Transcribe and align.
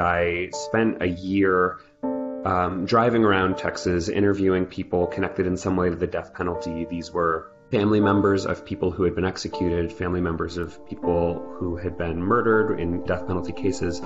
I 0.00 0.48
spent 0.52 1.02
a 1.02 1.08
year 1.08 1.78
um, 2.02 2.86
driving 2.86 3.24
around 3.24 3.58
Texas, 3.58 4.08
interviewing 4.08 4.66
people 4.66 5.06
connected 5.06 5.46
in 5.46 5.56
some 5.56 5.76
way 5.76 5.90
to 5.90 5.96
the 5.96 6.06
death 6.06 6.34
penalty. 6.34 6.86
These 6.86 7.12
were 7.12 7.52
family 7.70 8.00
members 8.00 8.46
of 8.46 8.64
people 8.64 8.90
who 8.90 9.04
had 9.04 9.14
been 9.14 9.24
executed, 9.24 9.92
family 9.92 10.20
members 10.20 10.56
of 10.56 10.86
people 10.88 11.54
who 11.58 11.76
had 11.76 11.96
been 11.98 12.22
murdered 12.22 12.80
in 12.80 13.04
death 13.04 13.26
penalty 13.26 13.52
cases, 13.52 14.00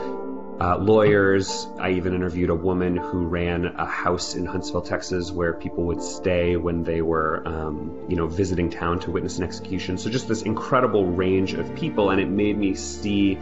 uh, 0.61 0.77
lawyers. 0.79 1.67
I 1.79 1.93
even 1.93 2.15
interviewed 2.15 2.51
a 2.51 2.54
woman 2.54 2.97
who 2.97 3.26
ran 3.26 3.65
a 3.65 3.87
house 3.87 4.35
in 4.35 4.45
Huntsville, 4.47 4.83
Texas, 4.83 5.31
where 5.31 5.54
people 5.54 5.85
would 5.85 6.03
stay 6.03 6.56
when 6.56 6.83
they 6.83 7.03
were, 7.03 7.42
um, 7.47 8.06
you 8.08 8.17
know, 8.17 8.26
visiting 8.26 8.69
town 8.69 8.99
to 9.01 9.11
witness 9.11 9.38
an 9.38 9.45
execution. 9.45 9.97
So 9.97 10.11
just 10.11 10.29
this 10.29 10.42
incredible 10.42 11.06
range 11.06 11.54
of 11.54 11.74
people, 11.74 12.11
and 12.11 12.21
it 12.21 12.29
made 12.29 12.58
me 12.58 12.74
see 12.74 13.38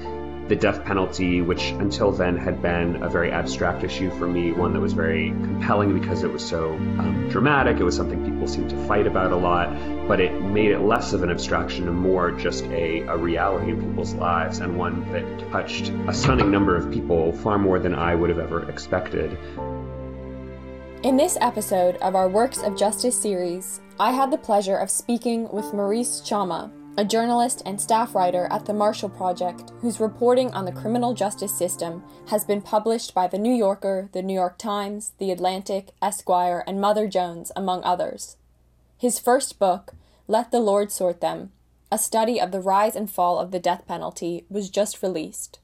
the 0.53 0.57
death 0.57 0.85
penalty, 0.85 1.41
which 1.41 1.71
until 1.71 2.13
then 2.13 2.37
had 2.37 2.61
been 2.61 3.03
a 3.03 3.09
very 3.09 3.33
abstract 3.33 3.83
issue 3.83 4.11
for 4.19 4.27
me, 4.27 4.53
one 4.53 4.75
that 4.75 4.81
was 4.81 4.93
very 4.93 5.31
compelling 5.31 5.99
because 5.99 6.25
it 6.25 6.31
was 6.31 6.47
so 6.47 6.75
um, 6.75 7.27
dramatic. 7.31 7.81
It 7.81 7.85
was 7.85 7.97
something 7.97 8.23
people 8.23 8.47
seemed 8.47 8.69
to 8.69 8.77
fight 8.87 9.07
about 9.07 9.33
a 9.33 9.37
lot, 9.37 9.71
but 10.07 10.21
it 10.21 10.43
made 10.43 10.71
it 10.71 10.81
less 10.81 11.15
of 11.15 11.23
an 11.23 11.31
abstraction 11.31 11.89
and 11.89 11.97
more 11.97 12.33
just 12.33 12.65
a, 12.65 13.01
a 13.01 13.17
reality 13.17 13.71
in 13.71 13.81
people's 13.81 14.13
lives, 14.13 14.59
and 14.59 14.77
one 14.77 15.11
that 15.11 15.51
touched 15.51 15.89
a 16.07 16.13
stunning 16.13 16.51
number 16.51 16.77
of 16.77 16.93
people, 16.93 17.33
far 17.33 17.59
more 17.59 17.79
than 17.79 17.95
I 17.95 18.15
would 18.15 18.29
have 18.29 18.39
ever 18.39 18.69
expected. 18.69 19.39
In 21.03 21.17
this 21.17 21.39
episode 21.41 21.97
of 22.03 22.15
our 22.15 22.29
Works 22.29 22.63
of 22.63 22.77
Justice 22.77 23.19
series, 23.19 23.81
I 23.99 24.13
had 24.13 24.31
the 24.31 24.37
pleasure 24.37 24.77
of 24.77 24.91
speaking 24.91 25.49
with 25.51 25.73
Maurice 25.73 26.21
Chammah, 26.21 26.71
a 26.99 27.05
journalist 27.05 27.63
and 27.65 27.81
staff 27.81 28.15
writer 28.15 28.47
at 28.51 28.67
the 28.67 28.75
Marshall 28.75 29.09
Project, 29.09 29.73
whose 29.81 29.99
reporting 29.99 30.53
on 30.53 30.67
the 30.67 30.73
criminal 30.73 31.15
justice 31.15 31.57
system 31.57 32.05
has 32.29 32.45
been 32.45 32.61
published 32.61 33.15
by 33.15 33.27
The 33.27 33.39
New 33.39 33.55
Yorker, 33.55 34.11
The 34.13 34.23
New 34.23 34.35
York 34.35 34.59
Times, 34.59 35.13
The 35.19 35.31
Atlantic, 35.31 35.93
Esquire, 36.03 36.63
and 36.67 36.81
Mother 36.81 37.09
Jones, 37.09 37.51
among 37.57 37.83
others. 37.83 38.37
His 38.99 39.19
first 39.19 39.59
book, 39.59 39.95
Let 40.29 40.51
the 40.51 40.61
Lord 40.61 40.93
Sort 40.93 41.23
Them, 41.23 41.53
a 41.91 41.97
study 41.97 42.39
of 42.39 42.53
the 42.53 42.61
rise 42.61 42.95
and 42.95 43.11
fall 43.11 43.39
of 43.39 43.53
the 43.53 43.59
death 43.61 43.87
penalty, 43.87 44.45
was 44.51 44.69
just 44.69 45.03
released. 45.03 45.61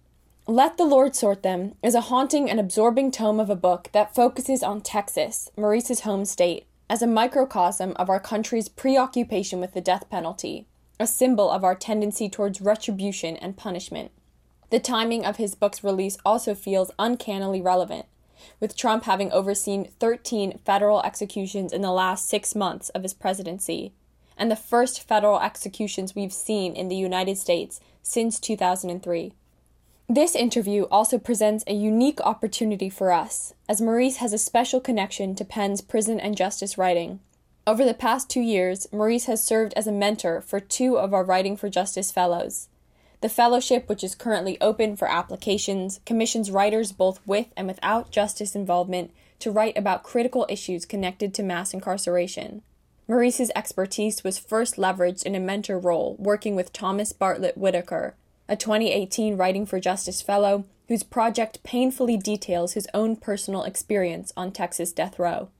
Let 0.47 0.78
the 0.78 0.86
Lord 0.86 1.14
Sort 1.14 1.42
Them 1.42 1.75
is 1.83 1.94
a 1.94 2.03
haunting 2.03 2.48
and 2.48 2.58
absorbing 2.58 3.10
tome 3.10 3.38
of 3.38 3.50
a 3.50 3.56
book 3.56 3.91
that 3.92 4.14
focuses 4.14 4.62
on 4.62 4.81
Texas, 4.81 5.50
Maurice's 5.58 6.00
home 6.00 6.25
state, 6.25 6.64
as 6.88 7.03
a 7.03 7.06
microcosm 7.06 7.92
of 7.97 8.08
our 8.08 8.19
country's 8.19 8.70
preoccupation 8.70 9.60
with 9.60 9.75
the 9.75 9.83
death 9.83 10.08
penalty 10.08 10.66
a 11.00 11.06
symbol 11.06 11.50
of 11.50 11.64
our 11.64 11.74
tendency 11.74 12.28
towards 12.28 12.60
retribution 12.60 13.36
and 13.36 13.56
punishment. 13.56 14.10
The 14.70 14.80
timing 14.80 15.24
of 15.24 15.36
his 15.36 15.54
book's 15.54 15.82
release 15.84 16.18
also 16.24 16.54
feels 16.54 16.91
uncannily 16.98 17.60
relevant, 17.60 18.06
with 18.60 18.77
Trump 18.77 19.04
having 19.04 19.32
overseen 19.32 19.91
13 19.98 20.58
federal 20.64 21.02
executions 21.02 21.72
in 21.72 21.80
the 21.80 21.92
last 21.92 22.28
six 22.28 22.54
months 22.54 22.88
of 22.91 23.02
his 23.02 23.14
presidency, 23.14 23.92
and 24.36 24.50
the 24.50 24.56
first 24.56 25.02
federal 25.02 25.41
executions 25.41 26.14
we've 26.14 26.32
seen 26.32 26.74
in 26.74 26.88
the 26.88 26.96
United 26.96 27.38
States 27.38 27.80
since 28.02 28.38
2003. 28.38 29.32
This 30.10 30.34
interview 30.34 30.84
also 30.84 31.19
presents 31.19 31.64
a 31.66 31.74
unique 31.74 32.20
opportunity 32.22 32.88
for 32.88 33.12
us, 33.12 33.52
as 33.69 33.80
Maurice 33.80 34.16
has 34.16 34.32
a 34.32 34.38
special 34.38 34.80
connection 34.80 35.34
to 35.34 35.44
PEN's 35.44 35.82
prison 35.82 36.19
and 36.19 36.36
justice 36.36 36.78
writing. 36.78 37.20
Over 37.69 37.84
the 37.84 37.92
past 37.92 38.30
two 38.30 38.41
years, 38.41 38.91
Maurice 38.91 39.27
has 39.27 39.44
served 39.44 39.74
as 39.77 39.86
a 39.86 39.92
mentor 39.92 40.41
for 40.41 40.58
two 40.58 40.97
of 40.97 41.12
our 41.12 41.22
Writing 41.22 41.55
for 41.55 41.69
Justice 41.69 42.10
fellows. 42.10 42.69
The 43.20 43.28
fellowship, 43.28 43.91
which 43.91 44.02
is 44.02 44.14
currently 44.14 44.58
open 44.58 44.97
for 44.97 45.06
applications, 45.06 46.00
commissions 46.06 46.50
writers 46.50 46.92
both 46.92 47.20
with 47.27 47.48
and 47.58 47.66
without 47.66 48.10
justice 48.10 48.55
involvement 48.55 49.10
to 49.41 49.50
write 49.50 49.77
about 49.77 50.02
critical 50.02 50.47
issues 50.48 50.86
connected 50.86 51.34
to 51.34 51.42
mass 51.42 51.75
incarceration. 51.75 52.62
Maurice's 53.06 53.52
expertise 53.55 54.25
was 54.25 54.38
first 54.38 54.76
leveraged 54.76 55.25
in 55.25 55.34
a 55.34 55.38
mentor 55.38 55.78
role 55.78 56.16
working 56.19 56.56
with 56.56 56.72
Thomas 56.72 57.12
Bartlett 57.12 57.59
Whitaker, 57.59 58.14
a 58.48 58.56
2018 58.56 59.37
Writing 59.37 59.66
for 59.66 59.78
Justice 59.78 60.22
fellow 60.22 60.64
whose 60.88 61.03
project 61.03 61.62
painfully 61.64 62.16
details 62.16 62.72
his 62.72 62.88
own 62.94 63.14
personal 63.14 63.64
experience 63.64 64.32
on 64.38 64.53
Texas 64.53 64.91
death 64.91 65.19
row. 65.19 65.50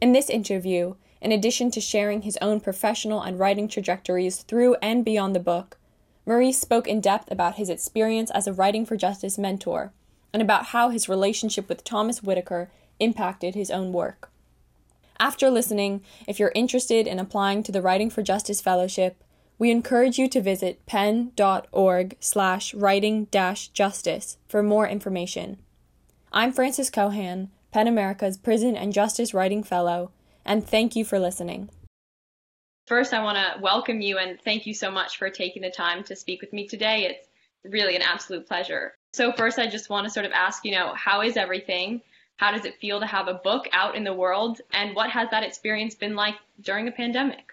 In 0.00 0.12
this 0.12 0.30
interview, 0.30 0.94
in 1.20 1.32
addition 1.32 1.70
to 1.70 1.80
sharing 1.80 2.22
his 2.22 2.38
own 2.40 2.60
professional 2.60 3.22
and 3.22 3.38
writing 3.38 3.68
trajectories 3.68 4.42
through 4.42 4.76
and 4.82 5.04
beyond 5.04 5.34
the 5.34 5.40
book, 5.40 5.78
Maurice 6.26 6.60
spoke 6.60 6.86
in 6.86 7.00
depth 7.00 7.30
about 7.30 7.56
his 7.56 7.68
experience 7.68 8.30
as 8.30 8.46
a 8.46 8.52
Writing 8.52 8.86
for 8.86 8.96
Justice 8.96 9.38
mentor 9.38 9.92
and 10.32 10.40
about 10.40 10.66
how 10.66 10.90
his 10.90 11.08
relationship 11.08 11.68
with 11.68 11.84
Thomas 11.84 12.22
Whitaker 12.22 12.70
impacted 12.98 13.54
his 13.54 13.70
own 13.70 13.92
work. 13.92 14.30
After 15.18 15.50
listening, 15.50 16.02
if 16.26 16.38
you're 16.38 16.52
interested 16.54 17.06
in 17.06 17.18
applying 17.18 17.62
to 17.64 17.72
the 17.72 17.82
Writing 17.82 18.10
for 18.10 18.22
Justice 18.22 18.60
Fellowship, 18.60 19.22
we 19.58 19.70
encourage 19.70 20.18
you 20.18 20.26
to 20.28 20.40
visit 20.40 20.86
pen.org 20.86 22.16
slash 22.20 22.72
writing 22.72 23.28
justice 23.30 24.38
for 24.48 24.62
more 24.62 24.88
information. 24.88 25.58
I'm 26.32 26.52
Frances 26.52 26.90
Keohane, 26.90 27.48
PEN 27.70 27.86
America's 27.86 28.38
Prison 28.38 28.74
and 28.74 28.94
Justice 28.94 29.34
Writing 29.34 29.62
Fellow, 29.62 30.12
and 30.50 30.66
thank 30.66 30.96
you 30.96 31.04
for 31.04 31.20
listening. 31.20 31.70
First, 32.88 33.14
I 33.14 33.22
want 33.22 33.38
to 33.38 33.62
welcome 33.62 34.00
you 34.00 34.18
and 34.18 34.36
thank 34.40 34.66
you 34.66 34.74
so 34.74 34.90
much 34.90 35.16
for 35.16 35.30
taking 35.30 35.62
the 35.62 35.70
time 35.70 36.02
to 36.04 36.16
speak 36.16 36.40
with 36.40 36.52
me 36.52 36.66
today. 36.66 37.04
It's 37.04 37.28
really 37.72 37.94
an 37.94 38.02
absolute 38.02 38.48
pleasure. 38.48 38.92
So, 39.12 39.30
first, 39.30 39.60
I 39.60 39.68
just 39.68 39.88
want 39.88 40.08
to 40.08 40.12
sort 40.12 40.26
of 40.26 40.32
ask, 40.32 40.64
you 40.64 40.72
know, 40.72 40.92
how 40.96 41.22
is 41.22 41.36
everything? 41.36 42.02
How 42.36 42.50
does 42.50 42.64
it 42.64 42.80
feel 42.80 42.98
to 42.98 43.06
have 43.06 43.28
a 43.28 43.34
book 43.34 43.68
out 43.72 43.94
in 43.94 44.02
the 44.02 44.12
world? 44.12 44.60
And 44.72 44.96
what 44.96 45.10
has 45.10 45.30
that 45.30 45.44
experience 45.44 45.94
been 45.94 46.16
like 46.16 46.34
during 46.60 46.88
a 46.88 46.92
pandemic? 46.92 47.52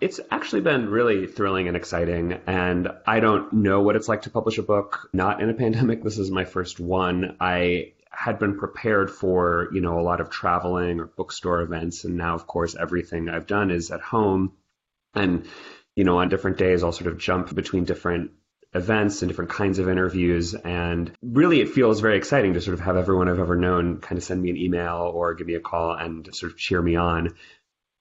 It's 0.00 0.20
actually 0.30 0.60
been 0.60 0.90
really 0.90 1.26
thrilling 1.26 1.66
and 1.66 1.76
exciting. 1.76 2.38
And 2.46 2.90
I 3.06 3.18
don't 3.18 3.52
know 3.52 3.82
what 3.82 3.96
it's 3.96 4.08
like 4.08 4.22
to 4.22 4.30
publish 4.30 4.58
a 4.58 4.62
book 4.62 5.08
not 5.12 5.42
in 5.42 5.50
a 5.50 5.54
pandemic. 5.64 6.04
This 6.04 6.18
is 6.18 6.30
my 6.30 6.44
first 6.44 6.78
one. 6.78 7.36
I 7.40 7.93
had 8.16 8.38
been 8.38 8.58
prepared 8.58 9.10
for, 9.10 9.68
you 9.72 9.80
know, 9.80 9.98
a 9.98 10.02
lot 10.02 10.20
of 10.20 10.30
traveling 10.30 11.00
or 11.00 11.06
bookstore 11.06 11.60
events. 11.62 12.04
And 12.04 12.16
now, 12.16 12.34
of 12.34 12.46
course, 12.46 12.76
everything 12.78 13.28
I've 13.28 13.46
done 13.46 13.70
is 13.70 13.90
at 13.90 14.00
home. 14.00 14.52
And, 15.14 15.46
you 15.94 16.04
know, 16.04 16.18
on 16.18 16.28
different 16.28 16.58
days, 16.58 16.82
I'll 16.82 16.92
sort 16.92 17.12
of 17.12 17.18
jump 17.18 17.54
between 17.54 17.84
different 17.84 18.32
events 18.74 19.22
and 19.22 19.28
different 19.28 19.50
kinds 19.50 19.78
of 19.78 19.88
interviews. 19.88 20.54
And 20.54 21.12
really, 21.22 21.60
it 21.60 21.70
feels 21.70 22.00
very 22.00 22.16
exciting 22.16 22.54
to 22.54 22.60
sort 22.60 22.74
of 22.74 22.80
have 22.80 22.96
everyone 22.96 23.28
I've 23.28 23.38
ever 23.38 23.56
known 23.56 24.00
kind 24.00 24.18
of 24.18 24.24
send 24.24 24.42
me 24.42 24.50
an 24.50 24.56
email 24.56 25.12
or 25.14 25.34
give 25.34 25.46
me 25.46 25.54
a 25.54 25.60
call 25.60 25.92
and 25.92 26.34
sort 26.34 26.52
of 26.52 26.58
cheer 26.58 26.82
me 26.82 26.96
on. 26.96 27.34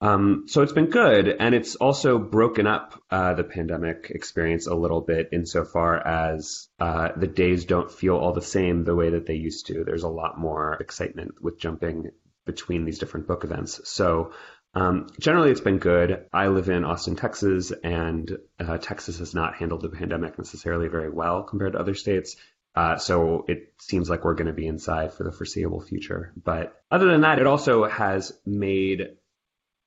Um, 0.03 0.47
so 0.47 0.63
it's 0.63 0.73
been 0.73 0.89
good, 0.89 1.29
and 1.29 1.55
it's 1.55 1.75
also 1.75 2.19
broken 2.19 2.67
up 2.67 3.01
uh, 3.09 3.35
the 3.35 3.45
pandemic 3.45 4.11
experience 4.13 4.67
a 4.67 4.75
little 4.75 4.99
bit 4.99 5.29
insofar 5.31 5.95
as 6.05 6.67
uh, 6.77 7.13
the 7.15 7.25
days 7.25 7.63
don't 7.63 7.89
feel 7.89 8.17
all 8.17 8.33
the 8.33 8.41
same 8.41 8.83
the 8.83 8.95
way 8.95 9.11
that 9.11 9.25
they 9.25 9.35
used 9.35 9.67
to. 9.67 9.85
There's 9.85 10.03
a 10.03 10.09
lot 10.09 10.37
more 10.37 10.73
excitement 10.73 11.41
with 11.41 11.57
jumping 11.57 12.11
between 12.45 12.83
these 12.83 12.99
different 12.99 13.27
book 13.27 13.45
events. 13.45 13.79
So 13.85 14.33
um, 14.73 15.07
generally, 15.21 15.51
it's 15.51 15.61
been 15.61 15.77
good. 15.77 16.25
I 16.33 16.47
live 16.47 16.67
in 16.67 16.83
Austin, 16.83 17.15
Texas, 17.15 17.71
and 17.71 18.29
uh, 18.59 18.79
Texas 18.79 19.19
has 19.19 19.33
not 19.33 19.55
handled 19.55 19.83
the 19.83 19.89
pandemic 19.89 20.37
necessarily 20.37 20.89
very 20.89 21.11
well 21.11 21.43
compared 21.43 21.73
to 21.73 21.79
other 21.79 21.95
states. 21.95 22.35
Uh, 22.75 22.97
so 22.97 23.45
it 23.47 23.73
seems 23.79 24.09
like 24.09 24.25
we're 24.25 24.35
going 24.35 24.47
to 24.47 24.53
be 24.53 24.67
inside 24.67 25.13
for 25.13 25.23
the 25.23 25.31
foreseeable 25.31 25.79
future. 25.79 26.33
But 26.35 26.75
other 26.91 27.05
than 27.05 27.21
that, 27.21 27.39
it 27.39 27.47
also 27.47 27.85
has 27.85 28.33
made 28.45 29.11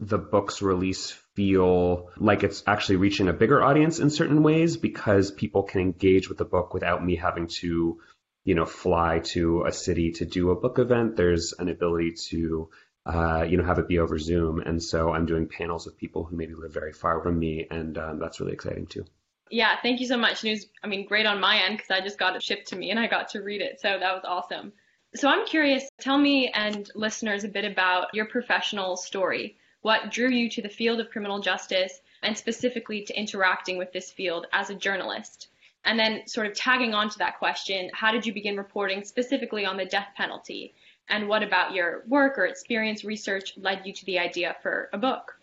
the 0.00 0.18
book's 0.18 0.60
release 0.60 1.10
feel 1.10 2.10
like 2.18 2.42
it's 2.42 2.62
actually 2.66 2.96
reaching 2.96 3.28
a 3.28 3.32
bigger 3.32 3.62
audience 3.62 3.98
in 3.98 4.10
certain 4.10 4.42
ways 4.42 4.76
because 4.76 5.30
people 5.30 5.62
can 5.62 5.80
engage 5.80 6.28
with 6.28 6.38
the 6.38 6.44
book 6.44 6.74
without 6.74 7.04
me 7.04 7.16
having 7.16 7.46
to, 7.46 8.00
you 8.44 8.54
know, 8.54 8.66
fly 8.66 9.20
to 9.20 9.64
a 9.64 9.72
city 9.72 10.12
to 10.12 10.26
do 10.26 10.50
a 10.50 10.56
book 10.56 10.78
event. 10.78 11.16
There's 11.16 11.54
an 11.58 11.68
ability 11.68 12.14
to, 12.28 12.70
uh, 13.06 13.46
you 13.48 13.56
know, 13.56 13.64
have 13.64 13.78
it 13.78 13.88
be 13.88 13.98
over 13.98 14.18
Zoom. 14.18 14.60
And 14.60 14.82
so 14.82 15.12
I'm 15.12 15.26
doing 15.26 15.48
panels 15.48 15.86
with 15.86 15.96
people 15.96 16.24
who 16.24 16.36
maybe 16.36 16.54
live 16.54 16.72
very 16.72 16.92
far 16.92 17.22
from 17.22 17.38
me, 17.38 17.66
and 17.70 17.96
um, 17.96 18.18
that's 18.18 18.40
really 18.40 18.52
exciting 18.52 18.86
too. 18.86 19.04
Yeah, 19.50 19.76
thank 19.80 20.00
you 20.00 20.06
so 20.06 20.16
much. 20.16 20.42
News, 20.42 20.66
I 20.82 20.88
mean, 20.88 21.06
great 21.06 21.24
on 21.24 21.40
my 21.40 21.58
end 21.62 21.76
because 21.76 21.90
I 21.90 22.00
just 22.00 22.18
got 22.18 22.34
it 22.34 22.42
shipped 22.42 22.68
to 22.68 22.76
me 22.76 22.90
and 22.90 22.98
I 22.98 23.06
got 23.06 23.28
to 23.30 23.42
read 23.42 23.60
it. 23.60 23.80
So 23.80 23.96
that 23.98 24.12
was 24.12 24.24
awesome. 24.26 24.72
So 25.14 25.28
I'm 25.28 25.46
curious, 25.46 25.88
tell 26.00 26.18
me 26.18 26.50
and 26.52 26.90
listeners 26.96 27.44
a 27.44 27.48
bit 27.48 27.64
about 27.64 28.12
your 28.12 28.26
professional 28.26 28.96
story 28.96 29.56
what 29.86 30.10
drew 30.10 30.28
you 30.28 30.50
to 30.50 30.60
the 30.60 30.68
field 30.68 30.98
of 30.98 31.10
criminal 31.10 31.38
justice 31.38 32.00
and 32.20 32.36
specifically 32.36 33.02
to 33.02 33.16
interacting 33.16 33.78
with 33.78 33.92
this 33.92 34.10
field 34.10 34.44
as 34.52 34.68
a 34.68 34.74
journalist? 34.74 35.46
And 35.84 35.96
then, 35.96 36.26
sort 36.26 36.48
of 36.48 36.54
tagging 36.54 36.92
on 36.92 37.08
to 37.10 37.18
that 37.18 37.38
question, 37.38 37.90
how 37.94 38.10
did 38.10 38.26
you 38.26 38.34
begin 38.34 38.56
reporting 38.56 39.04
specifically 39.04 39.64
on 39.64 39.76
the 39.76 39.84
death 39.84 40.08
penalty? 40.16 40.74
And 41.08 41.28
what 41.28 41.44
about 41.44 41.72
your 41.72 42.02
work 42.08 42.36
or 42.36 42.46
experience 42.46 43.04
research 43.04 43.52
led 43.56 43.82
you 43.86 43.92
to 43.92 44.04
the 44.06 44.18
idea 44.18 44.56
for 44.60 44.88
a 44.92 44.98
book? 44.98 45.38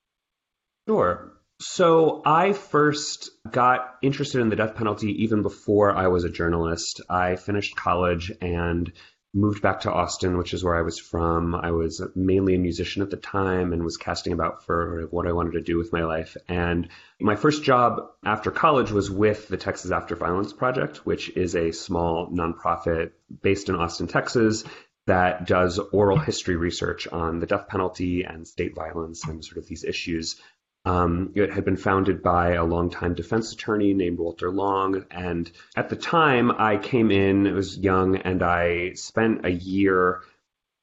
Sure. 0.90 1.32
So 1.62 2.22
I 2.26 2.52
first 2.52 3.30
got 3.50 3.96
interested 4.02 4.42
in 4.42 4.50
the 4.50 4.58
death 4.58 4.76
penalty 4.76 5.24
even 5.24 5.42
before 5.42 5.96
I 5.96 6.08
was 6.08 6.26
a 6.26 6.30
journalist. 6.30 7.00
I 7.10 7.38
finished 7.38 7.78
college 7.78 8.30
and 8.42 8.92
moved 9.34 9.62
back 9.62 9.82
to 9.82 9.92
Austin, 9.92 10.38
which 10.38 10.54
is 10.54 10.64
where 10.64 10.76
I 10.76 10.84
was 10.84 11.00
from. 11.00 11.56
I 11.56 11.72
was 11.72 12.02
mainly 12.16 12.56
a 12.56 12.60
musician 12.60 13.02
at 13.02 13.10
the 13.10 13.18
time 13.18 13.74
and 13.74 13.84
was 13.84 13.98
casting 13.98 14.32
about 14.32 14.66
for 14.66 15.08
what 15.10 15.28
I 15.28 15.32
wanted 15.32 15.54
to 15.54 15.62
do 15.62 15.78
with 15.78 15.92
my 15.92 16.04
life. 16.04 16.38
And 16.48 16.90
my 17.20 17.36
first 17.36 17.64
job 17.64 18.12
after 18.24 18.52
college 18.52 18.92
was 18.92 19.10
with 19.10 19.48
the 19.48 19.58
Texas 19.58 19.92
After 19.92 20.16
Violence 20.16 20.54
Project, 20.54 20.98
which 21.06 21.36
is 21.36 21.56
a 21.56 21.72
small 21.72 22.30
nonprofit 22.30 23.12
based 23.42 23.70
in 23.70 23.76
Austin, 23.76 24.08
Texas 24.08 24.64
that 25.06 25.48
does 25.48 25.80
oral 25.80 26.20
history 26.20 26.56
research 26.56 27.08
on 27.08 27.40
the 27.40 27.48
death 27.48 27.68
penalty 27.68 28.24
and 28.24 28.48
state 28.48 28.76
violence 28.76 29.26
and 29.26 29.44
sort 29.44 29.58
of 29.58 29.68
these 29.68 29.84
issues 29.84 30.40
um, 30.86 31.32
it 31.36 31.54
had 31.54 31.64
been 31.64 31.78
founded 31.78 32.22
by 32.22 32.54
a 32.54 32.66
longtime 32.66 33.14
defense 33.14 33.54
attorney 33.54 33.94
named 33.94 34.20
Walter 34.20 34.52
Long. 34.52 35.06
And 35.10 35.50
at 35.76 35.90
the 35.90 35.96
time, 35.96 36.52
I 36.52 36.78
came 36.78 37.10
in, 37.10 37.48
I 37.48 37.52
was 37.54 37.78
young, 37.78 38.18
and 38.18 38.44
I 38.44 38.94
spent 38.94 39.46
a 39.46 39.52
year 39.52 40.22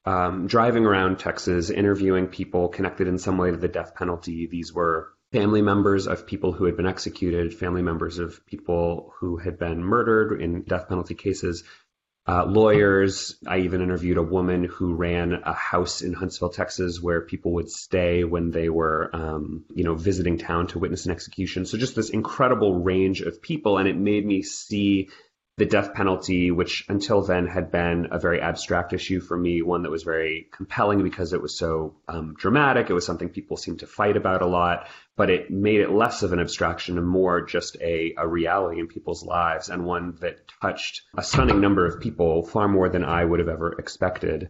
um, 0.05 0.47
driving 0.47 0.85
around 0.85 1.19
Texas, 1.19 1.69
interviewing 1.69 2.27
people 2.27 2.69
connected 2.69 3.07
in 3.07 3.19
some 3.19 3.37
way 3.37 3.51
to 3.51 3.57
the 3.57 3.67
death 3.67 3.93
penalty. 3.93 4.47
These 4.47 4.73
were 4.73 5.09
family 5.31 5.61
members 5.61 6.07
of 6.07 6.25
people 6.25 6.51
who 6.51 6.65
had 6.65 6.75
been 6.75 6.87
executed, 6.87 7.53
family 7.53 7.83
members 7.83 8.17
of 8.17 8.43
people 8.47 9.13
who 9.19 9.37
had 9.37 9.59
been 9.59 9.83
murdered 9.83 10.41
in 10.41 10.63
death 10.63 10.89
penalty 10.89 11.13
cases, 11.13 11.63
uh, 12.27 12.45
lawyers. 12.45 13.35
I 13.47 13.59
even 13.59 13.81
interviewed 13.81 14.17
a 14.17 14.23
woman 14.23 14.63
who 14.63 14.93
ran 14.93 15.33
a 15.33 15.53
house 15.53 16.01
in 16.01 16.13
Huntsville, 16.13 16.49
Texas, 16.49 17.01
where 17.01 17.21
people 17.21 17.53
would 17.53 17.69
stay 17.69 18.23
when 18.23 18.51
they 18.51 18.69
were, 18.69 19.09
um, 19.13 19.65
you 19.73 19.83
know, 19.83 19.95
visiting 19.95 20.37
town 20.37 20.67
to 20.67 20.79
witness 20.79 21.05
an 21.05 21.11
execution. 21.11 21.65
So 21.65 21.77
just 21.77 21.95
this 21.95 22.09
incredible 22.09 22.79
range 22.79 23.21
of 23.21 23.41
people, 23.41 23.77
and 23.77 23.87
it 23.87 23.97
made 23.97 24.25
me 24.25 24.43
see 24.43 25.09
the 25.57 25.65
death 25.65 25.93
penalty, 25.93 26.49
which 26.49 26.85
until 26.87 27.21
then 27.21 27.45
had 27.45 27.71
been 27.71 28.07
a 28.11 28.19
very 28.19 28.41
abstract 28.41 28.93
issue 28.93 29.19
for 29.19 29.37
me, 29.37 29.61
one 29.61 29.83
that 29.83 29.91
was 29.91 30.03
very 30.03 30.47
compelling 30.51 31.03
because 31.03 31.33
it 31.33 31.41
was 31.41 31.57
so 31.57 31.95
um, 32.07 32.33
dramatic. 32.37 32.89
It 32.89 32.93
was 32.93 33.05
something 33.05 33.29
people 33.29 33.57
seemed 33.57 33.79
to 33.79 33.87
fight 33.87 34.15
about 34.15 34.41
a 34.41 34.47
lot, 34.47 34.87
but 35.17 35.29
it 35.29 35.51
made 35.51 35.81
it 35.81 35.91
less 35.91 36.23
of 36.23 36.31
an 36.31 36.39
abstraction 36.39 36.97
and 36.97 37.07
more 37.07 37.41
just 37.41 37.75
a, 37.81 38.13
a 38.17 38.27
reality 38.27 38.79
in 38.79 38.87
people's 38.87 39.23
lives 39.23 39.69
and 39.69 39.85
one 39.85 40.15
that 40.21 40.47
touched 40.61 41.01
a 41.17 41.23
stunning 41.23 41.59
number 41.59 41.85
of 41.85 41.99
people, 41.99 42.43
far 42.43 42.67
more 42.67 42.89
than 42.89 43.03
I 43.03 43.23
would 43.23 43.39
have 43.39 43.49
ever 43.49 43.73
expected. 43.73 44.49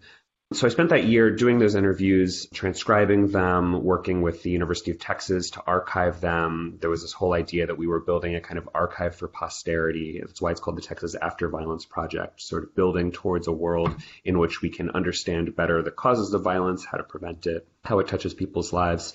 So 0.53 0.67
I 0.67 0.69
spent 0.69 0.89
that 0.89 1.05
year 1.05 1.33
doing 1.33 1.59
those 1.59 1.75
interviews, 1.75 2.45
transcribing 2.53 3.29
them, 3.29 3.85
working 3.85 4.21
with 4.21 4.43
the 4.43 4.49
University 4.49 4.91
of 4.91 4.99
Texas 4.99 5.51
to 5.51 5.63
archive 5.65 6.19
them. 6.19 6.77
There 6.81 6.89
was 6.89 7.03
this 7.03 7.13
whole 7.13 7.33
idea 7.33 7.67
that 7.67 7.77
we 7.77 7.87
were 7.87 8.01
building 8.01 8.35
a 8.35 8.41
kind 8.41 8.57
of 8.57 8.67
archive 8.75 9.15
for 9.15 9.29
posterity. 9.29 10.19
That's 10.19 10.41
why 10.41 10.51
it's 10.51 10.59
called 10.59 10.75
the 10.75 10.81
Texas 10.81 11.15
After 11.15 11.47
Violence 11.47 11.85
Project, 11.85 12.41
sort 12.41 12.63
of 12.63 12.75
building 12.75 13.13
towards 13.13 13.47
a 13.47 13.53
world 13.53 13.95
in 14.25 14.39
which 14.39 14.61
we 14.61 14.69
can 14.69 14.89
understand 14.89 15.55
better 15.55 15.81
the 15.81 15.89
causes 15.89 16.33
of 16.33 16.41
violence, 16.41 16.83
how 16.83 16.97
to 16.97 17.03
prevent 17.03 17.47
it, 17.47 17.65
how 17.85 17.99
it 17.99 18.09
touches 18.09 18.33
people's 18.33 18.73
lives. 18.73 19.13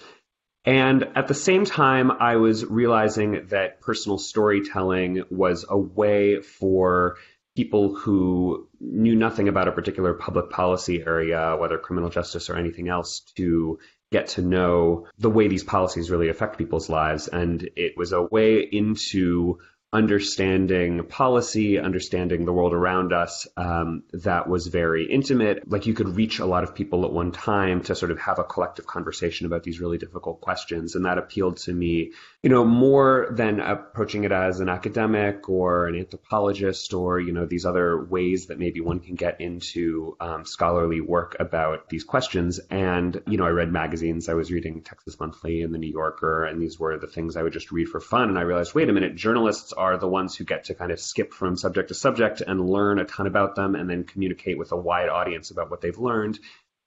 And 0.64 1.06
at 1.16 1.28
the 1.28 1.34
same 1.34 1.66
time, 1.66 2.10
I 2.10 2.36
was 2.36 2.64
realizing 2.64 3.48
that 3.50 3.82
personal 3.82 4.16
storytelling 4.16 5.24
was 5.30 5.66
a 5.68 5.76
way 5.76 6.40
for 6.40 7.18
people 7.56 7.94
who 7.94 8.68
knew 8.80 9.16
nothing 9.16 9.48
about 9.48 9.66
a 9.66 9.72
particular 9.72 10.14
public 10.14 10.50
policy 10.50 11.02
area, 11.04 11.56
whether 11.58 11.78
criminal 11.78 12.10
justice 12.10 12.50
or 12.50 12.56
anything 12.56 12.88
else, 12.88 13.20
to 13.36 13.78
get 14.12 14.28
to 14.28 14.42
know 14.42 15.06
the 15.18 15.30
way 15.30 15.48
these 15.48 15.64
policies 15.64 16.10
really 16.10 16.28
affect 16.28 16.58
people's 16.58 16.88
lives. 16.88 17.28
And 17.28 17.68
it 17.74 17.96
was 17.96 18.12
a 18.12 18.22
way 18.22 18.60
into 18.60 19.58
understanding 19.96 21.02
policy, 21.06 21.78
understanding 21.78 22.44
the 22.44 22.52
world 22.52 22.74
around 22.74 23.14
us 23.14 23.48
um, 23.56 24.02
that 24.12 24.46
was 24.46 24.66
very 24.66 25.06
intimate. 25.10 25.70
Like 25.70 25.86
you 25.86 25.94
could 25.94 26.16
reach 26.16 26.38
a 26.38 26.44
lot 26.44 26.64
of 26.64 26.74
people 26.74 27.06
at 27.06 27.12
one 27.12 27.32
time 27.32 27.82
to 27.84 27.94
sort 27.94 28.10
of 28.10 28.18
have 28.18 28.38
a 28.38 28.44
collective 28.44 28.86
conversation 28.86 29.46
about 29.46 29.62
these 29.62 29.80
really 29.80 29.96
difficult 29.96 30.42
questions. 30.42 30.94
And 30.94 31.06
that 31.06 31.16
appealed 31.16 31.56
to 31.64 31.72
me, 31.72 32.12
you 32.42 32.50
know, 32.50 32.64
more 32.66 33.28
than 33.30 33.60
approaching 33.60 34.24
it 34.24 34.32
as 34.32 34.60
an 34.60 34.68
academic 34.68 35.48
or 35.48 35.86
an 35.86 35.96
anthropologist 35.96 36.92
or, 36.92 37.18
you 37.18 37.32
know, 37.32 37.46
these 37.46 37.64
other 37.64 38.04
ways 38.04 38.48
that 38.48 38.58
maybe 38.58 38.82
one 38.82 39.00
can 39.00 39.14
get 39.14 39.40
into 39.40 40.14
um, 40.20 40.44
scholarly 40.44 41.00
work 41.00 41.36
about 41.40 41.88
these 41.88 42.04
questions. 42.04 42.60
And, 42.70 43.22
you 43.26 43.38
know, 43.38 43.46
I 43.46 43.50
read 43.50 43.72
magazines. 43.72 44.28
I 44.28 44.34
was 44.34 44.52
reading 44.52 44.82
Texas 44.82 45.18
Monthly 45.18 45.62
and 45.62 45.72
the 45.72 45.78
New 45.78 45.90
Yorker, 45.90 46.44
and 46.44 46.60
these 46.60 46.78
were 46.78 46.98
the 46.98 47.06
things 47.06 47.34
I 47.36 47.42
would 47.42 47.54
just 47.54 47.72
read 47.72 47.88
for 47.88 48.00
fun. 48.00 48.28
And 48.28 48.38
I 48.38 48.42
realized, 48.42 48.74
wait 48.74 48.90
a 48.90 48.92
minute, 48.92 49.16
journalists 49.16 49.72
are 49.72 49.85
the 49.94 50.08
ones 50.08 50.34
who 50.34 50.44
get 50.44 50.64
to 50.64 50.74
kind 50.74 50.90
of 50.90 51.00
skip 51.00 51.32
from 51.32 51.56
subject 51.56 51.88
to 51.88 51.94
subject 51.94 52.40
and 52.40 52.68
learn 52.68 52.98
a 52.98 53.04
ton 53.04 53.26
about 53.26 53.54
them 53.54 53.74
and 53.74 53.88
then 53.88 54.04
communicate 54.04 54.58
with 54.58 54.72
a 54.72 54.76
wide 54.76 55.08
audience 55.08 55.50
about 55.50 55.70
what 55.70 55.80
they've 55.80 55.98
learned 55.98 56.38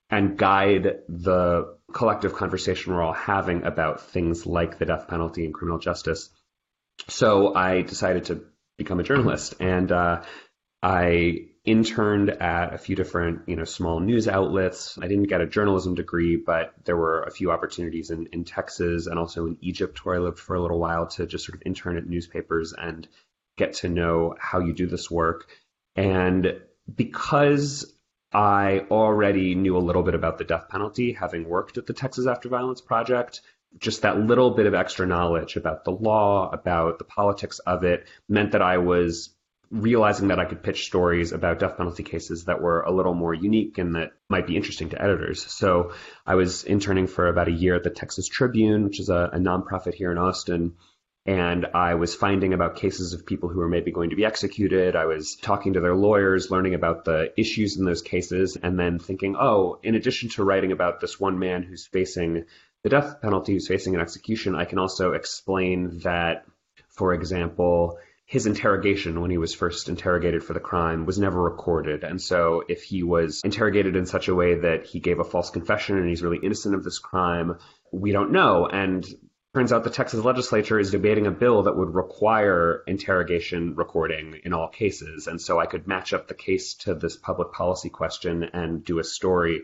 and 0.10 0.38
guide 0.38 1.01
the 1.07 1.75
collective 1.94 2.34
conversation 2.34 2.94
we're 2.94 3.01
all 3.01 3.13
having 3.13 3.63
about 3.63 4.01
things 4.01 4.46
like 4.46 4.78
the 4.78 4.86
death 4.86 5.07
penalty 5.07 5.46
and 5.46 5.54
criminal 5.54 5.80
justice. 5.80 6.30
So 7.07 7.54
I 7.54 7.84
decided 7.84 8.25
to 8.25 8.46
become 8.78 9.00
a 9.00 9.04
journalist 9.04 9.56
and 9.60 9.92
uh, 9.92 10.24
I 10.81 11.49
interned 11.69 12.31
at 12.31 12.74
a 12.74 12.80
few 12.80 12.95
different, 12.95 13.48
you 13.48 13.56
know, 13.56 13.63
small 13.63 14.00
news 14.00 14.27
outlets. 14.27 14.98
I 15.00 15.07
didn't 15.07 15.30
get 15.30 15.39
a 15.39 15.45
journalism 15.45 15.94
degree, 15.94 16.36
but 16.36 16.74
there 16.83 16.98
were 16.98 17.21
a 17.21 17.31
few 17.31 17.51
opportunities 17.51 18.10
in, 18.10 18.27
in 18.33 18.44
Texas 18.44 19.06
and 19.06 19.19
also 19.19 19.45
in 19.45 19.57
Egypt 19.62 20.04
where 20.04 20.16
I 20.16 20.19
lived 20.19 20.39
for 20.39 20.56
a 20.56 20.62
little 20.62 20.80
while 20.80 21.06
to 21.10 21.27
just 21.27 21.45
sort 21.45 21.56
of 21.56 21.62
intern 21.68 21.98
at 21.98 22.07
newspapers 22.07 22.74
and 22.75 23.07
get 23.56 23.74
to 23.74 23.89
know 23.89 24.36
how 24.39 24.60
you 24.60 24.74
do 24.74 24.88
this 24.88 25.12
work. 25.12 25.48
And 25.95 26.60
because 26.94 27.94
I 28.33 28.86
already 28.89 29.54
knew 29.54 29.77
a 29.77 29.80
little 29.80 30.04
bit 30.04 30.16
about 30.16 30.39
the 30.39 30.45
death 30.45 30.69
penalty, 30.69 31.13
having 31.13 31.48
worked 31.48 31.77
at 31.77 31.86
the 31.86 31.94
Texas 31.94 32.25
After 32.25 32.50
Violence 32.50 32.81
Project, 32.81 33.42
just 33.77 34.01
that 34.01 34.19
little 34.19 34.51
bit 34.51 34.66
of 34.66 34.74
extra 34.74 35.06
knowledge 35.06 35.56
about 35.56 35.83
the 35.83 35.92
law, 35.92 36.50
about 36.50 36.98
the 36.98 37.04
politics 37.04 37.60
of 37.60 37.83
it, 37.83 38.07
meant 38.27 38.54
that 38.54 38.63
I 38.63 38.80
was 38.80 39.36
realizing 39.71 40.30
that 40.30 40.39
I 40.39 40.45
could 40.45 40.63
pitch 40.63 40.86
stories 40.86 41.31
about 41.31 41.60
death 41.60 41.77
penalty 41.77 42.04
cases 42.04 42.45
that 42.45 42.62
were 42.62 42.81
a 42.81 42.92
little 42.92 43.13
more 43.13 43.33
unique 43.33 43.77
and 43.77 43.95
that 43.95 44.13
might 44.27 44.48
be 44.48 44.56
interesting 44.56 44.89
to 44.89 45.01
editors. 45.01 45.45
So 45.45 45.94
I 46.25 46.36
was 46.36 46.63
interning 46.63 47.07
for 47.07 47.27
about 47.27 47.48
a 47.48 47.51
year 47.51 47.75
at 47.75 47.83
the 47.83 47.92
Texas 47.92 48.27
Tribune, 48.27 48.83
which 48.83 49.00
is 49.00 49.10
a, 49.10 49.30
a 49.33 49.38
nonprofit 49.38 49.94
here 49.94 50.12
in 50.12 50.18
Austin. 50.18 50.74
And 51.25 51.68
I 51.75 51.95
was 51.95 52.16
finding 52.16 52.54
about 52.54 52.77
cases 52.77 53.13
of 53.13 53.25
people 53.25 53.50
who 53.50 53.60
were 53.60 53.68
maybe 53.68 53.92
going 53.92 54.10
to 54.10 54.16
be 54.16 54.25
executed. 54.25 54.95
I 54.95 55.06
was 55.06 55.36
talking 55.36 55.74
to 55.74 55.80
their 55.80 55.95
lawyers, 55.95 56.50
learning 56.50 56.74
about 56.74 57.06
the 57.06 57.31
issues 57.38 57.77
in 57.77 57.86
those 57.86 58.01
cases, 58.01 58.57
and 58.62 58.80
then 58.80 58.97
thinking, 58.97 59.35
oh, 59.40 59.80
in 59.83 59.94
addition 59.94 60.30
to 60.30 60.44
writing 60.44 60.71
about 60.71 61.02
this 61.02 61.19
one 61.19 61.38
man 61.38 61.61
who's 61.61 61.85
facing 61.85 62.45
the 62.81 62.90
death 62.90 63.21
penalty, 63.21 63.54
who's 63.54 63.68
facing 63.68 63.94
an 63.94 64.02
execution, 64.02 64.56
I 64.56 64.66
can 64.66 64.80
also 64.80 65.11
explain 65.11 65.99
that, 65.99 66.45
for 66.88 67.14
example, 67.14 67.99
his 68.30 68.45
interrogation 68.45 69.21
when 69.21 69.31
he 69.31 69.40
was 69.40 69.56
first 69.56 69.90
interrogated 69.90 70.44
for 70.44 70.54
the 70.54 70.59
crime 70.59 71.07
was 71.07 71.18
never 71.18 71.42
recorded. 71.42 72.04
And 72.04 72.21
so 72.21 72.62
if 72.69 72.83
he 72.83 73.02
was 73.02 73.42
interrogated 73.44 73.95
in 73.95 74.06
such 74.06 74.28
a 74.28 74.36
way 74.36 74.54
that 74.54 74.86
he 74.86 75.00
gave 75.00 75.19
a 75.19 75.24
false 75.24 75.50
confession 75.50 75.98
and 75.98 76.07
he's 76.07 76.21
really 76.21 76.38
innocent 76.38 76.76
of 76.76 76.83
this 76.83 77.00
crime, 77.00 77.57
we 77.92 78.12
don't 78.12 78.31
know. 78.31 78.68
And 78.68 79.04
turns 79.56 79.74
out 79.74 79.83
the 79.83 79.90
Texas 79.90 80.24
legislature 80.24 80.78
is 80.78 80.92
debating 80.92 81.26
a 81.26 81.31
bill 81.31 81.64
that 81.64 81.76
would 81.76 81.95
require 81.95 82.83
interrogation 82.86 83.74
recording 83.74 84.42
in 84.44 84.54
all 84.54 84.68
cases. 84.68 85.26
And 85.26 85.42
so 85.42 85.59
I 85.59 85.66
could 85.66 85.88
match 85.88 86.14
up 86.14 86.28
the 86.28 86.36
case 86.36 86.76
to 86.81 86.94
this 86.94 87.18
public 87.18 87.52
policy 87.52 87.90
question 87.90 88.44
and 88.44 88.86
do 88.86 89.00
a 89.00 89.04
story 89.04 89.64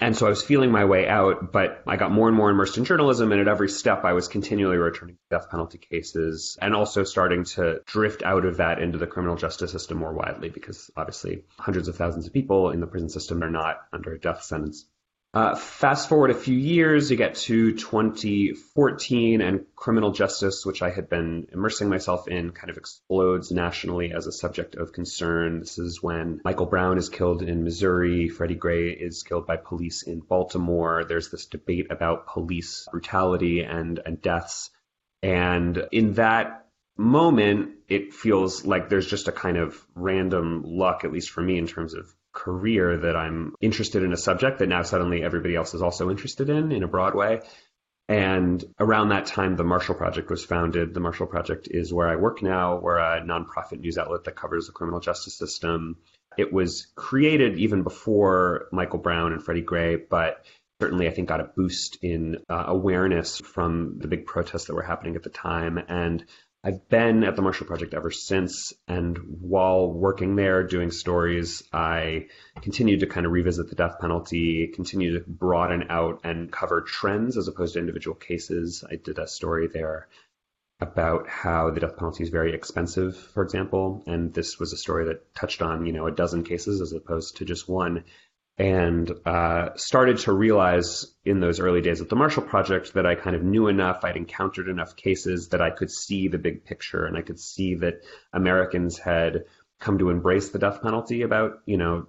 and 0.00 0.16
so 0.16 0.26
I 0.26 0.30
was 0.30 0.42
feeling 0.42 0.70
my 0.70 0.84
way 0.84 1.06
out, 1.06 1.52
but 1.52 1.82
I 1.86 1.96
got 1.96 2.10
more 2.10 2.28
and 2.28 2.36
more 2.36 2.50
immersed 2.50 2.78
in 2.78 2.84
journalism. 2.84 3.30
And 3.30 3.40
at 3.40 3.48
every 3.48 3.68
step, 3.68 4.04
I 4.04 4.14
was 4.14 4.26
continually 4.26 4.76
returning 4.76 5.16
to 5.16 5.38
death 5.38 5.50
penalty 5.50 5.78
cases 5.78 6.58
and 6.60 6.74
also 6.74 7.04
starting 7.04 7.44
to 7.44 7.80
drift 7.86 8.22
out 8.22 8.44
of 8.44 8.56
that 8.56 8.80
into 8.80 8.98
the 8.98 9.06
criminal 9.06 9.36
justice 9.36 9.70
system 9.70 9.98
more 9.98 10.12
widely 10.12 10.48
because 10.48 10.90
obviously 10.96 11.44
hundreds 11.58 11.88
of 11.88 11.96
thousands 11.96 12.26
of 12.26 12.32
people 12.32 12.70
in 12.70 12.80
the 12.80 12.86
prison 12.86 13.10
system 13.10 13.42
are 13.44 13.50
not 13.50 13.76
under 13.92 14.12
a 14.12 14.18
death 14.18 14.42
sentence. 14.42 14.86
Uh, 15.34 15.54
fast 15.54 16.10
forward 16.10 16.30
a 16.30 16.34
few 16.34 16.54
years, 16.56 17.10
you 17.10 17.16
get 17.16 17.36
to 17.36 17.72
2014, 17.74 19.40
and 19.40 19.64
criminal 19.74 20.10
justice, 20.12 20.66
which 20.66 20.82
I 20.82 20.90
had 20.90 21.08
been 21.08 21.46
immersing 21.50 21.88
myself 21.88 22.28
in, 22.28 22.50
kind 22.50 22.68
of 22.68 22.76
explodes 22.76 23.50
nationally 23.50 24.12
as 24.12 24.26
a 24.26 24.32
subject 24.32 24.74
of 24.74 24.92
concern. 24.92 25.60
This 25.60 25.78
is 25.78 26.02
when 26.02 26.42
Michael 26.44 26.66
Brown 26.66 26.98
is 26.98 27.08
killed 27.08 27.40
in 27.40 27.64
Missouri, 27.64 28.28
Freddie 28.28 28.56
Gray 28.56 28.90
is 28.90 29.22
killed 29.22 29.46
by 29.46 29.56
police 29.56 30.02
in 30.02 30.20
Baltimore. 30.20 31.04
There's 31.04 31.30
this 31.30 31.46
debate 31.46 31.90
about 31.90 32.26
police 32.26 32.86
brutality 32.90 33.62
and, 33.62 34.00
and 34.04 34.20
deaths. 34.20 34.68
And 35.22 35.86
in 35.92 36.12
that 36.14 36.66
moment, 36.98 37.76
it 37.88 38.12
feels 38.12 38.66
like 38.66 38.90
there's 38.90 39.06
just 39.06 39.28
a 39.28 39.32
kind 39.32 39.56
of 39.56 39.82
random 39.94 40.62
luck, 40.66 41.04
at 41.04 41.12
least 41.12 41.30
for 41.30 41.40
me, 41.40 41.56
in 41.56 41.66
terms 41.66 41.94
of 41.94 42.14
career 42.32 42.98
that 42.98 43.16
I'm 43.16 43.54
interested 43.60 44.02
in 44.02 44.12
a 44.12 44.16
subject 44.16 44.58
that 44.58 44.68
now 44.68 44.82
suddenly 44.82 45.22
everybody 45.22 45.54
else 45.54 45.74
is 45.74 45.82
also 45.82 46.10
interested 46.10 46.50
in 46.50 46.72
in 46.72 46.82
a 46.82 46.88
broad 46.88 47.14
way. 47.14 47.40
And 48.08 48.62
around 48.80 49.10
that 49.10 49.26
time, 49.26 49.56
the 49.56 49.64
Marshall 49.64 49.94
Project 49.94 50.28
was 50.28 50.44
founded. 50.44 50.92
The 50.92 51.00
Marshall 51.00 51.28
Project 51.28 51.68
is 51.70 51.92
where 51.92 52.08
I 52.08 52.16
work 52.16 52.42
now. 52.42 52.78
We're 52.78 52.98
a 52.98 53.22
nonprofit 53.22 53.80
news 53.80 53.96
outlet 53.96 54.24
that 54.24 54.36
covers 54.36 54.66
the 54.66 54.72
criminal 54.72 55.00
justice 55.00 55.38
system. 55.38 55.98
It 56.36 56.52
was 56.52 56.88
created 56.94 57.58
even 57.58 57.82
before 57.82 58.66
Michael 58.72 58.98
Brown 58.98 59.32
and 59.32 59.42
Freddie 59.42 59.62
Gray, 59.62 59.96
but 59.96 60.44
certainly 60.80 61.06
I 61.06 61.10
think 61.10 61.28
got 61.28 61.40
a 61.40 61.50
boost 61.56 61.98
in 62.02 62.38
uh, 62.50 62.64
awareness 62.66 63.38
from 63.38 63.98
the 63.98 64.08
big 64.08 64.26
protests 64.26 64.64
that 64.64 64.74
were 64.74 64.82
happening 64.82 65.14
at 65.16 65.22
the 65.22 65.30
time. 65.30 65.78
And 65.78 66.24
I've 66.64 66.88
been 66.88 67.24
at 67.24 67.34
the 67.34 67.42
Marshall 67.42 67.66
Project 67.66 67.92
ever 67.92 68.12
since. 68.12 68.72
And 68.86 69.18
while 69.40 69.92
working 69.92 70.36
there 70.36 70.62
doing 70.62 70.92
stories, 70.92 71.64
I 71.72 72.26
continued 72.60 73.00
to 73.00 73.06
kind 73.06 73.26
of 73.26 73.32
revisit 73.32 73.68
the 73.68 73.74
death 73.74 73.98
penalty, 74.00 74.68
continue 74.68 75.18
to 75.18 75.24
broaden 75.26 75.86
out 75.90 76.20
and 76.22 76.52
cover 76.52 76.82
trends 76.82 77.36
as 77.36 77.48
opposed 77.48 77.74
to 77.74 77.80
individual 77.80 78.14
cases. 78.14 78.84
I 78.88 78.94
did 78.94 79.18
a 79.18 79.26
story 79.26 79.66
there 79.66 80.08
about 80.80 81.28
how 81.28 81.70
the 81.70 81.80
death 81.80 81.96
penalty 81.96 82.22
is 82.22 82.30
very 82.30 82.54
expensive, 82.54 83.16
for 83.16 83.42
example. 83.42 84.04
And 84.06 84.32
this 84.32 84.60
was 84.60 84.72
a 84.72 84.76
story 84.76 85.06
that 85.06 85.34
touched 85.34 85.62
on, 85.62 85.86
you 85.86 85.92
know, 85.92 86.06
a 86.06 86.12
dozen 86.12 86.44
cases 86.44 86.80
as 86.80 86.92
opposed 86.92 87.38
to 87.38 87.44
just 87.44 87.68
one 87.68 88.04
and 88.58 89.10
uh, 89.24 89.70
started 89.76 90.18
to 90.18 90.32
realize 90.32 91.06
in 91.24 91.40
those 91.40 91.58
early 91.58 91.80
days 91.80 92.00
of 92.00 92.08
the 92.08 92.16
Marshall 92.16 92.42
Project 92.42 92.94
that 92.94 93.06
I 93.06 93.14
kind 93.14 93.34
of 93.34 93.42
knew 93.42 93.68
enough, 93.68 94.04
I'd 94.04 94.16
encountered 94.16 94.68
enough 94.68 94.94
cases 94.94 95.48
that 95.48 95.62
I 95.62 95.70
could 95.70 95.90
see 95.90 96.28
the 96.28 96.38
big 96.38 96.64
picture 96.64 97.06
and 97.06 97.16
I 97.16 97.22
could 97.22 97.40
see 97.40 97.76
that 97.76 98.02
Americans 98.32 98.98
had 98.98 99.44
come 99.80 99.98
to 99.98 100.10
embrace 100.10 100.50
the 100.50 100.58
death 100.58 100.82
penalty 100.82 101.22
about, 101.22 101.60
you 101.66 101.76
know, 101.76 102.06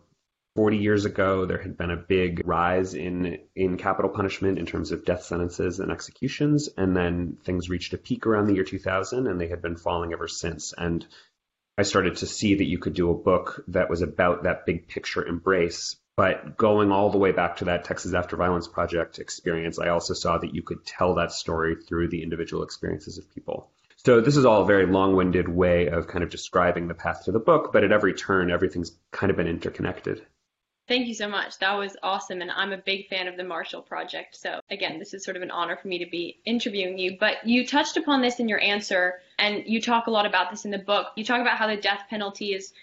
40 0.55 0.77
years 0.77 1.05
ago. 1.05 1.45
There 1.45 1.61
had 1.61 1.77
been 1.77 1.89
a 1.89 1.97
big 1.97 2.41
rise 2.45 2.93
in, 2.93 3.39
in 3.55 3.77
capital 3.77 4.11
punishment 4.11 4.59
in 4.59 4.65
terms 4.65 4.91
of 4.91 5.05
death 5.05 5.23
sentences 5.23 5.79
and 5.79 5.91
executions. 5.91 6.69
And 6.77 6.95
then 6.95 7.37
things 7.43 7.69
reached 7.69 7.93
a 7.93 7.97
peak 7.97 8.27
around 8.27 8.47
the 8.47 8.53
year 8.53 8.63
2000 8.63 9.27
and 9.27 9.39
they 9.39 9.47
had 9.47 9.61
been 9.61 9.77
falling 9.77 10.13
ever 10.13 10.27
since. 10.27 10.73
And 10.77 11.05
I 11.77 11.83
started 11.83 12.17
to 12.17 12.27
see 12.27 12.55
that 12.55 12.67
you 12.67 12.77
could 12.77 12.93
do 12.93 13.09
a 13.09 13.15
book 13.15 13.63
that 13.69 13.89
was 13.89 14.03
about 14.03 14.43
that 14.43 14.65
big 14.67 14.87
picture 14.87 15.25
embrace, 15.25 15.95
but 16.15 16.57
going 16.57 16.91
all 16.91 17.09
the 17.09 17.17
way 17.17 17.31
back 17.31 17.57
to 17.57 17.65
that 17.65 17.85
Texas 17.85 18.13
After 18.13 18.35
Violence 18.35 18.67
Project 18.67 19.19
experience, 19.19 19.79
I 19.79 19.89
also 19.89 20.13
saw 20.13 20.37
that 20.37 20.53
you 20.53 20.61
could 20.61 20.85
tell 20.85 21.15
that 21.15 21.31
story 21.31 21.75
through 21.75 22.09
the 22.09 22.23
individual 22.23 22.63
experiences 22.63 23.17
of 23.17 23.33
people. 23.33 23.71
So 23.97 24.21
this 24.21 24.35
is 24.35 24.45
all 24.45 24.63
a 24.63 24.65
very 24.65 24.85
long-winded 24.85 25.47
way 25.47 25.87
of 25.87 26.07
kind 26.07 26.23
of 26.23 26.29
describing 26.29 26.87
the 26.87 26.93
path 26.93 27.25
to 27.25 27.31
the 27.31 27.39
book, 27.39 27.71
but 27.71 27.83
at 27.83 27.91
every 27.91 28.13
turn, 28.13 28.51
everything's 28.51 28.91
kind 29.11 29.29
of 29.29 29.37
been 29.37 29.47
interconnected. 29.47 30.25
Thank 30.85 31.07
you 31.07 31.13
so 31.13 31.29
much. 31.29 31.59
That 31.59 31.75
was 31.75 31.95
awesome. 32.03 32.41
And 32.41 32.51
I'm 32.51 32.73
a 32.73 32.77
big 32.77 33.07
fan 33.07 33.29
of 33.29 33.37
the 33.37 33.43
Marshall 33.45 33.81
Project. 33.81 34.35
So, 34.35 34.59
again, 34.69 34.99
this 34.99 35.13
is 35.13 35.23
sort 35.23 35.37
of 35.37 35.43
an 35.43 35.51
honor 35.51 35.77
for 35.77 35.87
me 35.87 35.99
to 35.99 36.09
be 36.11 36.41
interviewing 36.43 36.97
you. 36.97 37.15
But 37.17 37.47
you 37.47 37.65
touched 37.65 37.95
upon 37.95 38.21
this 38.21 38.41
in 38.41 38.49
your 38.49 38.59
answer, 38.59 39.21
and 39.39 39.63
you 39.65 39.81
talk 39.81 40.07
a 40.07 40.11
lot 40.11 40.25
about 40.25 40.51
this 40.51 40.65
in 40.65 40.71
the 40.71 40.77
book. 40.77 41.07
You 41.15 41.23
talk 41.23 41.39
about 41.39 41.57
how 41.57 41.67
the 41.67 41.77
death 41.77 42.01
penalty 42.09 42.53
is 42.53 42.73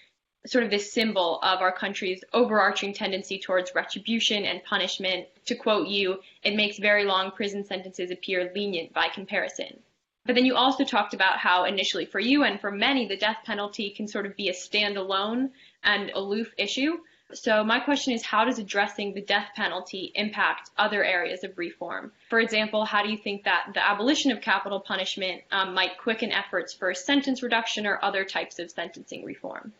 sort 0.46 0.64
of 0.64 0.70
this 0.70 0.92
symbol 0.92 1.38
of 1.42 1.60
our 1.60 1.72
country's 1.72 2.24
overarching 2.32 2.94
tendency 2.94 3.38
towards 3.38 3.74
retribution 3.74 4.44
and 4.44 4.64
punishment. 4.64 5.26
To 5.46 5.54
quote 5.54 5.88
you, 5.88 6.20
it 6.42 6.56
makes 6.56 6.78
very 6.78 7.04
long 7.04 7.30
prison 7.30 7.64
sentences 7.64 8.10
appear 8.10 8.50
lenient 8.54 8.92
by 8.94 9.08
comparison. 9.08 9.80
But 10.24 10.34
then 10.34 10.46
you 10.46 10.54
also 10.54 10.84
talked 10.84 11.14
about 11.14 11.38
how 11.38 11.64
initially 11.64 12.04
for 12.04 12.20
you 12.20 12.44
and 12.44 12.60
for 12.60 12.70
many, 12.70 13.06
the 13.06 13.16
death 13.16 13.38
penalty 13.44 13.90
can 13.90 14.06
sort 14.06 14.26
of 14.26 14.36
be 14.36 14.48
a 14.48 14.52
standalone 14.52 15.50
and 15.82 16.10
aloof 16.10 16.52
issue. 16.56 16.98
So 17.32 17.62
my 17.62 17.78
question 17.80 18.12
is, 18.12 18.24
how 18.24 18.44
does 18.44 18.58
addressing 18.58 19.14
the 19.14 19.20
death 19.20 19.50
penalty 19.54 20.10
impact 20.14 20.70
other 20.76 21.04
areas 21.04 21.44
of 21.44 21.56
reform? 21.56 22.12
For 22.28 22.40
example, 22.40 22.84
how 22.84 23.02
do 23.02 23.10
you 23.10 23.16
think 23.16 23.44
that 23.44 23.70
the 23.72 23.86
abolition 23.86 24.30
of 24.30 24.40
capital 24.40 24.80
punishment 24.80 25.42
um, 25.52 25.74
might 25.74 25.98
quicken 25.98 26.32
efforts 26.32 26.74
for 26.74 26.92
sentence 26.92 27.42
reduction 27.42 27.86
or 27.86 28.02
other 28.04 28.24
types 28.24 28.58
of 28.58 28.70
sentencing 28.70 29.24
reform? 29.24 29.72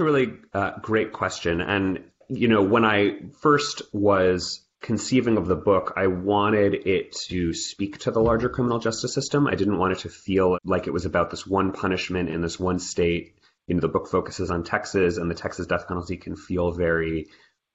A 0.00 0.04
really 0.04 0.32
uh, 0.52 0.78
great 0.80 1.12
question. 1.12 1.60
And, 1.60 2.04
you 2.28 2.48
know, 2.48 2.62
when 2.62 2.84
I 2.84 3.20
first 3.40 3.82
was 3.92 4.64
conceiving 4.80 5.36
of 5.36 5.46
the 5.46 5.56
book, 5.56 5.94
I 5.96 6.06
wanted 6.06 6.86
it 6.86 7.12
to 7.28 7.52
speak 7.52 7.98
to 8.00 8.10
the 8.10 8.20
larger 8.20 8.48
criminal 8.48 8.78
justice 8.78 9.12
system. 9.12 9.46
I 9.46 9.54
didn't 9.54 9.78
want 9.78 9.92
it 9.92 9.98
to 10.00 10.08
feel 10.08 10.58
like 10.64 10.86
it 10.86 10.92
was 10.92 11.04
about 11.04 11.30
this 11.30 11.46
one 11.46 11.72
punishment 11.72 12.28
in 12.28 12.40
this 12.40 12.58
one 12.58 12.78
state. 12.78 13.34
You 13.66 13.74
know, 13.74 13.80
the 13.80 13.88
book 13.88 14.08
focuses 14.08 14.50
on 14.50 14.64
Texas, 14.64 15.18
and 15.18 15.30
the 15.30 15.34
Texas 15.34 15.66
death 15.66 15.88
penalty 15.88 16.16
can 16.16 16.36
feel 16.36 16.72
very 16.72 17.26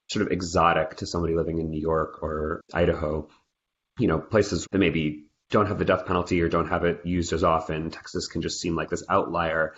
sort 0.10 0.26
of 0.26 0.32
exotic 0.32 0.98
to 0.98 1.06
somebody 1.06 1.36
living 1.36 1.60
in 1.60 1.70
New 1.70 1.82
York 1.82 2.24
or 2.24 2.62
Idaho. 2.74 3.30
You 4.00 4.08
know, 4.08 4.20
places 4.20 4.68
that 4.72 4.80
maybe 4.80 5.26
don't 5.52 5.68
have 5.68 5.78
the 5.78 5.86
death 5.86 6.08
penalty 6.08 6.42
or 6.42 6.50
don't 6.50 6.70
have 6.70 6.84
it 6.84 7.02
used 7.06 7.32
as 7.32 7.44
often. 7.44 7.92
Texas 7.92 8.28
can 8.28 8.42
just 8.42 8.60
seem 8.60 8.76
like 8.76 8.90
this 8.90 9.04
outlier. 9.08 9.76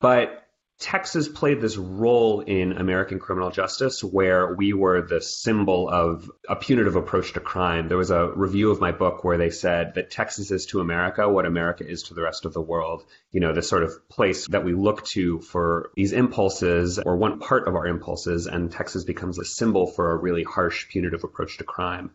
But 0.00 0.39
Texas 0.80 1.28
played 1.28 1.60
this 1.60 1.76
role 1.76 2.40
in 2.40 2.72
American 2.72 3.18
criminal 3.18 3.50
justice 3.50 4.02
where 4.02 4.54
we 4.54 4.72
were 4.72 5.02
the 5.02 5.20
symbol 5.20 5.90
of 5.90 6.30
a 6.48 6.56
punitive 6.56 6.96
approach 6.96 7.34
to 7.34 7.40
crime. 7.40 7.86
There 7.88 7.98
was 7.98 8.10
a 8.10 8.32
review 8.34 8.70
of 8.70 8.80
my 8.80 8.90
book 8.90 9.22
where 9.22 9.36
they 9.36 9.50
said 9.50 9.92
that 9.94 10.10
Texas 10.10 10.50
is 10.50 10.64
to 10.66 10.80
America 10.80 11.28
what 11.28 11.44
America 11.44 11.86
is 11.86 12.04
to 12.04 12.14
the 12.14 12.22
rest 12.22 12.46
of 12.46 12.54
the 12.54 12.62
world. 12.62 13.04
You 13.30 13.40
know, 13.40 13.52
this 13.52 13.68
sort 13.68 13.82
of 13.82 14.08
place 14.08 14.48
that 14.48 14.64
we 14.64 14.72
look 14.72 15.04
to 15.08 15.40
for 15.40 15.90
these 15.96 16.12
impulses 16.12 16.98
or 16.98 17.18
one 17.18 17.40
part 17.40 17.68
of 17.68 17.74
our 17.74 17.86
impulses, 17.86 18.46
and 18.46 18.72
Texas 18.72 19.04
becomes 19.04 19.38
a 19.38 19.44
symbol 19.44 19.86
for 19.86 20.10
a 20.10 20.16
really 20.16 20.44
harsh 20.44 20.88
punitive 20.88 21.24
approach 21.24 21.58
to 21.58 21.64
crime. 21.64 22.12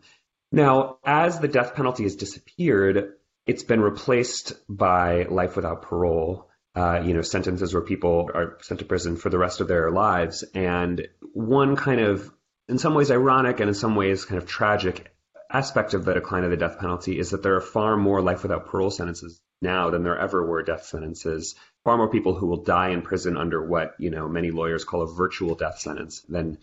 Now, 0.50 0.98
as 1.04 1.38
the 1.38 1.48
death 1.48 1.76
penalty 1.76 2.02
has 2.02 2.16
disappeared, 2.16 3.12
it's 3.46 3.62
been 3.62 3.80
replaced 3.80 4.54
by 4.68 5.22
life 5.22 5.54
without 5.54 5.82
parole 5.82 6.45
uh, 6.76 7.00
you 7.02 7.14
know, 7.14 7.22
sentences 7.22 7.72
where 7.72 7.82
people 7.82 8.30
are 8.34 8.58
sent 8.60 8.80
to 8.80 8.86
prison 8.86 9.16
for 9.16 9.30
the 9.30 9.38
rest 9.38 9.60
of 9.60 9.68
their 9.68 9.90
lives. 9.90 10.44
And 10.54 11.08
one 11.32 11.74
kind 11.74 12.00
of, 12.00 12.30
in 12.68 12.78
some 12.78 12.94
ways 12.94 13.10
ironic 13.10 13.60
and 13.60 13.68
in 13.68 13.74
some 13.74 13.96
ways 13.96 14.26
kind 14.26 14.40
of 14.40 14.46
tragic 14.46 15.10
aspect 15.50 15.94
of 15.94 16.04
the 16.04 16.12
decline 16.12 16.44
of 16.44 16.50
the 16.50 16.56
death 16.56 16.78
penalty 16.78 17.18
is 17.18 17.30
that 17.30 17.42
there 17.42 17.56
are 17.56 17.62
far 17.62 17.96
more 17.96 18.20
life 18.20 18.42
without 18.42 18.66
parole 18.66 18.90
sentences 18.90 19.40
now 19.62 19.88
than 19.88 20.02
there 20.02 20.18
ever 20.18 20.44
were 20.46 20.62
death 20.62 20.84
sentences. 20.84 21.54
Far 21.84 21.96
more 21.96 22.10
people 22.10 22.34
who 22.34 22.46
will 22.46 22.62
die 22.62 22.90
in 22.90 23.00
prison 23.00 23.38
under 23.38 23.64
what, 23.64 23.94
you 23.98 24.10
know, 24.10 24.28
many 24.28 24.50
lawyers 24.50 24.84
call 24.84 25.02
a 25.02 25.14
virtual 25.14 25.54
death 25.54 25.78
sentence 25.78 26.20
than 26.28 26.58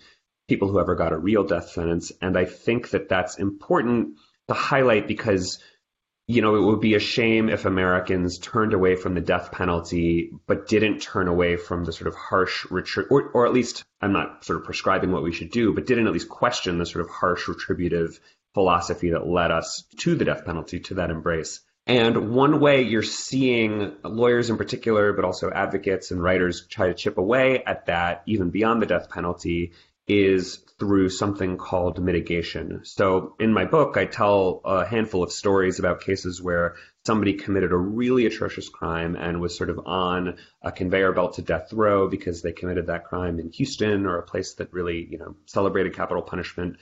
people 0.48 0.68
who 0.68 0.80
ever 0.80 0.94
got 0.96 1.14
a 1.14 1.18
real 1.18 1.44
death 1.44 1.70
sentence. 1.70 2.12
And 2.22 2.38
I 2.38 2.46
think 2.46 2.92
that 2.92 3.10
that's 3.10 3.40
important 3.40 4.18
to 4.48 4.54
highlight 4.54 5.08
because 5.08 5.60
you 6.28 6.42
know, 6.42 6.56
it 6.56 6.62
would 6.62 6.80
be 6.80 6.96
a 6.96 7.00
shame 7.00 7.50
if 7.50 7.66
Americans 7.66 8.38
turned 8.38 8.74
away 8.74 8.96
from 8.96 9.14
the 9.14 9.22
death 9.22 9.52
penalty, 9.52 10.32
but 10.48 10.68
didn't 10.68 11.02
turn 11.02 11.28
away 11.28 11.58
from 11.58 11.84
the 11.84 11.92
sort 11.92 12.08
of 12.08 12.16
harsh, 12.16 12.66
or, 12.72 12.84
or 13.34 13.46
at 13.46 13.54
least, 13.54 13.84
I'm 14.02 14.14
not 14.14 14.46
sort 14.46 14.60
of 14.60 14.66
prescribing 14.66 15.12
what 15.12 15.24
we 15.24 15.34
should 15.34 15.52
do, 15.52 15.74
but 15.74 15.86
didn't 15.86 16.08
at 16.08 16.14
least 16.14 16.30
question 16.30 16.78
the 16.78 16.86
sort 16.86 17.04
of 17.04 17.12
harsh 17.12 17.48
retributive 17.48 18.20
philosophy 18.54 19.10
that 19.10 19.28
led 19.28 19.52
us 19.52 19.84
to 19.98 20.16
the 20.16 20.26
death 20.26 20.46
penalty, 20.46 20.80
to 20.80 20.94
that 20.96 21.10
embrace. 21.10 21.60
And 21.86 22.34
one 22.34 22.62
way 22.62 22.84
you're 22.84 23.04
seeing 23.04 23.94
lawyers 24.06 24.50
in 24.50 24.56
particular, 24.56 25.12
but 25.12 25.26
also 25.26 25.52
advocates 25.52 26.12
and 26.12 26.24
writers 26.24 26.66
try 26.68 26.88
to 26.88 26.94
chip 26.94 27.18
away 27.18 27.62
at 27.66 27.88
that, 27.88 28.24
even 28.26 28.52
beyond 28.52 28.82
the 28.82 28.86
death 28.86 29.10
penalty, 29.10 29.74
is 30.08 30.58
through 30.80 31.10
something 31.10 31.58
called 31.58 32.04
mitigation. 32.04 32.82
So 32.84 33.36
in 33.40 33.54
my 33.54 33.66
book, 33.66 33.96
I 33.96 34.06
tell 34.06 34.62
a 34.66 34.86
handful 34.86 35.24
of 35.24 35.32
stories 35.32 35.80
about 35.80 36.02
cases 36.02 36.42
where 36.42 36.76
somebody 37.06 37.34
committed 37.34 37.72
a 37.72 37.78
really 37.78 38.26
atrocious 38.26 38.68
crime 38.70 39.16
and 39.16 39.40
was 39.40 39.56
sort 39.56 39.70
of 39.70 39.80
on 39.86 40.38
a 40.62 40.72
conveyor 40.72 41.14
belt 41.14 41.36
to 41.36 41.42
death 41.42 41.72
row 41.72 42.10
because 42.10 42.42
they 42.42 42.52
committed 42.52 42.88
that 42.88 43.06
crime 43.06 43.40
in 43.40 43.50
Houston 43.52 44.06
or 44.06 44.18
a 44.18 44.24
place 44.24 44.56
that 44.56 44.74
really, 44.74 45.08
you 45.10 45.18
know, 45.18 45.36
celebrated 45.46 45.96
capital 45.96 46.24
punishment. 46.24 46.78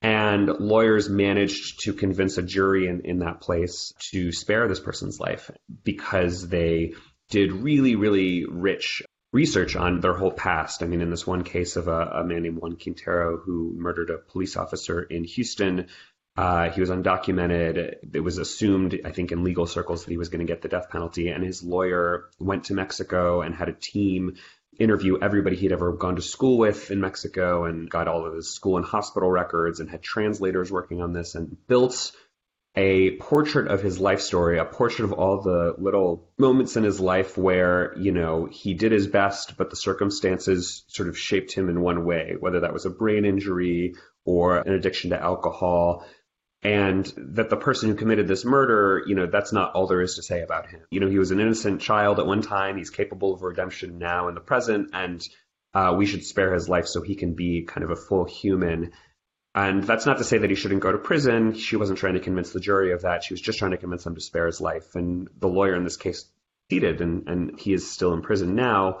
And 0.00 0.48
lawyers 0.48 1.08
managed 1.08 1.80
to 1.80 1.92
convince 1.92 2.38
a 2.38 2.42
jury 2.42 2.86
in, 2.86 3.02
in 3.04 3.18
that 3.20 3.40
place 3.40 3.92
to 4.12 4.30
spare 4.32 4.68
this 4.68 4.80
person's 4.80 5.18
life 5.18 5.50
because 5.84 6.48
they 6.48 6.94
did 7.28 7.52
really, 7.52 7.96
really 7.96 8.44
rich 8.44 9.02
research 9.32 9.76
on 9.76 10.00
their 10.00 10.14
whole 10.14 10.30
past. 10.30 10.82
I 10.82 10.86
mean, 10.86 11.00
in 11.00 11.10
this 11.10 11.26
one 11.26 11.44
case 11.44 11.76
of 11.76 11.88
a, 11.88 12.00
a 12.06 12.24
man 12.24 12.42
named 12.42 12.58
Juan 12.58 12.76
Quintero 12.76 13.38
who 13.38 13.74
murdered 13.76 14.10
a 14.10 14.18
police 14.18 14.56
officer 14.56 15.02
in 15.02 15.24
Houston, 15.24 15.88
uh, 16.36 16.70
he 16.70 16.80
was 16.80 16.90
undocumented. 16.90 18.14
It 18.14 18.20
was 18.20 18.38
assumed, 18.38 19.00
I 19.04 19.10
think, 19.10 19.32
in 19.32 19.42
legal 19.42 19.66
circles 19.66 20.04
that 20.04 20.10
he 20.10 20.18
was 20.18 20.28
going 20.28 20.46
to 20.46 20.52
get 20.52 20.62
the 20.62 20.68
death 20.68 20.90
penalty. 20.90 21.28
And 21.28 21.42
his 21.42 21.62
lawyer 21.62 22.28
went 22.38 22.64
to 22.64 22.74
Mexico 22.74 23.40
and 23.40 23.54
had 23.54 23.68
a 23.68 23.72
team 23.72 24.36
interview 24.78 25.18
everybody 25.20 25.56
he'd 25.56 25.72
ever 25.72 25.92
gone 25.92 26.16
to 26.16 26.22
school 26.22 26.58
with 26.58 26.90
in 26.90 27.00
Mexico 27.00 27.64
and 27.64 27.88
got 27.88 28.08
all 28.08 28.26
of 28.26 28.34
his 28.34 28.50
school 28.50 28.76
and 28.76 28.84
hospital 28.84 29.30
records 29.30 29.80
and 29.80 29.88
had 29.88 30.02
translators 30.02 30.70
working 30.70 31.00
on 31.00 31.14
this 31.14 31.34
and 31.34 31.56
built 31.66 32.12
a 32.76 33.12
portrait 33.16 33.68
of 33.68 33.80
his 33.82 33.98
life 33.98 34.20
story, 34.20 34.58
a 34.58 34.64
portrait 34.66 35.06
of 35.06 35.12
all 35.14 35.40
the 35.40 35.74
little 35.78 36.28
moments 36.38 36.76
in 36.76 36.84
his 36.84 37.00
life 37.00 37.38
where, 37.38 37.96
you 37.98 38.12
know, 38.12 38.46
he 38.50 38.74
did 38.74 38.92
his 38.92 39.06
best, 39.06 39.56
but 39.56 39.70
the 39.70 39.76
circumstances 39.76 40.84
sort 40.88 41.08
of 41.08 41.18
shaped 41.18 41.52
him 41.52 41.70
in 41.70 41.80
one 41.80 42.04
way, 42.04 42.34
whether 42.38 42.60
that 42.60 42.74
was 42.74 42.84
a 42.84 42.90
brain 42.90 43.24
injury 43.24 43.94
or 44.26 44.58
an 44.58 44.72
addiction 44.74 45.10
to 45.10 45.22
alcohol. 45.22 46.04
and 46.62 47.12
that 47.16 47.48
the 47.48 47.56
person 47.56 47.88
who 47.88 47.94
committed 47.94 48.26
this 48.26 48.44
murder, 48.44 49.02
you 49.06 49.14
know, 49.14 49.26
that's 49.26 49.52
not 49.52 49.72
all 49.72 49.86
there 49.86 50.00
is 50.00 50.16
to 50.16 50.22
say 50.22 50.42
about 50.42 50.68
him. 50.68 50.80
You 50.90 51.00
know, 51.00 51.08
he 51.08 51.18
was 51.18 51.30
an 51.30 51.38
innocent 51.38 51.80
child 51.80 52.18
at 52.18 52.26
one 52.26 52.42
time. 52.42 52.76
He's 52.76 52.90
capable 52.90 53.34
of 53.34 53.42
redemption 53.42 53.98
now 53.98 54.28
in 54.28 54.34
the 54.34 54.40
present, 54.40 54.90
and 54.92 55.22
uh, 55.74 55.94
we 55.96 56.06
should 56.06 56.24
spare 56.24 56.54
his 56.54 56.68
life 56.68 56.86
so 56.86 57.02
he 57.02 57.14
can 57.14 57.34
be 57.34 57.64
kind 57.66 57.84
of 57.84 57.90
a 57.90 57.96
full 57.96 58.24
human. 58.24 58.92
And 59.56 59.82
that's 59.82 60.04
not 60.04 60.18
to 60.18 60.24
say 60.24 60.36
that 60.36 60.50
he 60.50 60.54
shouldn't 60.54 60.82
go 60.82 60.92
to 60.92 60.98
prison. 60.98 61.54
She 61.54 61.76
wasn't 61.76 61.98
trying 61.98 62.14
to 62.14 62.20
convince 62.20 62.50
the 62.50 62.60
jury 62.60 62.92
of 62.92 63.02
that. 63.02 63.24
She 63.24 63.32
was 63.32 63.40
just 63.40 63.58
trying 63.58 63.70
to 63.70 63.78
convince 63.78 64.04
them 64.04 64.14
to 64.14 64.20
spare 64.20 64.44
his 64.44 64.60
life. 64.60 64.94
And 64.94 65.28
the 65.38 65.48
lawyer 65.48 65.74
in 65.74 65.82
this 65.82 65.96
case 65.96 66.26
succeeded, 66.68 67.00
and, 67.00 67.26
and 67.26 67.58
he 67.58 67.72
is 67.72 67.90
still 67.90 68.12
in 68.12 68.20
prison 68.20 68.54
now. 68.54 69.00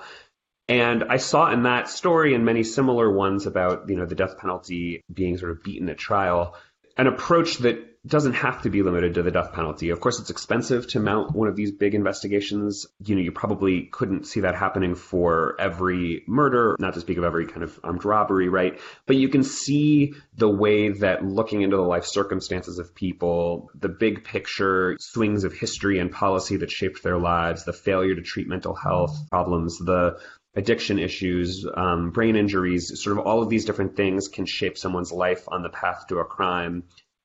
And 0.66 1.04
I 1.04 1.18
saw 1.18 1.52
in 1.52 1.64
that 1.64 1.90
story 1.90 2.34
and 2.34 2.46
many 2.46 2.62
similar 2.64 3.12
ones 3.12 3.46
about, 3.46 3.90
you 3.90 3.96
know, 3.96 4.06
the 4.06 4.14
death 4.14 4.38
penalty 4.38 5.04
being 5.12 5.36
sort 5.36 5.52
of 5.52 5.62
beaten 5.62 5.90
at 5.90 5.98
trial, 5.98 6.54
an 6.96 7.06
approach 7.06 7.58
that 7.58 7.96
doesn't 8.06 8.34
have 8.34 8.62
to 8.62 8.70
be 8.70 8.82
limited 8.82 9.14
to 9.14 9.22
the 9.22 9.30
death 9.30 9.52
penalty. 9.52 9.90
Of 9.90 10.00
course, 10.00 10.20
it's 10.20 10.30
expensive 10.30 10.86
to 10.88 11.00
mount 11.00 11.34
one 11.34 11.48
of 11.48 11.56
these 11.56 11.72
big 11.72 11.94
investigations. 11.94 12.86
You 13.04 13.16
know, 13.16 13.20
you 13.20 13.32
probably 13.32 13.88
couldn't 13.90 14.26
see 14.26 14.40
that 14.40 14.54
happening 14.54 14.94
for 14.94 15.56
every 15.58 16.22
murder, 16.28 16.76
not 16.78 16.94
to 16.94 17.00
speak 17.00 17.18
of 17.18 17.24
every 17.24 17.46
kind 17.46 17.62
of 17.62 17.78
armed 17.82 18.04
robbery, 18.04 18.48
right? 18.48 18.78
But 19.06 19.16
you 19.16 19.28
can 19.28 19.42
see 19.42 20.14
the 20.36 20.48
way 20.48 20.90
that 20.90 21.24
looking 21.24 21.62
into 21.62 21.76
the 21.76 21.82
life 21.82 22.04
circumstances 22.04 22.78
of 22.78 22.94
people, 22.94 23.70
the 23.74 23.88
big 23.88 24.24
picture 24.24 24.96
swings 25.00 25.44
of 25.44 25.52
history 25.52 25.98
and 25.98 26.12
policy 26.12 26.58
that 26.58 26.70
shaped 26.70 27.02
their 27.02 27.18
lives, 27.18 27.64
the 27.64 27.72
failure 27.72 28.14
to 28.14 28.22
treat 28.22 28.46
mental 28.46 28.74
health 28.74 29.16
problems, 29.30 29.78
the 29.78 30.18
addiction 30.56 30.98
issues, 30.98 31.66
um, 31.76 32.10
brain 32.10 32.34
injuries, 32.34 33.00
sort 33.00 33.18
of 33.18 33.26
all 33.26 33.42
of 33.42 33.50
these 33.50 33.66
different 33.66 33.94
things 33.94 34.28
can 34.28 34.46
shape 34.46 34.78
someone's 34.78 35.12
life 35.12 35.44
on 35.48 35.62
the 35.62 35.68
path 35.68 36.06
to 36.08 36.18
a 36.18 36.24
crime. 36.24 36.84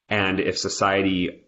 And 0.10 0.40
if 0.42 0.58
society 0.58 1.46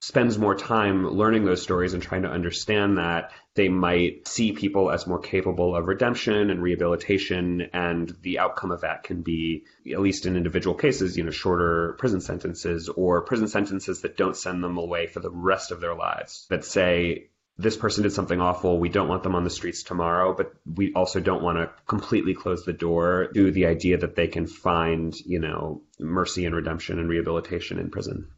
spends 0.00 0.38
more 0.38 0.54
time 0.54 1.06
learning 1.06 1.44
those 1.44 1.62
stories 1.62 1.92
and 1.92 2.02
trying 2.02 2.22
to 2.22 2.30
understand 2.30 2.98
that, 2.98 3.32
they 3.54 3.68
might 3.68 4.26
see 4.26 4.52
people 4.52 4.90
as 4.90 5.06
more 5.06 5.18
capable 5.18 5.76
of 5.76 5.86
redemption 5.86 6.50
and 6.50 6.62
rehabilitation. 6.62 7.68
And 7.72 8.12
the 8.22 8.38
outcome 8.38 8.72
of 8.72 8.80
that 8.80 9.04
can 9.04 9.22
be, 9.22 9.64
at 9.92 10.00
least 10.00 10.26
in 10.26 10.36
individual 10.36 10.74
cases, 10.74 11.16
you 11.16 11.24
know, 11.24 11.30
shorter 11.30 11.94
prison 11.98 12.20
sentences 12.20 12.88
or 12.88 13.22
prison 13.22 13.46
sentences 13.46 14.00
that 14.00 14.16
don't 14.16 14.36
send 14.36 14.64
them 14.64 14.78
away 14.78 15.06
for 15.06 15.20
the 15.20 15.30
rest 15.30 15.70
of 15.70 15.80
their 15.80 15.94
lives, 15.94 16.46
that 16.48 16.64
say, 16.64 17.28
this 17.60 17.76
person 17.76 18.04
did 18.04 18.12
something 18.12 18.40
awful. 18.40 18.78
We 18.78 18.88
don't 18.88 19.08
want 19.08 19.22
them 19.22 19.34
on 19.34 19.44
the 19.44 19.50
streets 19.50 19.82
tomorrow, 19.82 20.34
but 20.34 20.52
we 20.64 20.94
also 20.94 21.20
don't 21.20 21.42
want 21.42 21.58
to 21.58 21.70
completely 21.86 22.34
close 22.34 22.64
the 22.64 22.72
door 22.72 23.28
to 23.34 23.50
the 23.50 23.66
idea 23.66 23.98
that 23.98 24.16
they 24.16 24.28
can 24.28 24.46
find, 24.46 25.14
you 25.20 25.40
know, 25.40 25.82
mercy 25.98 26.46
and 26.46 26.54
redemption 26.54 26.98
and 26.98 27.08
rehabilitation 27.08 27.78
in 27.78 27.90
prison. 27.90 28.30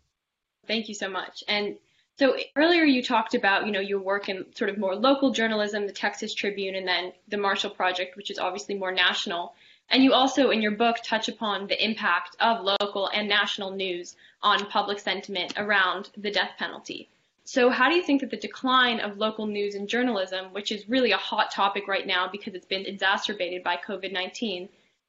Thank 0.67 0.89
you 0.89 0.95
so 0.95 1.09
much. 1.09 1.45
And 1.47 1.77
so 2.19 2.37
earlier 2.57 2.83
you 2.83 3.03
talked 3.03 3.35
about, 3.35 3.67
you 3.67 3.73
know, 3.73 3.81
your 3.81 4.01
work 4.01 4.29
in 4.29 4.45
sort 4.55 4.71
of 4.71 4.79
more 4.79 4.97
local 4.97 5.31
journalism, 5.31 5.87
the 5.87 5.93
Texas 5.93 6.35
Tribune, 6.35 6.75
and 6.75 6.87
then 6.87 7.13
the 7.29 7.39
Marshall 7.39 7.71
Project, 7.71 8.17
which 8.17 8.31
is 8.31 8.39
obviously 8.39 8.75
more 8.75 8.93
national. 8.93 9.55
And 9.89 10.03
you 10.03 10.13
also, 10.15 10.51
in 10.51 10.63
your 10.63 10.73
book, 10.73 10.97
touch 11.05 11.29
upon 11.29 11.69
the 11.69 11.85
impact 11.85 12.37
of 12.41 12.65
local 12.65 13.09
and 13.09 13.29
national 13.29 13.71
news 13.71 14.17
on 14.43 14.67
public 14.67 14.99
sentiment 14.99 15.55
around 15.57 16.11
the 16.17 16.31
death 16.31 16.53
penalty. 16.59 17.09
So, 17.45 17.71
how 17.71 17.89
do 17.89 17.97
you 17.97 18.03
think 18.03 18.21
that 18.21 18.31
the 18.31 18.37
decline 18.37 19.01
of 19.01 19.19
local 19.19 19.47
news 19.47 19.75
and 19.75 19.89
journalism, 19.89 20.53
which 20.53 20.71
is 20.71 20.89
really 20.89 21.13
a 21.13 21.17
hot 21.17 21.51
topic 21.51 21.89
right 21.89 22.07
now 22.07 22.29
because 22.31 22.55
it's 22.55 22.67
been 22.67 22.87
exacerbated 22.87 23.65
by 23.65 23.77
COVID 23.77 24.13
19, 24.13 24.69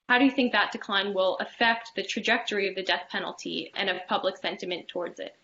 how 0.09 0.17
do 0.17 0.25
you 0.25 0.31
think 0.31 0.51
that 0.51 0.71
decline 0.71 1.13
will 1.13 1.37
affect 1.37 1.91
the 1.95 2.03
trajectory 2.03 2.67
of 2.67 2.75
the 2.75 2.83
death 2.83 3.03
penalty 3.09 3.71
and 3.75 3.89
of 3.89 3.97
public 4.07 4.37
sentiment 4.37 4.87
towards 4.87 5.19
it? 5.19 5.35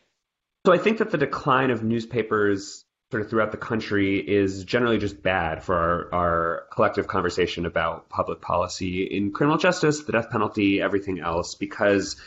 So, 0.65 0.73
I 0.73 0.77
think 0.77 0.97
that 0.97 1.11
the 1.11 1.17
decline 1.17 1.69
of 1.69 1.83
newspapers 1.83 2.85
sort 3.11 3.23
of 3.23 3.29
throughout 3.29 3.51
the 3.51 3.57
country 3.57 4.17
is 4.17 4.63
generally 4.63 4.97
just 4.97 5.21
bad 5.21 5.63
for 5.63 5.75
our, 5.75 6.13
our 6.13 6.63
collective 6.71 7.07
conversation 7.07 7.65
about 7.65 8.09
public 8.09 8.41
policy 8.41 9.03
in 9.03 9.31
criminal 9.31 9.57
justice, 9.57 10.03
the 10.03 10.11
death 10.11 10.29
penalty, 10.29 10.81
everything 10.81 11.19
else, 11.19 11.55
because 11.55 12.17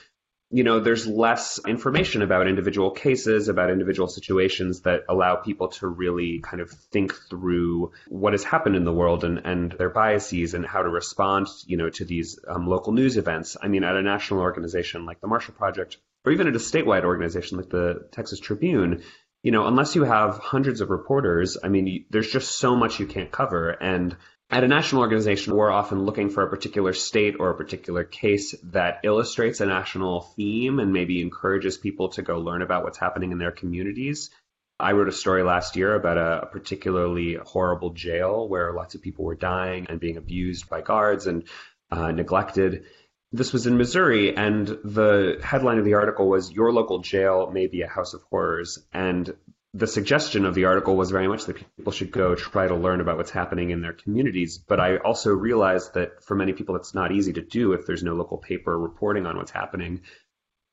you 0.52 0.64
know, 0.64 0.80
there's 0.80 1.06
less 1.06 1.58
information 1.67 2.21
about 2.21 2.47
individual 2.47 2.91
cases, 2.91 3.49
about 3.49 3.71
individual 3.71 4.06
situations 4.06 4.82
that 4.82 5.00
allow 5.08 5.36
people 5.36 5.69
to 5.69 5.86
really 5.86 6.41
kind 6.41 6.60
of 6.60 6.71
think 6.71 7.15
through 7.30 7.93
what 8.08 8.34
has 8.34 8.45
happened 8.45 8.76
in 8.76 8.84
the 8.84 8.93
world 8.93 9.25
and, 9.25 9.41
and 9.47 9.73
their 9.73 9.88
biases 9.88 10.52
and 10.52 10.67
how 10.67 10.82
to 10.82 10.91
respond, 10.91 11.49
you 11.65 11.78
know, 11.78 11.88
to 11.88 12.04
these 12.04 12.38
um, 12.47 12.67
local 12.67 12.93
news 12.93 13.17
events. 13.17 13.56
I 13.62 13.69
mean, 13.69 13.82
at 13.82 13.97
a 13.97 14.02
national 14.02 14.41
organization 14.41 15.06
like 15.06 15.23
the 15.23 15.26
Marshall 15.26 15.54
Project, 15.54 15.97
or 16.26 16.32
even 16.32 16.47
at 16.47 16.54
a 16.54 16.58
statewide 16.58 17.04
organization 17.04 17.56
like 17.56 17.71
the 17.71 18.06
Texas 18.12 18.38
Tribune, 18.38 19.02
you 19.43 19.50
know, 19.50 19.67
unless 19.67 19.97
you 19.97 20.05
have 20.05 20.39
hundreds 20.39 20.81
of 20.81 20.91
reporters, 20.91 21.59
I 21.63 21.69
mean, 21.69 22.07
there's 22.11 22.31
just 22.31 22.59
so 22.59 22.76
much 22.76 23.00
you 23.00 23.07
can't 23.07 23.31
cover. 23.31 23.71
And 23.71 24.17
at 24.50 24.65
a 24.65 24.69
national 24.69 25.02
organization, 25.02 25.57
we're 25.57 25.71
often 25.71 26.05
looking 26.05 26.31
for 26.31 26.43
a 26.43 26.50
particular 26.50 26.93
state 26.93 27.37
or 27.41 27.50
a 27.50 27.57
particular 27.57 28.05
case 28.05 28.55
that 28.65 29.00
illustrates 29.02 29.61
a 29.61 29.67
national 29.67 30.21
theme 30.37 30.78
and 30.78 30.93
maybe 30.93 31.23
encourages 31.23 31.78
people 31.78 32.11
to 32.11 32.23
go 32.23 32.39
learn 32.39 32.63
about 32.63 32.85
what's 32.85 32.99
happening 32.99 33.33
in 33.33 33.39
their 33.39 33.50
communities. 33.50 34.31
I 34.78 34.93
wrote 34.93 35.09
a 35.09 35.13
story 35.13 35.43
last 35.43 35.76
year 35.76 35.95
about 35.95 36.19
a, 36.19 36.47
particularly 36.47 37.35
horrible 37.35 37.91
jail 37.91 38.49
where 38.49 38.73
lots 38.73 38.95
of 38.95 39.02
people 39.02 39.25
were 39.25 39.35
dying 39.35 39.87
and 39.89 39.99
being 39.99 40.19
abused 40.19 40.69
by 40.69 40.83
guards 40.83 41.26
and 41.26 41.45
uh, 41.91 42.11
neglected. 42.11 42.85
This 43.32 43.52
was 43.52 43.66
in 43.66 43.78
Missouri, 43.78 44.36
and 44.36 44.66
the 44.66 45.40
headline 45.42 45.78
of 45.78 45.86
the 45.86 45.95
article 45.95 46.28
was 46.28 46.52
Your 46.52 46.71
Local 46.71 46.99
Jail 46.99 47.50
May 47.50 47.66
Be 47.66 47.80
a 47.80 47.88
House 47.88 48.12
of 48.12 48.23
Horrors. 48.25 48.78
And 48.92 49.34
the 49.73 49.86
suggestion 49.86 50.45
of 50.45 50.54
the 50.54 50.66
article 50.66 50.97
was 50.97 51.10
very 51.10 51.26
much 51.28 51.47
that 51.47 51.56
people 51.76 51.92
should 51.92 52.10
go 52.10 52.34
try 52.34 52.68
to 52.68 52.75
learn 52.75 53.00
about 53.00 53.16
what's 53.16 53.30
happening 53.30 53.71
in 53.71 53.80
their 53.80 53.95
communities. 53.95 54.58
But 54.58 54.80
I 54.80 54.99
also 54.99 55.30
realized 55.30 55.95
that 55.95 56.23
for 56.23 56.34
many 56.34 56.52
people, 56.52 56.76
it's 56.76 56.92
not 56.92 57.10
easy 57.10 57.32
to 57.32 57.40
do 57.40 57.73
if 57.73 57.86
there's 57.86 58.02
no 58.02 58.14
local 58.14 58.36
paper 58.36 58.78
reporting 58.78 59.25
on 59.25 59.38
what's 59.38 59.50
happening. 59.50 60.02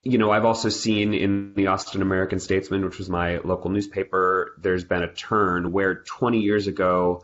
You 0.03 0.17
know, 0.17 0.31
I've 0.31 0.45
also 0.45 0.67
seen 0.67 1.13
in 1.13 1.53
the 1.55 1.67
Austin 1.67 2.01
American 2.01 2.41
Statesman, 2.41 2.83
which 2.83 2.97
was 2.97 3.09
my 3.09 3.37
local 3.37 3.69
newspaper, 3.69 4.51
there's 4.59 4.83
been 4.83 5.03
a 5.03 5.13
turn 5.13 5.71
where 5.71 5.95
20 5.95 6.39
years 6.39 6.67
ago, 6.67 7.23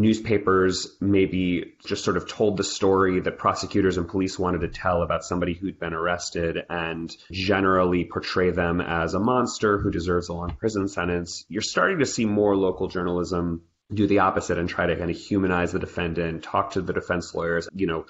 newspapers 0.00 0.96
maybe 1.00 1.74
just 1.86 2.04
sort 2.04 2.16
of 2.16 2.28
told 2.28 2.56
the 2.56 2.64
story 2.64 3.20
that 3.20 3.38
prosecutors 3.38 3.96
and 3.96 4.08
police 4.08 4.38
wanted 4.38 4.60
to 4.60 4.68
tell 4.68 5.02
about 5.02 5.24
somebody 5.24 5.54
who'd 5.54 5.78
been 5.78 5.94
arrested 5.94 6.58
and 6.68 7.14
generally 7.30 8.04
portray 8.04 8.50
them 8.50 8.80
as 8.80 9.14
a 9.14 9.20
monster 9.20 9.78
who 9.78 9.90
deserves 9.90 10.28
a 10.28 10.32
long 10.32 10.54
prison 10.56 10.88
sentence. 10.88 11.44
You're 11.48 11.62
starting 11.62 12.00
to 12.00 12.06
see 12.06 12.24
more 12.24 12.56
local 12.56 12.88
journalism 12.88 13.62
do 13.92 14.06
the 14.06 14.20
opposite 14.20 14.58
and 14.58 14.68
try 14.68 14.86
to 14.86 14.96
kind 14.96 15.10
of 15.10 15.16
humanize 15.16 15.72
the 15.72 15.78
defendant, 15.78 16.42
talk 16.42 16.72
to 16.72 16.82
the 16.82 16.92
defense 16.92 17.34
lawyers, 17.34 17.68
you 17.74 17.86
know, 17.86 18.06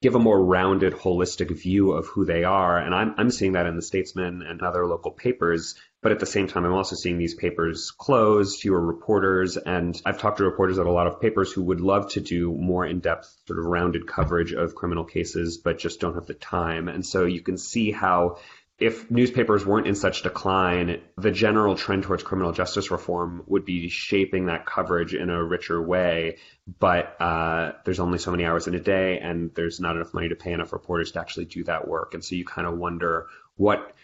give 0.00 0.14
a 0.14 0.18
more 0.18 0.42
rounded, 0.42 0.92
holistic 0.92 1.50
view 1.50 1.92
of 1.92 2.06
who 2.06 2.24
they 2.24 2.44
are. 2.44 2.78
And 2.78 2.94
I'm, 2.94 3.14
I'm 3.18 3.30
seeing 3.30 3.52
that 3.52 3.66
in 3.66 3.76
the 3.76 3.82
Statesman 3.82 4.42
and 4.42 4.62
other 4.62 4.86
local 4.86 5.10
papers. 5.10 5.74
But 6.00 6.12
at 6.12 6.20
the 6.20 6.26
same 6.26 6.46
time, 6.46 6.64
I'm 6.64 6.74
also 6.74 6.94
seeing 6.94 7.18
these 7.18 7.34
papers 7.34 7.90
close, 7.90 8.60
fewer 8.60 8.80
reporters. 8.80 9.56
And 9.56 10.00
I've 10.06 10.18
talked 10.18 10.38
to 10.38 10.44
reporters 10.44 10.78
at 10.78 10.86
a 10.86 10.92
lot 10.92 11.08
of 11.08 11.20
papers 11.20 11.50
who 11.50 11.62
would 11.64 11.80
love 11.80 12.12
to 12.12 12.20
do 12.20 12.54
more 12.54 12.86
in 12.86 13.00
depth, 13.00 13.34
sort 13.46 13.58
of 13.58 13.64
rounded 13.64 14.06
coverage 14.06 14.52
of 14.52 14.76
criminal 14.76 15.04
cases, 15.04 15.58
but 15.58 15.78
just 15.78 15.98
don't 15.98 16.14
have 16.14 16.26
the 16.26 16.34
time. 16.34 16.88
And 16.88 17.04
so 17.04 17.24
you 17.24 17.40
can 17.40 17.58
see 17.58 17.90
how 17.90 18.38
if 18.78 19.10
newspapers 19.10 19.66
weren't 19.66 19.88
in 19.88 19.96
such 19.96 20.22
decline, 20.22 21.00
the 21.16 21.32
general 21.32 21.74
trend 21.74 22.04
towards 22.04 22.22
criminal 22.22 22.52
justice 22.52 22.92
reform 22.92 23.42
would 23.46 23.64
be 23.64 23.88
shaping 23.88 24.46
that 24.46 24.66
coverage 24.66 25.14
in 25.14 25.30
a 25.30 25.42
richer 25.42 25.82
way. 25.82 26.36
But 26.78 27.20
uh, 27.20 27.72
there's 27.84 27.98
only 27.98 28.18
so 28.18 28.30
many 28.30 28.44
hours 28.44 28.68
in 28.68 28.76
a 28.76 28.80
day, 28.80 29.18
and 29.18 29.52
there's 29.54 29.80
not 29.80 29.96
enough 29.96 30.14
money 30.14 30.28
to 30.28 30.36
pay 30.36 30.52
enough 30.52 30.72
reporters 30.72 31.10
to 31.12 31.20
actually 31.20 31.46
do 31.46 31.64
that 31.64 31.88
work. 31.88 32.14
And 32.14 32.24
so 32.24 32.36
you 32.36 32.44
kind 32.44 32.68
of 32.68 32.78
wonder 32.78 33.26
what 33.56 33.94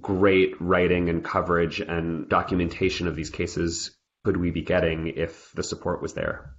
great 0.00 0.60
writing 0.60 1.08
and 1.08 1.24
coverage 1.24 1.80
and 1.80 2.28
documentation 2.28 3.06
of 3.06 3.16
these 3.16 3.30
cases 3.30 3.94
could 4.24 4.36
we 4.36 4.50
be 4.50 4.62
getting 4.62 5.08
if 5.08 5.52
the 5.52 5.62
support 5.62 6.00
was 6.00 6.14
there? 6.14 6.54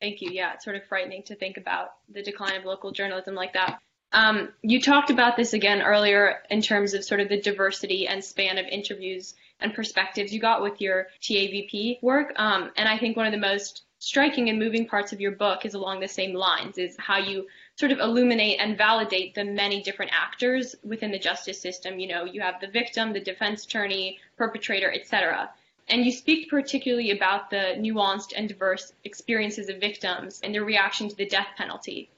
Thank 0.00 0.20
you. 0.20 0.30
Yeah, 0.32 0.54
it's 0.54 0.64
sort 0.64 0.76
of 0.76 0.84
frightening 0.84 1.22
to 1.24 1.34
think 1.34 1.56
about 1.56 1.90
the 2.08 2.22
decline 2.22 2.56
of 2.56 2.64
local 2.64 2.90
journalism 2.90 3.34
like 3.34 3.52
that. 3.54 3.78
Um, 4.12 4.50
you 4.62 4.80
talked 4.80 5.10
about 5.10 5.36
this 5.36 5.52
again 5.52 5.82
earlier 5.82 6.42
in 6.48 6.62
terms 6.62 6.94
of 6.94 7.04
sort 7.04 7.20
of 7.20 7.28
the 7.28 7.40
diversity 7.40 8.06
and 8.06 8.24
span 8.24 8.56
of 8.58 8.66
interviews 8.66 9.34
and 9.60 9.74
perspectives 9.74 10.32
you 10.32 10.40
got 10.40 10.62
with 10.62 10.80
your 10.80 11.08
TAVP 11.22 12.02
work. 12.02 12.32
Um, 12.36 12.70
and 12.76 12.88
I 12.88 12.98
think 12.98 13.16
one 13.16 13.26
of 13.26 13.32
the 13.32 13.38
most 13.38 13.82
striking 13.98 14.48
and 14.48 14.58
moving 14.58 14.86
parts 14.86 15.12
of 15.12 15.20
your 15.20 15.32
book 15.32 15.64
is 15.64 15.74
along 15.74 16.00
the 16.00 16.08
same 16.08 16.34
lines, 16.34 16.78
is 16.78 16.96
how 16.98 17.18
you 17.18 17.46
sort 17.78 17.92
of 17.92 17.98
illuminate 17.98 18.58
and 18.58 18.78
validate 18.78 19.34
the 19.34 19.44
many 19.44 19.82
different 19.82 20.10
actors 20.14 20.74
within 20.82 21.10
the 21.10 21.18
justice 21.18 21.60
system. 21.60 21.98
You 21.98 22.08
know, 22.08 22.24
you 22.24 22.40
have 22.40 22.58
the 22.60 22.68
victim, 22.68 23.12
the 23.12 23.20
defense 23.20 23.64
attorney, 23.64 24.18
perpetrator, 24.38 24.90
etc. 24.90 25.50
And 25.88 26.04
you 26.04 26.10
speak 26.10 26.48
particularly 26.48 27.10
about 27.10 27.50
the 27.50 27.74
nuanced 27.76 28.32
and 28.34 28.48
diverse 28.48 28.94
experiences 29.04 29.68
of 29.68 29.78
victims 29.78 30.40
and 30.42 30.54
their 30.54 30.64
reaction 30.64 31.08
to 31.08 31.16
the 31.16 31.26
death 31.26 31.48
penalty. 31.56 32.08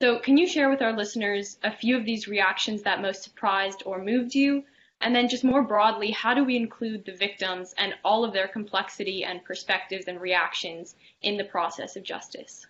So, 0.00 0.20
can 0.20 0.38
you 0.38 0.46
share 0.46 0.70
with 0.70 0.82
our 0.82 0.92
listeners 0.92 1.58
a 1.64 1.72
few 1.72 1.96
of 1.96 2.04
these 2.04 2.28
reactions 2.28 2.82
that 2.82 3.02
most 3.02 3.24
surprised 3.24 3.82
or 3.84 4.00
moved 4.00 4.36
you? 4.36 4.62
And 5.00 5.14
then, 5.14 5.28
just 5.28 5.42
more 5.42 5.62
broadly, 5.62 6.12
how 6.12 6.32
do 6.32 6.44
we 6.44 6.56
include 6.56 7.04
the 7.04 7.16
victims 7.16 7.74
and 7.76 7.94
all 8.04 8.24
of 8.24 8.32
their 8.32 8.46
complexity 8.46 9.24
and 9.24 9.44
perspectives 9.44 10.06
and 10.06 10.20
reactions 10.20 10.94
in 11.22 11.36
the 11.36 11.44
process 11.44 11.96
of 11.96 12.04
justice? 12.04 12.66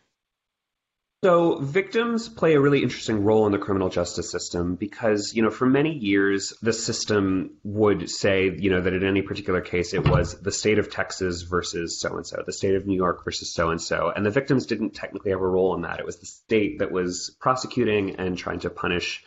So 1.25 1.59
victims 1.59 2.29
play 2.29 2.55
a 2.55 2.61
really 2.61 2.81
interesting 2.81 3.25
role 3.25 3.45
in 3.47 3.51
the 3.51 3.59
criminal 3.59 3.89
justice 3.89 4.31
system 4.31 4.77
because, 4.77 5.35
you 5.35 5.43
know, 5.43 5.51
for 5.51 5.67
many 5.67 5.93
years 5.93 6.53
the 6.63 6.73
system 6.73 7.57
would 7.65 8.09
say, 8.09 8.55
you 8.57 8.71
know, 8.71 8.81
that 8.81 8.93
in 8.93 9.03
any 9.03 9.23
particular 9.23 9.61
case 9.61 9.95
it 9.95 10.09
was 10.09 10.41
the 10.41 10.53
state 10.53 10.79
of 10.79 10.93
Texas 10.93 11.43
versus 11.43 11.99
so 11.99 12.17
and 12.17 12.25
so, 12.25 12.45
the 12.47 12.53
state 12.53 12.77
of 12.77 12.87
New 12.87 12.95
York 12.95 13.25
versus 13.25 13.53
so 13.53 13.71
and 13.71 13.83
so, 13.83 14.13
and 14.15 14.25
the 14.25 14.31
victims 14.31 14.67
didn't 14.67 14.95
technically 14.95 15.33
have 15.33 15.41
a 15.41 15.47
role 15.47 15.75
in 15.75 15.83
that. 15.83 15.99
It 15.99 16.07
was 16.07 16.19
the 16.19 16.27
state 16.27 16.79
that 16.79 16.93
was 16.93 17.37
prosecuting 17.41 18.15
and 18.15 18.39
trying 18.39 18.61
to 18.61 18.71
punish 18.71 19.25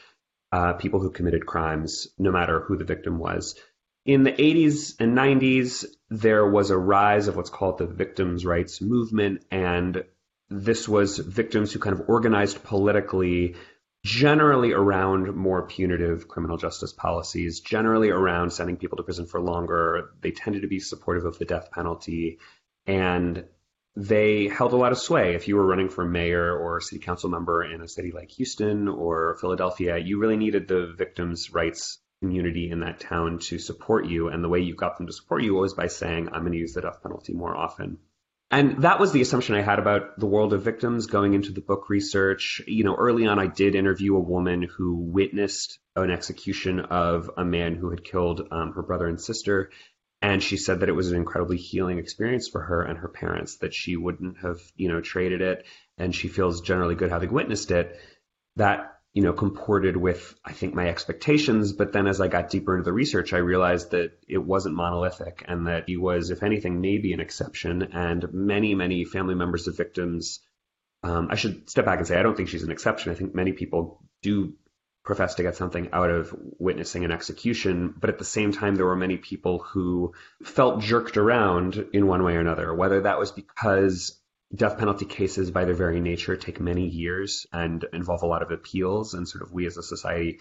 uh, 0.53 0.73
people 0.73 1.01
who 1.01 1.11
committed 1.11 1.45
crimes, 1.45 2.07
no 2.17 2.31
matter 2.31 2.61
who 2.61 2.77
the 2.77 2.85
victim 2.85 3.19
was. 3.19 3.55
In 4.05 4.23
the 4.23 4.31
80s 4.31 4.95
and 5.01 5.17
90s, 5.17 5.85
there 6.09 6.49
was 6.49 6.69
a 6.69 6.77
rise 6.77 7.27
of 7.27 7.35
what's 7.35 7.49
called 7.49 7.79
the 7.79 7.85
victims' 7.85 8.45
rights 8.45 8.81
movement, 8.81 9.43
and 9.51 10.05
this 10.51 10.87
was 10.87 11.17
victims 11.17 11.71
who 11.71 11.79
kind 11.79 11.97
of 11.97 12.09
organized 12.09 12.61
politically, 12.63 13.55
generally 14.03 14.73
around 14.73 15.33
more 15.33 15.65
punitive 15.65 16.27
criminal 16.27 16.57
justice 16.57 16.91
policies, 16.91 17.61
generally 17.61 18.09
around 18.09 18.51
sending 18.51 18.75
people 18.75 18.97
to 18.97 19.03
prison 19.03 19.25
for 19.25 19.39
longer. 19.39 20.11
They 20.19 20.31
tended 20.31 20.63
to 20.63 20.67
be 20.67 20.79
supportive 20.79 21.23
of 21.23 21.39
the 21.39 21.45
death 21.45 21.71
penalty. 21.71 22.39
And 22.85 23.45
they 23.95 24.49
held 24.49 24.73
a 24.73 24.77
lot 24.77 24.91
of 24.91 24.97
sway. 24.97 25.35
If 25.35 25.47
you 25.47 25.55
were 25.55 25.65
running 25.65 25.89
for 25.89 26.03
mayor 26.03 26.57
or 26.57 26.81
city 26.81 27.01
council 27.01 27.29
member 27.29 27.63
in 27.63 27.81
a 27.81 27.87
city 27.87 28.11
like 28.11 28.31
Houston 28.31 28.89
or 28.89 29.37
Philadelphia, 29.39 29.97
you 29.97 30.19
really 30.19 30.37
needed 30.37 30.67
the 30.67 30.93
victims' 30.97 31.53
rights 31.53 31.97
community 32.21 32.69
in 32.69 32.81
that 32.81 32.99
town 32.99 33.39
to 33.39 33.57
support 33.57 34.05
you. 34.05 34.27
And 34.27 34.43
the 34.43 34.49
way 34.49 34.59
you 34.59 34.75
got 34.75 34.97
them 34.97 35.07
to 35.07 35.13
support 35.13 35.43
you 35.43 35.55
was 35.55 35.73
by 35.73 35.87
saying, 35.87 36.27
I'm 36.27 36.41
going 36.41 36.51
to 36.51 36.57
use 36.57 36.73
the 36.73 36.81
death 36.81 37.01
penalty 37.01 37.33
more 37.33 37.55
often. 37.55 37.99
And 38.51 38.83
that 38.83 38.99
was 38.99 39.13
the 39.13 39.21
assumption 39.21 39.55
I 39.55 39.61
had 39.61 39.79
about 39.79 40.19
the 40.19 40.25
world 40.25 40.51
of 40.51 40.61
victims 40.61 41.07
going 41.07 41.33
into 41.33 41.53
the 41.53 41.61
book 41.61 41.89
research. 41.89 42.61
You 42.67 42.83
know, 42.83 42.95
early 42.95 43.25
on, 43.25 43.39
I 43.39 43.47
did 43.47 43.75
interview 43.75 44.17
a 44.17 44.19
woman 44.19 44.63
who 44.63 44.97
witnessed 44.97 45.79
an 45.95 46.11
execution 46.11 46.81
of 46.81 47.31
a 47.37 47.45
man 47.45 47.75
who 47.75 47.91
had 47.91 48.03
killed 48.03 48.45
um, 48.51 48.73
her 48.73 48.81
brother 48.81 49.07
and 49.07 49.21
sister. 49.21 49.71
And 50.21 50.43
she 50.43 50.57
said 50.57 50.81
that 50.81 50.89
it 50.89 50.95
was 50.95 51.09
an 51.09 51.15
incredibly 51.15 51.55
healing 51.55 51.97
experience 51.97 52.49
for 52.49 52.61
her 52.61 52.83
and 52.83 52.99
her 52.99 53.07
parents, 53.07 53.57
that 53.57 53.73
she 53.73 53.95
wouldn't 53.95 54.37
have, 54.39 54.59
you 54.75 54.89
know, 54.89 54.99
traded 54.99 55.41
it. 55.41 55.65
And 55.97 56.13
she 56.13 56.27
feels 56.27 56.59
generally 56.59 56.95
good 56.95 57.09
having 57.09 57.31
witnessed 57.31 57.71
it. 57.71 57.97
That 58.57 58.97
you 59.13 59.21
know, 59.21 59.33
comported 59.33 59.97
with, 59.97 60.35
I 60.45 60.53
think, 60.53 60.73
my 60.73 60.87
expectations. 60.87 61.73
But 61.73 61.91
then 61.91 62.07
as 62.07 62.21
I 62.21 62.27
got 62.29 62.49
deeper 62.49 62.75
into 62.75 62.85
the 62.85 62.93
research, 62.93 63.33
I 63.33 63.37
realized 63.39 63.91
that 63.91 64.11
it 64.27 64.37
wasn't 64.37 64.75
monolithic 64.75 65.43
and 65.47 65.67
that 65.67 65.83
he 65.87 65.97
was, 65.97 66.29
if 66.29 66.43
anything, 66.43 66.79
maybe 66.79 67.11
an 67.11 67.19
exception. 67.19 67.89
And 67.93 68.25
many, 68.31 68.73
many 68.73 69.03
family 69.03 69.35
members 69.35 69.67
of 69.67 69.75
victims, 69.75 70.39
um, 71.03 71.27
I 71.29 71.35
should 71.35 71.69
step 71.69 71.85
back 71.85 71.97
and 71.97 72.07
say, 72.07 72.17
I 72.17 72.23
don't 72.23 72.37
think 72.37 72.47
she's 72.47 72.63
an 72.63 72.71
exception. 72.71 73.11
I 73.11 73.15
think 73.15 73.35
many 73.35 73.51
people 73.51 74.01
do 74.21 74.53
profess 75.03 75.35
to 75.35 75.43
get 75.43 75.55
something 75.55 75.89
out 75.91 76.09
of 76.09 76.33
witnessing 76.59 77.03
an 77.03 77.11
execution. 77.11 77.93
But 77.99 78.11
at 78.11 78.19
the 78.19 78.23
same 78.23 78.53
time, 78.53 78.75
there 78.75 78.85
were 78.85 78.95
many 78.95 79.17
people 79.17 79.59
who 79.59 80.13
felt 80.43 80.81
jerked 80.81 81.17
around 81.17 81.85
in 81.91 82.07
one 82.07 82.23
way 82.23 82.35
or 82.35 82.39
another, 82.39 82.73
whether 82.73 83.01
that 83.01 83.19
was 83.19 83.31
because 83.31 84.20
death 84.53 84.77
penalty 84.77 85.05
cases 85.05 85.51
by 85.51 85.65
their 85.65 85.75
very 85.75 86.01
nature 86.01 86.35
take 86.35 86.59
many 86.59 86.87
years 86.87 87.45
and 87.53 87.85
involve 87.93 88.23
a 88.23 88.27
lot 88.27 88.43
of 88.43 88.51
appeals 88.51 89.13
and 89.13 89.27
sort 89.27 89.43
of 89.43 89.51
we 89.51 89.65
as 89.65 89.77
a 89.77 89.83
society 89.83 90.39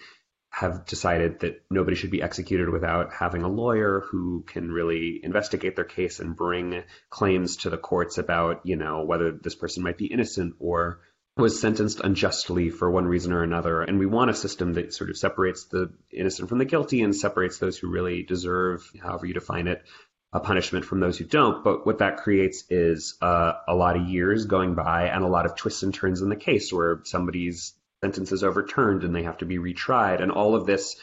have 0.49 0.85
decided 0.85 1.39
that 1.39 1.63
nobody 1.71 1.95
should 1.95 2.11
be 2.11 2.21
executed 2.21 2.69
without 2.69 3.13
having 3.13 3.43
a 3.43 3.47
lawyer 3.47 4.03
who 4.11 4.43
can 4.45 4.69
really 4.69 5.21
investigate 5.23 5.77
their 5.77 5.85
case 5.85 6.19
and 6.19 6.35
bring 6.35 6.83
claims 7.09 7.55
to 7.57 7.69
the 7.69 7.77
courts 7.77 8.17
about, 8.17 8.59
you 8.65 8.75
know, 8.75 9.05
whether 9.05 9.31
this 9.31 9.55
person 9.55 9.81
might 9.81 9.97
be 9.97 10.07
innocent 10.07 10.55
or 10.59 10.99
was 11.37 11.61
sentenced 11.61 12.01
unjustly 12.01 12.69
for 12.69 12.91
one 12.91 13.05
reason 13.05 13.31
or 13.31 13.43
another. 13.43 13.81
And 13.81 13.97
we 13.97 14.05
want 14.05 14.29
a 14.29 14.33
system 14.33 14.73
that 14.73 14.93
sort 14.93 15.09
of 15.09 15.17
separates 15.17 15.67
the 15.67 15.93
innocent 16.11 16.49
from 16.49 16.57
the 16.57 16.65
guilty 16.65 17.01
and 17.01 17.15
separates 17.15 17.57
those 17.57 17.77
who 17.77 17.89
really 17.89 18.23
deserve, 18.23 18.83
however 19.01 19.25
you 19.25 19.33
define 19.33 19.67
it, 19.67 19.83
a 20.33 20.39
punishment 20.39 20.85
from 20.85 20.99
those 20.99 21.17
who 21.17 21.25
don't. 21.25 21.63
But 21.63 21.85
what 21.85 21.99
that 21.99 22.17
creates 22.17 22.63
is 22.69 23.15
uh, 23.21 23.53
a 23.67 23.75
lot 23.75 23.97
of 23.97 24.07
years 24.07 24.45
going 24.45 24.75
by 24.75 25.07
and 25.07 25.23
a 25.23 25.27
lot 25.27 25.45
of 25.45 25.55
twists 25.55 25.83
and 25.83 25.93
turns 25.93 26.21
in 26.21 26.29
the 26.29 26.35
case 26.35 26.71
where 26.71 27.01
somebody's 27.03 27.73
sentence 28.01 28.31
is 28.31 28.43
overturned 28.43 29.03
and 29.03 29.15
they 29.15 29.23
have 29.23 29.39
to 29.39 29.45
be 29.45 29.57
retried. 29.57 30.21
And 30.21 30.31
all 30.31 30.55
of 30.55 30.65
this 30.65 30.95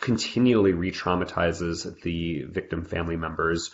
continually 0.00 0.72
re 0.72 0.92
traumatizes 0.92 2.00
the 2.02 2.42
victim 2.42 2.84
family 2.84 3.16
members 3.16 3.70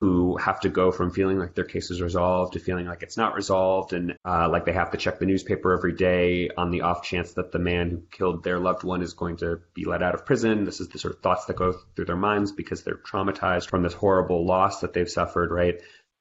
who 0.00 0.36
have 0.36 0.60
to 0.60 0.68
go 0.68 0.92
from 0.92 1.10
feeling 1.10 1.38
like 1.38 1.54
their 1.54 1.64
case 1.64 1.90
is 1.90 2.02
resolved 2.02 2.52
to 2.52 2.58
feeling 2.58 2.86
like 2.86 3.02
it's 3.02 3.16
not 3.16 3.34
resolved 3.34 3.94
and 3.94 4.14
uh, 4.26 4.46
like 4.48 4.66
they 4.66 4.72
have 4.72 4.90
to 4.90 4.98
check 4.98 5.18
the 5.18 5.24
newspaper 5.24 5.72
every 5.72 5.94
day 5.94 6.50
on 6.54 6.70
the 6.70 6.82
off 6.82 7.02
chance 7.02 7.32
that 7.34 7.50
the 7.50 7.58
man 7.58 7.90
who 7.90 8.02
killed 8.10 8.44
their 8.44 8.58
loved 8.58 8.84
one 8.84 9.00
is 9.00 9.14
going 9.14 9.38
to 9.38 9.60
be 9.72 9.86
let 9.86 10.02
out 10.02 10.14
of 10.14 10.26
prison. 10.26 10.64
This 10.64 10.80
is 10.80 10.88
the 10.88 10.98
sort 10.98 11.14
of 11.14 11.22
thoughts 11.22 11.46
that 11.46 11.56
go 11.56 11.72
through 11.94 12.04
their 12.04 12.16
minds 12.16 12.52
because 12.52 12.82
they're 12.82 12.96
traumatized 12.98 13.70
from 13.70 13.82
this 13.82 13.94
horrible 13.94 14.46
loss 14.46 14.80
that 14.80 14.92
they've 14.92 15.08
suffered, 15.08 15.50
right? 15.50 15.80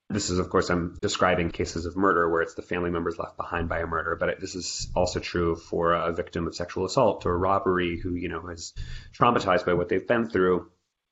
This 0.10 0.30
is, 0.30 0.38
of 0.38 0.50
course, 0.52 0.70
I'm 0.70 0.98
describing 1.02 1.50
cases 1.50 1.88
of 1.88 1.98
murder 1.98 2.30
where 2.30 2.44
it's 2.44 2.54
the 2.54 2.62
family 2.62 2.92
members 2.92 3.18
left 3.18 3.38
behind 3.38 3.68
by 3.68 3.80
a 3.80 3.88
murder, 3.88 4.16
but 4.16 4.40
this 4.40 4.54
is 4.54 4.90
also 4.96 5.20
true 5.20 5.56
for 5.56 5.94
a 5.94 6.14
victim 6.14 6.46
of 6.46 6.56
sexual 6.56 6.86
assault 6.86 7.26
or 7.26 7.38
robbery 7.38 8.00
who, 8.00 8.14
you 8.14 8.30
know, 8.30 8.48
is 8.50 8.74
traumatized 9.20 9.66
by 9.66 9.74
what 9.74 9.90
they've 9.90 10.08
been 10.08 10.30
through 10.30 10.70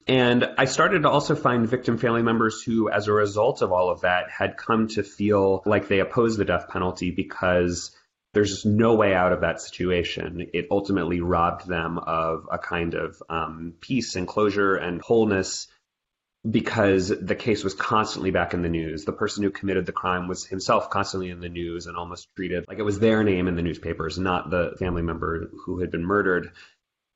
and 0.07 0.49
I 0.57 0.65
started 0.65 1.03
to 1.03 1.09
also 1.09 1.35
find 1.35 1.67
victim 1.67 1.97
family 1.97 2.23
members 2.23 2.61
who, 2.61 2.89
as 2.89 3.07
a 3.07 3.13
result 3.13 3.61
of 3.61 3.71
all 3.71 3.89
of 3.89 4.01
that, 4.01 4.29
had 4.29 4.57
come 4.57 4.87
to 4.89 5.03
feel 5.03 5.63
like 5.65 5.87
they 5.87 5.99
oppose 5.99 6.37
the 6.37 6.45
death 6.45 6.67
penalty 6.69 7.11
because 7.11 7.91
there's 8.33 8.49
just 8.49 8.65
no 8.65 8.95
way 8.95 9.13
out 9.13 9.31
of 9.31 9.41
that 9.41 9.61
situation. 9.61 10.47
It 10.53 10.67
ultimately 10.71 11.21
robbed 11.21 11.67
them 11.67 11.99
of 11.99 12.47
a 12.51 12.57
kind 12.57 12.95
of 12.95 13.21
um, 13.29 13.75
peace 13.79 14.15
and 14.15 14.27
closure 14.27 14.75
and 14.75 15.01
wholeness 15.01 15.67
because 16.49 17.07
the 17.07 17.35
case 17.35 17.63
was 17.63 17.73
constantly 17.73 18.31
back 18.31 18.53
in 18.53 18.63
the 18.63 18.69
news. 18.69 19.05
The 19.05 19.13
person 19.13 19.43
who 19.43 19.51
committed 19.51 19.85
the 19.85 19.93
crime 19.93 20.27
was 20.27 20.45
himself 20.45 20.89
constantly 20.89 21.29
in 21.29 21.39
the 21.39 21.47
news 21.47 21.85
and 21.85 21.95
almost 21.95 22.27
treated 22.35 22.65
like 22.67 22.79
it 22.79 22.83
was 22.83 22.99
their 22.99 23.23
name 23.23 23.47
in 23.47 23.55
the 23.55 23.61
newspapers, 23.61 24.19
not 24.19 24.49
the 24.49 24.75
family 24.77 25.03
member 25.03 25.49
who 25.65 25.79
had 25.79 25.91
been 25.91 26.03
murdered. 26.03 26.51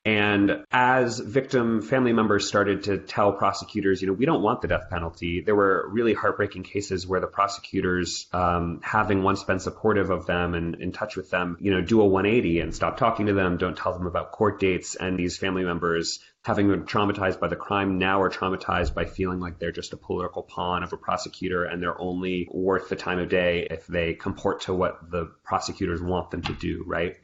And 0.08 0.64
as 0.72 1.18
victim 1.18 1.82
family 1.82 2.14
members 2.14 2.48
started 2.48 2.84
to 2.84 2.96
tell 2.96 3.34
prosecutors, 3.34 4.00
you 4.00 4.08
know, 4.08 4.14
we 4.14 4.24
don't 4.24 4.40
want 4.40 4.62
the 4.62 4.68
death 4.68 4.88
penalty, 4.88 5.42
there 5.42 5.54
were 5.54 5.86
really 5.92 6.14
heartbreaking 6.14 6.62
cases 6.62 7.06
where 7.06 7.20
the 7.20 7.26
prosecutors, 7.26 8.26
um, 8.32 8.80
having 8.82 9.22
once 9.22 9.44
been 9.44 9.60
supportive 9.60 10.08
of 10.08 10.24
them 10.24 10.54
and 10.54 10.76
in 10.76 10.92
touch 10.92 11.14
with 11.14 11.28
them, 11.28 11.58
you 11.60 11.72
know, 11.72 11.82
do 11.82 12.00
a 12.00 12.06
180 12.06 12.60
and 12.60 12.74
stop 12.74 12.96
talking 12.96 13.26
to 13.26 13.34
them, 13.34 13.58
don't 13.58 13.76
tell 13.76 13.92
them 13.92 14.06
about 14.06 14.32
court 14.32 14.58
dates. 14.58 14.94
And 14.94 15.18
these 15.18 15.36
family 15.36 15.62
members, 15.62 16.20
having 16.42 16.68
been 16.68 16.84
traumatized 16.84 17.38
by 17.38 17.48
the 17.48 17.56
crime, 17.56 17.98
now 17.98 18.22
are 18.22 18.30
traumatized 18.30 18.94
by 18.94 19.04
feeling 19.04 19.40
like 19.40 19.58
they're 19.58 19.72
just 19.72 19.92
a 19.92 19.98
political 19.98 20.42
pawn 20.42 20.84
of 20.84 20.94
a 20.94 20.96
prosecutor 20.96 21.64
and 21.64 21.82
they're 21.82 22.00
only 22.00 22.48
worth 22.50 22.88
the 22.88 22.96
time 22.96 23.18
of 23.18 23.28
day 23.28 23.68
if 23.70 23.86
they 23.86 24.14
comport 24.14 24.62
to 24.62 24.72
what 24.72 25.10
the 25.10 25.30
prosecutors 25.44 26.00
want 26.00 26.30
them 26.30 26.40
to 26.40 26.54
do, 26.54 26.82
right? 26.86 27.16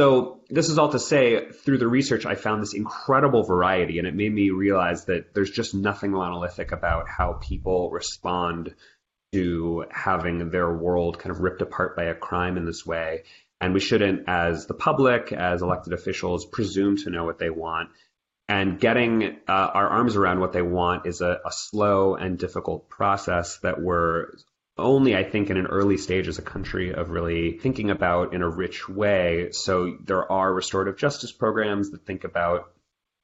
So 0.00 0.40
this 0.48 0.70
is 0.70 0.78
all 0.78 0.88
to 0.92 0.98
say, 0.98 1.50
through 1.50 1.76
the 1.76 1.86
research, 1.86 2.24
I 2.24 2.34
found 2.34 2.62
this 2.62 2.72
incredible 2.72 3.42
variety, 3.42 3.98
and 3.98 4.08
it 4.08 4.14
made 4.14 4.32
me 4.32 4.48
realize 4.48 5.04
that 5.04 5.34
there's 5.34 5.50
just 5.50 5.74
nothing 5.74 6.12
monolithic 6.12 6.72
about 6.72 7.06
how 7.06 7.34
people 7.34 7.90
respond 7.90 8.74
to 9.34 9.84
having 9.90 10.48
their 10.48 10.72
world 10.72 11.18
kind 11.18 11.30
of 11.30 11.42
ripped 11.42 11.60
apart 11.60 11.96
by 11.96 12.04
a 12.04 12.14
crime 12.14 12.56
in 12.56 12.64
this 12.64 12.86
way. 12.86 13.24
And 13.60 13.74
we 13.74 13.80
shouldn't, 13.80 14.26
as 14.26 14.64
the 14.64 14.72
public, 14.72 15.34
as 15.34 15.60
elected 15.60 15.92
officials, 15.92 16.46
presume 16.46 16.96
to 16.96 17.10
know 17.10 17.24
what 17.24 17.38
they 17.38 17.50
want. 17.50 17.90
And 18.48 18.80
getting 18.80 19.36
uh, 19.46 19.52
our 19.52 19.86
arms 19.86 20.16
around 20.16 20.40
what 20.40 20.54
they 20.54 20.62
want 20.62 21.04
is 21.04 21.20
a, 21.20 21.40
a 21.44 21.52
slow 21.52 22.14
and 22.14 22.38
difficult 22.38 22.88
process 22.88 23.58
that 23.58 23.78
we're 23.78 24.28
only, 24.80 25.16
I 25.16 25.24
think, 25.24 25.50
in 25.50 25.56
an 25.56 25.66
early 25.66 25.96
stage 25.96 26.28
as 26.28 26.38
a 26.38 26.42
country 26.42 26.92
of 26.94 27.10
really 27.10 27.58
thinking 27.58 27.90
about 27.90 28.34
in 28.34 28.42
a 28.42 28.48
rich 28.48 28.88
way. 28.88 29.50
So 29.52 29.96
there 30.04 30.30
are 30.30 30.52
restorative 30.52 30.96
justice 30.96 31.32
programs 31.32 31.90
that 31.90 32.04
think 32.06 32.24
about 32.24 32.72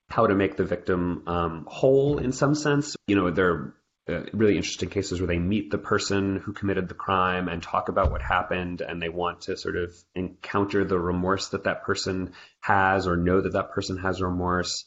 how 0.09 0.27
to 0.27 0.35
make 0.35 0.57
the 0.57 0.65
victim 0.65 1.25
um, 1.27 1.65
whole 1.69 2.19
in 2.19 2.33
some 2.33 2.55
sense. 2.55 2.97
You 3.07 3.17
know, 3.17 3.31
there 3.31 3.51
are 3.51 3.75
uh, 4.09 4.23
really 4.33 4.57
interesting 4.57 4.89
cases 4.89 5.21
where 5.21 5.27
they 5.27 5.39
meet 5.39 5.71
the 5.71 5.79
person 5.79 6.37
who 6.37 6.53
committed 6.53 6.89
the 6.89 6.95
crime 6.95 7.49
and 7.49 7.61
talk 7.61 7.89
about 7.89 8.13
what 8.13 8.23
happened 8.23 8.81
and 8.81 9.03
they 9.03 9.09
want 9.09 9.43
to 9.43 9.57
sort 9.57 9.77
of 9.77 9.93
encounter 10.15 10.85
the 10.85 10.99
remorse 10.99 11.49
that 11.49 11.65
that 11.65 11.83
person 11.83 12.33
has 12.61 13.09
or 13.09 13.17
know 13.17 13.41
that 13.41 13.55
that 13.55 13.73
person 13.73 13.99
has 13.99 14.23
remorse. 14.23 14.85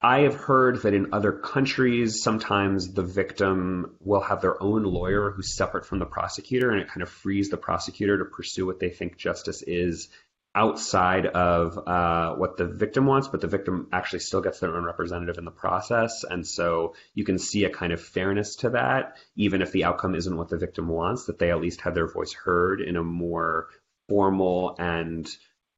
I 0.00 0.20
have 0.20 0.36
heard 0.36 0.82
that 0.82 0.94
in 0.94 1.12
other 1.12 1.32
countries, 1.32 2.22
sometimes 2.22 2.92
the 2.92 3.02
victim 3.02 3.96
will 4.00 4.20
have 4.20 4.40
their 4.40 4.62
own 4.62 4.84
lawyer 4.84 5.30
who's 5.30 5.52
separate 5.52 5.86
from 5.86 5.98
the 5.98 6.06
prosecutor, 6.06 6.70
and 6.70 6.80
it 6.80 6.88
kind 6.88 7.02
of 7.02 7.08
frees 7.08 7.50
the 7.50 7.56
prosecutor 7.56 8.18
to 8.18 8.24
pursue 8.24 8.64
what 8.64 8.78
they 8.78 8.90
think 8.90 9.16
justice 9.16 9.62
is 9.62 10.08
outside 10.54 11.26
of 11.26 11.78
uh, 11.86 12.34
what 12.34 12.56
the 12.56 12.66
victim 12.66 13.06
wants, 13.06 13.28
but 13.28 13.40
the 13.40 13.48
victim 13.48 13.88
actually 13.92 14.20
still 14.20 14.40
gets 14.40 14.60
their 14.60 14.76
own 14.76 14.84
representative 14.84 15.36
in 15.36 15.44
the 15.44 15.50
process. 15.50 16.24
And 16.24 16.46
so 16.46 16.94
you 17.14 17.24
can 17.24 17.38
see 17.38 17.64
a 17.64 17.70
kind 17.70 17.92
of 17.92 18.00
fairness 18.00 18.56
to 18.56 18.70
that, 18.70 19.16
even 19.36 19.62
if 19.62 19.72
the 19.72 19.84
outcome 19.84 20.14
isn't 20.14 20.36
what 20.36 20.48
the 20.48 20.58
victim 20.58 20.88
wants, 20.88 21.26
that 21.26 21.38
they 21.38 21.50
at 21.50 21.60
least 21.60 21.80
had 21.80 21.94
their 21.94 22.08
voice 22.08 22.32
heard 22.32 22.80
in 22.80 22.96
a 22.96 23.02
more 23.02 23.68
formal 24.08 24.74
and 24.78 25.28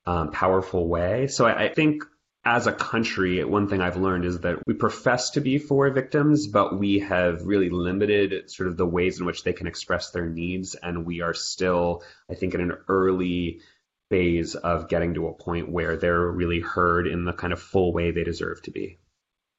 um, 0.07 0.31
powerful 0.31 0.89
way. 0.89 1.27
So 1.27 1.47
I, 1.47 1.65
I 1.65 1.75
think 1.75 2.05
as 2.45 2.67
a 2.67 2.73
country, 2.73 3.45
one 3.45 3.69
thing 3.69 3.81
I've 3.81 3.99
learned 3.99 4.25
is 4.25 4.41
that 4.41 4.67
we 4.67 4.75
profess 4.75 5.31
to 5.31 5.41
be 5.41 5.59
for 5.59 5.91
victims, 5.91 6.47
but 6.47 6.79
we 6.79 7.01
have 7.01 7.43
really 7.43 7.69
limited 7.69 8.51
sort 8.51 8.69
of 8.69 8.77
the 8.77 8.87
ways 8.87 9.21
in 9.21 9.27
which 9.27 9.45
they 9.45 9.53
can 9.53 9.67
express 9.67 10.11
their 10.11 10.27
needs. 10.27 10.75
And 10.75 11.05
we 11.05 11.21
are 11.21 11.35
still, 11.35 12.03
I 12.31 12.35
think, 12.35 12.55
in 12.55 12.63
an 12.63 12.79
early 12.89 13.61
phase 14.09 14.55
of 14.55 14.89
getting 14.89 15.15
to 15.15 15.29
a 15.29 15.35
point 15.35 15.71
where 15.71 15.97
they're 15.97 16.27
really 16.31 16.61
heard 16.61 17.07
in 17.07 17.25
the 17.25 17.33
kind 17.33 17.53
of 17.53 17.61
full 17.61 17.93
way 17.93 18.11
they 18.11 18.25
deserve 18.25 18.63
to 18.63 18.71
be. 18.71 18.99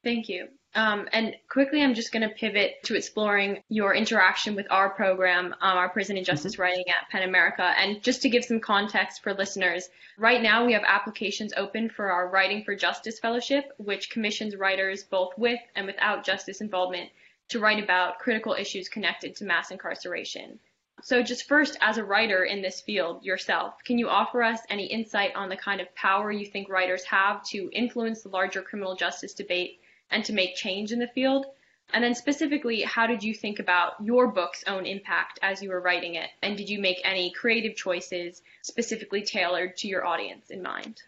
Thank 0.03 0.27
you. 0.27 0.47
Um, 0.73 1.09
and 1.11 1.35
quickly, 1.49 1.83
I'm 1.83 1.93
just 1.93 2.13
going 2.13 2.27
to 2.27 2.33
pivot 2.33 2.83
to 2.83 2.95
exploring 2.95 3.61
your 3.67 3.93
interaction 3.93 4.55
with 4.55 4.67
our 4.69 4.89
program, 4.89 5.47
um, 5.59 5.77
our 5.77 5.89
Prison 5.89 6.15
and 6.15 6.25
Justice 6.25 6.53
mm-hmm. 6.53 6.61
Writing 6.61 6.85
at 6.87 7.09
PEN 7.09 7.27
America. 7.27 7.73
And 7.77 8.01
just 8.01 8.21
to 8.21 8.29
give 8.29 8.45
some 8.45 8.61
context 8.61 9.21
for 9.21 9.33
listeners, 9.33 9.89
right 10.17 10.41
now 10.41 10.65
we 10.65 10.71
have 10.73 10.83
applications 10.85 11.53
open 11.57 11.89
for 11.89 12.09
our 12.09 12.29
Writing 12.29 12.63
for 12.63 12.73
Justice 12.73 13.19
Fellowship, 13.19 13.73
which 13.77 14.09
commissions 14.09 14.55
writers 14.55 15.03
both 15.03 15.37
with 15.37 15.59
and 15.75 15.85
without 15.85 16.23
justice 16.23 16.61
involvement 16.61 17.09
to 17.49 17.59
write 17.59 17.83
about 17.83 18.19
critical 18.19 18.53
issues 18.53 18.87
connected 18.87 19.35
to 19.35 19.43
mass 19.43 19.71
incarceration. 19.71 20.57
So, 21.03 21.21
just 21.21 21.47
first, 21.49 21.77
as 21.81 21.97
a 21.97 22.03
writer 22.03 22.45
in 22.45 22.61
this 22.61 22.79
field 22.79 23.25
yourself, 23.25 23.73
can 23.83 23.97
you 23.97 24.07
offer 24.07 24.41
us 24.43 24.59
any 24.69 24.85
insight 24.85 25.35
on 25.35 25.49
the 25.49 25.57
kind 25.57 25.81
of 25.81 25.93
power 25.95 26.31
you 26.31 26.45
think 26.45 26.69
writers 26.69 27.03
have 27.05 27.43
to 27.47 27.69
influence 27.73 28.21
the 28.21 28.29
larger 28.29 28.61
criminal 28.61 28.95
justice 28.95 29.33
debate 29.33 29.79
and 30.11 30.23
to 30.25 30.33
make 30.33 30.55
change 30.55 30.91
in 30.91 30.99
the 30.99 31.07
field? 31.07 31.45
And 31.93 32.03
then 32.03 32.15
specifically, 32.15 32.81
how 32.83 33.07
did 33.07 33.23
you 33.23 33.33
think 33.33 33.59
about 33.59 33.93
your 34.03 34.27
book's 34.27 34.63
own 34.65 34.85
impact 34.85 35.39
as 35.41 35.61
you 35.61 35.69
were 35.69 35.81
writing 35.81 36.15
it? 36.15 36.29
And 36.41 36.55
did 36.57 36.69
you 36.69 36.79
make 36.79 37.01
any 37.03 37.31
creative 37.31 37.75
choices 37.75 38.41
specifically 38.61 39.23
tailored 39.23 39.77
to 39.77 39.87
your 39.87 40.05
audience 40.05 40.49
in 40.49 40.61
mind? 40.61 41.01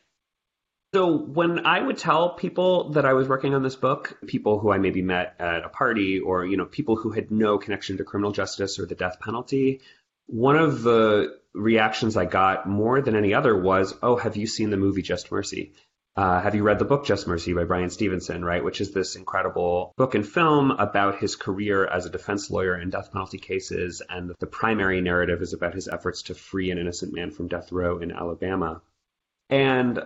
So 0.93 1.17
when 1.17 1.65
I 1.65 1.81
would 1.81 1.97
tell 1.97 2.35
people 2.35 2.91
that 2.91 3.05
I 3.05 3.13
was 3.13 3.27
working 3.27 3.55
on 3.55 3.63
this 3.63 3.75
book, 3.75 4.17
people 4.27 4.59
who 4.59 4.71
I 4.71 4.77
maybe 4.77 5.01
met 5.01 5.35
at 5.39 5.63
a 5.63 5.69
party 5.69 6.19
or, 6.19 6.45
you 6.45 6.55
know, 6.55 6.65
people 6.65 6.95
who 6.95 7.11
had 7.11 7.31
no 7.31 7.57
connection 7.57 7.97
to 7.97 8.03
criminal 8.03 8.31
justice 8.31 8.77
or 8.77 8.85
the 8.85 8.93
death 8.93 9.19
penalty, 9.19 9.81
one 10.27 10.55
of 10.55 10.83
the 10.83 11.39
reactions 11.53 12.15
I 12.15 12.25
got 12.25 12.69
more 12.69 13.01
than 13.01 13.15
any 13.15 13.33
other 13.33 13.59
was, 13.59 13.95
"Oh, 14.03 14.17
have 14.17 14.37
you 14.37 14.45
seen 14.45 14.69
the 14.69 14.77
movie 14.77 15.01
Just 15.01 15.31
Mercy?" 15.31 15.73
Uh, 16.15 16.39
have 16.39 16.53
you 16.53 16.61
read 16.61 16.77
the 16.77 16.85
book 16.85 17.05
Just 17.05 17.27
Mercy 17.27 17.53
by 17.53 17.63
Bryan 17.63 17.89
Stevenson, 17.89 18.45
right? 18.45 18.63
Which 18.63 18.81
is 18.81 18.91
this 18.91 19.15
incredible 19.15 19.93
book 19.97 20.13
and 20.13 20.27
film 20.27 20.69
about 20.69 21.17
his 21.17 21.35
career 21.35 21.85
as 21.87 22.05
a 22.05 22.11
defense 22.11 22.51
lawyer 22.51 22.79
in 22.79 22.91
death 22.91 23.11
penalty 23.11 23.39
cases. 23.39 24.03
And 24.07 24.31
the 24.39 24.45
primary 24.45 25.01
narrative 25.01 25.41
is 25.41 25.53
about 25.53 25.73
his 25.73 25.87
efforts 25.87 26.23
to 26.23 26.35
free 26.35 26.69
an 26.69 26.77
innocent 26.77 27.13
man 27.13 27.31
from 27.31 27.47
death 27.47 27.71
row 27.71 27.97
in 27.97 28.11
Alabama. 28.11 28.83
And 29.49 30.03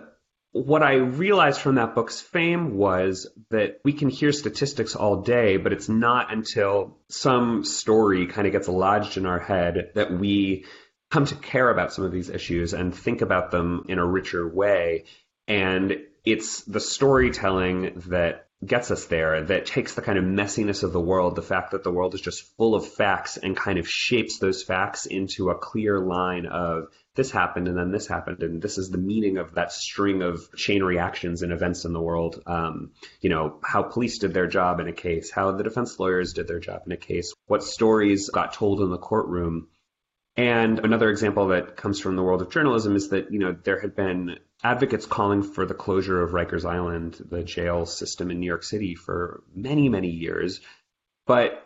what 0.52 0.82
I 0.82 0.94
realized 0.94 1.60
from 1.60 1.74
that 1.74 1.94
book's 1.94 2.22
fame 2.22 2.78
was 2.78 3.28
that 3.50 3.80
we 3.84 3.92
can 3.92 4.08
hear 4.08 4.32
statistics 4.32 4.96
all 4.96 5.20
day, 5.20 5.58
but 5.58 5.74
it's 5.74 5.90
not 5.90 6.32
until 6.32 6.96
some 7.10 7.64
story 7.64 8.26
kind 8.26 8.46
of 8.46 8.52
gets 8.54 8.66
lodged 8.66 9.18
in 9.18 9.26
our 9.26 9.38
head 9.38 9.90
that 9.94 10.10
we 10.10 10.64
come 11.10 11.26
to 11.26 11.34
care 11.34 11.68
about 11.68 11.92
some 11.92 12.04
of 12.04 12.12
these 12.12 12.30
issues 12.30 12.72
and 12.72 12.94
think 12.94 13.20
about 13.20 13.50
them 13.50 13.84
in 13.88 13.98
a 13.98 14.06
richer 14.06 14.48
way. 14.48 15.04
And 15.48 15.96
it's 16.24 16.62
the 16.64 16.78
storytelling 16.78 18.02
that 18.08 18.48
gets 18.64 18.90
us 18.90 19.06
there, 19.06 19.44
that 19.44 19.66
takes 19.66 19.94
the 19.94 20.02
kind 20.02 20.18
of 20.18 20.24
messiness 20.24 20.82
of 20.82 20.92
the 20.92 21.00
world, 21.00 21.36
the 21.36 21.42
fact 21.42 21.70
that 21.70 21.84
the 21.84 21.92
world 21.92 22.14
is 22.14 22.20
just 22.20 22.56
full 22.56 22.74
of 22.74 22.86
facts 22.86 23.36
and 23.36 23.56
kind 23.56 23.78
of 23.78 23.88
shapes 23.88 24.38
those 24.38 24.62
facts 24.62 25.06
into 25.06 25.50
a 25.50 25.54
clear 25.54 26.00
line 26.00 26.44
of 26.46 26.88
this 27.14 27.30
happened 27.30 27.68
and 27.68 27.78
then 27.78 27.92
this 27.92 28.06
happened 28.06 28.42
and 28.42 28.60
this 28.60 28.76
is 28.76 28.90
the 28.90 28.98
meaning 28.98 29.38
of 29.38 29.54
that 29.54 29.72
string 29.72 30.22
of 30.22 30.40
chain 30.56 30.82
reactions 30.82 31.42
and 31.42 31.52
events 31.52 31.84
in 31.84 31.92
the 31.92 32.00
world. 32.00 32.42
Um, 32.46 32.92
you 33.20 33.30
know, 33.30 33.58
how 33.62 33.82
police 33.82 34.18
did 34.18 34.34
their 34.34 34.48
job 34.48 34.80
in 34.80 34.88
a 34.88 34.92
case, 34.92 35.30
how 35.30 35.52
the 35.52 35.64
defense 35.64 35.98
lawyers 35.98 36.32
did 36.32 36.48
their 36.48 36.60
job 36.60 36.82
in 36.84 36.92
a 36.92 36.96
case, 36.96 37.32
what 37.46 37.62
stories 37.62 38.28
got 38.28 38.54
told 38.54 38.80
in 38.80 38.90
the 38.90 38.98
courtroom. 38.98 39.68
And 40.36 40.80
another 40.80 41.10
example 41.10 41.48
that 41.48 41.76
comes 41.76 42.00
from 42.00 42.16
the 42.16 42.22
world 42.22 42.42
of 42.42 42.50
journalism 42.50 42.96
is 42.96 43.08
that, 43.10 43.32
you 43.32 43.38
know, 43.38 43.56
there 43.64 43.80
had 43.80 43.96
been 43.96 44.36
advocates 44.62 45.06
calling 45.06 45.42
for 45.42 45.66
the 45.66 45.74
closure 45.74 46.22
of 46.22 46.32
Rikers 46.32 46.68
Island, 46.68 47.20
the 47.30 47.42
jail 47.42 47.86
system 47.86 48.30
in 48.30 48.40
New 48.40 48.46
York 48.46 48.64
City, 48.64 48.94
for 48.94 49.42
many, 49.54 49.88
many 49.88 50.10
years. 50.10 50.60
But 51.26 51.64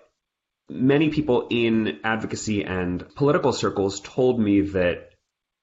many 0.69 1.11
people 1.11 1.49
in 1.51 2.01
advocacy 2.05 2.65
and 2.65 3.15
political 3.15 3.53
circles 3.53 4.01
told 4.01 4.39
me 4.39 4.61
that 4.61 5.11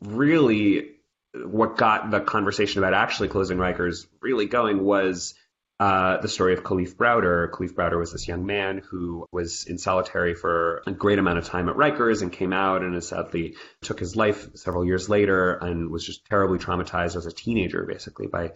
really 0.02 0.92
what 1.34 1.78
got 1.78 2.10
the 2.10 2.20
conversation 2.20 2.82
about 2.82 2.94
actually 2.94 3.28
closing 3.28 3.58
Rikers 3.58 4.08
really 4.22 4.46
going 4.46 4.84
was 4.84 5.36
uh, 5.80 6.18
the 6.18 6.28
story 6.28 6.54
of 6.54 6.64
Kalief 6.64 6.96
Browder. 6.96 7.50
Kalief 7.52 7.74
Browder 7.74 7.98
was 7.98 8.12
this 8.12 8.28
young 8.28 8.46
man 8.46 8.82
who 8.90 9.26
was 9.32 9.66
in 9.66 9.78
solitary 9.78 10.36
for 10.36 10.84
a 10.86 10.92
great 10.92 11.20
amount 11.20 11.38
of 11.38 11.46
time 11.46 11.70
at 11.70 11.76
Rikers 11.76 12.22
and 12.22 12.32
came 12.32 12.52
out 12.52 12.84
and 12.84 13.02
sadly 13.02 13.56
took 13.82 14.00
his 14.00 14.16
life 14.16 14.56
several 14.56 14.86
years 14.86 15.08
later 15.08 15.54
and 15.54 15.90
was 15.90 16.06
just 16.06 16.26
terribly 16.26 16.60
traumatized 16.60 17.16
as 17.16 17.26
a 17.26 17.32
teenager, 17.32 17.86
basically, 17.86 18.28
by 18.28 18.52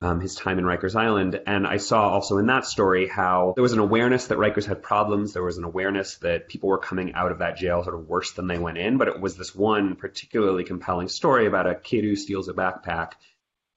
um, 0.00 0.20
his 0.20 0.36
time 0.36 0.60
in 0.60 0.64
Rikers 0.64 0.94
Island. 0.94 1.40
And 1.48 1.66
I 1.66 1.78
saw 1.78 2.10
also 2.10 2.38
in 2.38 2.46
that 2.46 2.64
story 2.64 3.08
how 3.08 3.54
there 3.56 3.62
was 3.62 3.72
an 3.72 3.80
awareness 3.80 4.28
that 4.28 4.38
Rikers 4.38 4.66
had 4.66 4.80
problems. 4.80 5.32
There 5.32 5.42
was 5.42 5.58
an 5.58 5.64
awareness 5.64 6.18
that 6.18 6.48
people 6.48 6.68
were 6.68 6.78
coming 6.78 7.14
out 7.14 7.32
of 7.32 7.40
that 7.40 7.56
jail 7.56 7.82
sort 7.82 7.96
of 7.96 8.06
worse 8.06 8.32
than 8.34 8.46
they 8.46 8.58
went 8.58 8.78
in. 8.78 8.98
But 8.98 9.08
it 9.08 9.20
was 9.20 9.36
this 9.36 9.52
one 9.52 9.96
particularly 9.96 10.62
compelling 10.62 11.08
story 11.08 11.46
about 11.46 11.66
a 11.66 11.74
kid 11.74 12.04
who 12.04 12.14
steals 12.14 12.48
a 12.48 12.52
backpack 12.52 13.14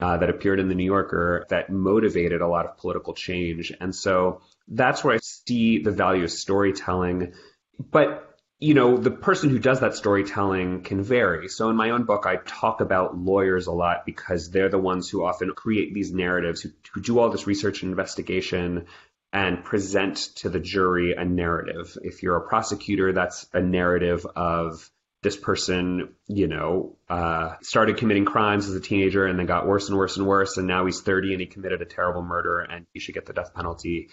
uh, 0.02 0.16
that 0.16 0.28
appeared 0.28 0.58
in 0.58 0.68
the 0.68 0.74
New 0.74 0.84
Yorker 0.84 1.46
that 1.48 1.70
motivated 1.70 2.40
a 2.40 2.48
lot 2.48 2.66
of 2.66 2.76
political 2.76 3.14
change. 3.14 3.72
And 3.80 3.94
so 3.94 4.42
that's 4.66 5.04
where 5.04 5.14
I 5.14 5.18
see 5.22 5.78
the 5.78 5.92
value 5.92 6.24
of 6.24 6.32
storytelling. 6.32 7.34
But 7.78 8.28
you 8.58 8.74
know, 8.74 8.96
the 8.96 9.10
person 9.10 9.50
who 9.50 9.58
does 9.58 9.80
that 9.80 9.96
storytelling 9.96 10.82
can 10.82 11.02
vary. 11.02 11.48
So 11.48 11.68
in 11.68 11.74
my 11.74 11.90
own 11.90 12.04
book, 12.04 12.26
I 12.26 12.36
talk 12.36 12.80
about 12.80 13.18
lawyers 13.18 13.66
a 13.66 13.72
lot 13.72 14.06
because 14.06 14.50
they're 14.50 14.68
the 14.68 14.78
ones 14.78 15.08
who 15.08 15.24
often 15.24 15.50
create 15.50 15.92
these 15.94 16.12
narratives, 16.12 16.60
who, 16.60 16.70
who 16.92 17.00
do 17.00 17.18
all 17.18 17.30
this 17.30 17.48
research 17.48 17.82
and 17.82 17.90
investigation 17.90 18.86
and 19.32 19.64
present 19.64 20.16
to 20.36 20.48
the 20.48 20.60
jury 20.60 21.14
a 21.14 21.24
narrative. 21.24 21.98
If 22.02 22.22
you're 22.22 22.36
a 22.36 22.46
prosecutor, 22.46 23.12
that's 23.12 23.48
a 23.52 23.60
narrative 23.60 24.24
of 24.36 24.88
this 25.22 25.36
person, 25.36 26.14
you 26.26 26.48
know, 26.48 26.96
uh, 27.08 27.54
started 27.62 27.96
committing 27.96 28.24
crimes 28.24 28.68
as 28.68 28.74
a 28.74 28.80
teenager 28.80 29.24
and 29.24 29.38
then 29.38 29.46
got 29.46 29.66
worse 29.66 29.88
and 29.88 29.96
worse 29.96 30.16
and 30.16 30.26
worse. 30.26 30.56
And 30.56 30.66
now 30.66 30.84
he's 30.84 31.00
30 31.00 31.32
and 31.32 31.40
he 31.40 31.46
committed 31.46 31.80
a 31.80 31.86
terrible 31.86 32.22
murder 32.22 32.60
and 32.60 32.86
he 32.92 32.98
should 32.98 33.14
get 33.14 33.26
the 33.26 33.32
death 33.32 33.54
penalty. 33.54 34.10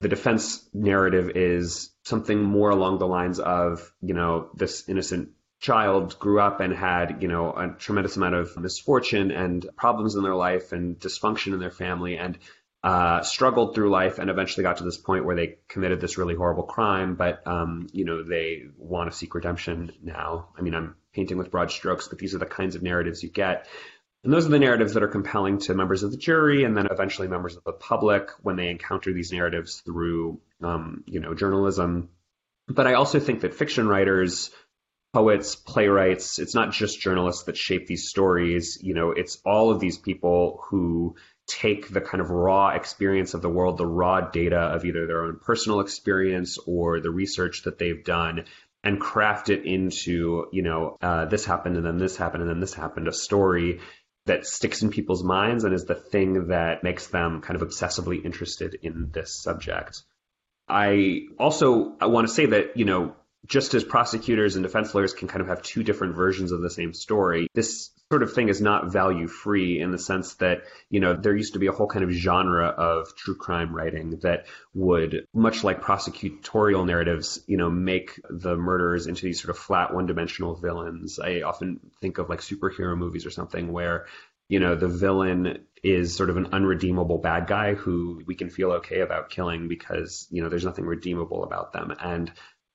The 0.00 0.08
defense 0.08 0.68
narrative 0.74 1.32
is 1.36 1.90
something 2.04 2.42
more 2.42 2.70
along 2.70 2.98
the 2.98 3.06
lines 3.06 3.38
of, 3.38 3.92
you 4.02 4.14
know, 4.14 4.50
this 4.54 4.88
innocent 4.88 5.30
child 5.60 6.18
grew 6.18 6.40
up 6.40 6.60
and 6.60 6.74
had, 6.74 7.22
you 7.22 7.28
know, 7.28 7.52
a 7.52 7.68
tremendous 7.78 8.16
amount 8.16 8.34
of 8.34 8.56
misfortune 8.56 9.30
and 9.30 9.64
problems 9.76 10.16
in 10.16 10.24
their 10.24 10.34
life 10.34 10.72
and 10.72 10.98
dysfunction 10.98 11.54
in 11.54 11.60
their 11.60 11.70
family 11.70 12.18
and 12.18 12.38
uh, 12.84 13.22
struggled 13.22 13.74
through 13.74 13.88
life 13.88 14.18
and 14.18 14.28
eventually 14.28 14.62
got 14.62 14.76
to 14.76 14.84
this 14.84 14.98
point 14.98 15.24
where 15.24 15.34
they 15.34 15.56
committed 15.68 16.02
this 16.02 16.18
really 16.18 16.34
horrible 16.34 16.64
crime, 16.64 17.14
but 17.14 17.44
um, 17.46 17.88
you 17.92 18.04
know 18.04 18.22
they 18.22 18.64
want 18.76 19.10
to 19.10 19.16
seek 19.16 19.34
redemption 19.34 19.90
now. 20.02 20.50
I 20.56 20.60
mean, 20.60 20.74
I'm 20.74 20.94
painting 21.14 21.38
with 21.38 21.50
broad 21.50 21.70
strokes, 21.70 22.08
but 22.08 22.18
these 22.18 22.34
are 22.34 22.38
the 22.38 22.44
kinds 22.44 22.76
of 22.76 22.82
narratives 22.82 23.22
you 23.22 23.30
get. 23.30 23.66
And 24.22 24.30
those 24.30 24.44
are 24.46 24.50
the 24.50 24.58
narratives 24.58 24.94
that 24.94 25.02
are 25.02 25.08
compelling 25.08 25.60
to 25.60 25.74
members 25.74 26.02
of 26.02 26.10
the 26.10 26.18
jury 26.18 26.64
and 26.64 26.76
then 26.76 26.86
eventually 26.90 27.26
members 27.26 27.56
of 27.56 27.64
the 27.64 27.72
public 27.72 28.28
when 28.42 28.56
they 28.56 28.68
encounter 28.68 29.14
these 29.14 29.32
narratives 29.32 29.80
through, 29.80 30.40
um, 30.62 31.04
you 31.06 31.20
know, 31.20 31.34
journalism. 31.34 32.10
But 32.68 32.86
I 32.86 32.94
also 32.94 33.18
think 33.18 33.42
that 33.42 33.54
fiction 33.54 33.88
writers, 33.88 34.50
poets, 35.14 35.56
playwrights, 35.56 36.38
it's 36.38 36.54
not 36.54 36.72
just 36.72 37.00
journalists 37.00 37.44
that 37.44 37.56
shape 37.56 37.86
these 37.86 38.08
stories. 38.08 38.78
You 38.82 38.94
know, 38.94 39.10
it's 39.12 39.38
all 39.44 39.70
of 39.70 39.80
these 39.80 39.96
people 39.96 40.62
who 40.68 41.16
take 41.46 41.88
the 41.88 42.00
kind 42.00 42.20
of 42.20 42.30
raw 42.30 42.70
experience 42.70 43.34
of 43.34 43.42
the 43.42 43.48
world, 43.48 43.78
the 43.78 43.86
raw 43.86 44.20
data 44.20 44.58
of 44.58 44.84
either 44.84 45.06
their 45.06 45.24
own 45.24 45.38
personal 45.38 45.80
experience 45.80 46.58
or 46.66 47.00
the 47.00 47.10
research 47.10 47.62
that 47.64 47.78
they've 47.78 48.04
done, 48.04 48.44
and 48.82 49.00
craft 49.00 49.48
it 49.50 49.64
into, 49.64 50.46
you 50.52 50.62
know, 50.62 50.96
uh, 51.00 51.24
this 51.26 51.44
happened 51.44 51.76
and 51.76 51.86
then 51.86 51.98
this 51.98 52.16
happened 52.16 52.42
and 52.42 52.50
then 52.50 52.60
this 52.60 52.74
happened, 52.74 53.08
a 53.08 53.12
story 53.12 53.80
that 54.26 54.46
sticks 54.46 54.82
in 54.82 54.90
people's 54.90 55.22
minds 55.22 55.64
and 55.64 55.74
is 55.74 55.84
the 55.84 55.94
thing 55.94 56.48
that 56.48 56.82
makes 56.82 57.08
them 57.08 57.40
kind 57.42 57.60
of 57.60 57.66
obsessively 57.66 58.24
interested 58.24 58.78
in 58.82 59.10
this 59.12 59.34
subject. 59.34 60.02
I 60.68 61.26
also 61.38 61.96
I 62.00 62.06
want 62.06 62.26
to 62.26 62.32
say 62.32 62.46
that, 62.46 62.76
you 62.76 62.86
know, 62.86 63.16
just 63.46 63.74
as 63.74 63.84
prosecutors 63.84 64.56
and 64.56 64.62
defense 64.62 64.94
lawyers 64.94 65.12
can 65.12 65.28
kind 65.28 65.42
of 65.42 65.48
have 65.48 65.62
two 65.62 65.82
different 65.82 66.14
versions 66.14 66.52
of 66.52 66.62
the 66.62 66.70
same 66.70 66.94
story, 66.94 67.48
this 67.54 67.90
sort 68.10 68.22
of 68.22 68.32
thing 68.32 68.48
is 68.48 68.60
not 68.60 68.92
value 68.92 69.26
free 69.26 69.80
in 69.80 69.90
the 69.90 69.98
sense 69.98 70.34
that, 70.34 70.62
you 70.88 71.00
know, 71.00 71.14
there 71.14 71.36
used 71.36 71.54
to 71.54 71.58
be 71.58 71.66
a 71.66 71.72
whole 71.72 71.86
kind 71.86 72.04
of 72.04 72.10
genre 72.10 72.66
of 72.66 73.14
true 73.16 73.34
crime 73.34 73.74
writing 73.74 74.18
that 74.22 74.46
would, 74.74 75.26
much 75.34 75.64
like 75.64 75.82
prosecutorial 75.82 76.86
narratives, 76.86 77.42
you 77.46 77.56
know, 77.56 77.70
make 77.70 78.20
the 78.30 78.56
murderers 78.56 79.06
into 79.06 79.26
these 79.26 79.42
sort 79.42 79.50
of 79.50 79.58
flat 79.58 79.92
one 79.92 80.06
dimensional 80.06 80.54
villains. 80.54 81.18
I 81.18 81.42
often 81.42 81.80
think 82.00 82.18
of 82.18 82.28
like 82.28 82.40
superhero 82.40 82.96
movies 82.96 83.26
or 83.26 83.30
something 83.30 83.72
where 83.72 84.06
you 84.48 84.60
know, 84.60 84.74
the 84.74 84.88
villain 84.88 85.64
is 85.82 86.14
sort 86.14 86.30
of 86.30 86.36
an 86.36 86.48
unredeemable 86.52 87.18
bad 87.18 87.46
guy 87.46 87.74
who 87.74 88.22
we 88.26 88.34
can 88.34 88.50
feel 88.50 88.72
okay 88.72 89.00
about 89.00 89.30
killing 89.30 89.68
because, 89.68 90.26
you 90.30 90.42
know, 90.42 90.48
there's 90.48 90.64
nothing 90.64 90.84
redeemable 90.84 91.44
about 91.44 91.72
them. 91.72 91.94
And 91.98 92.30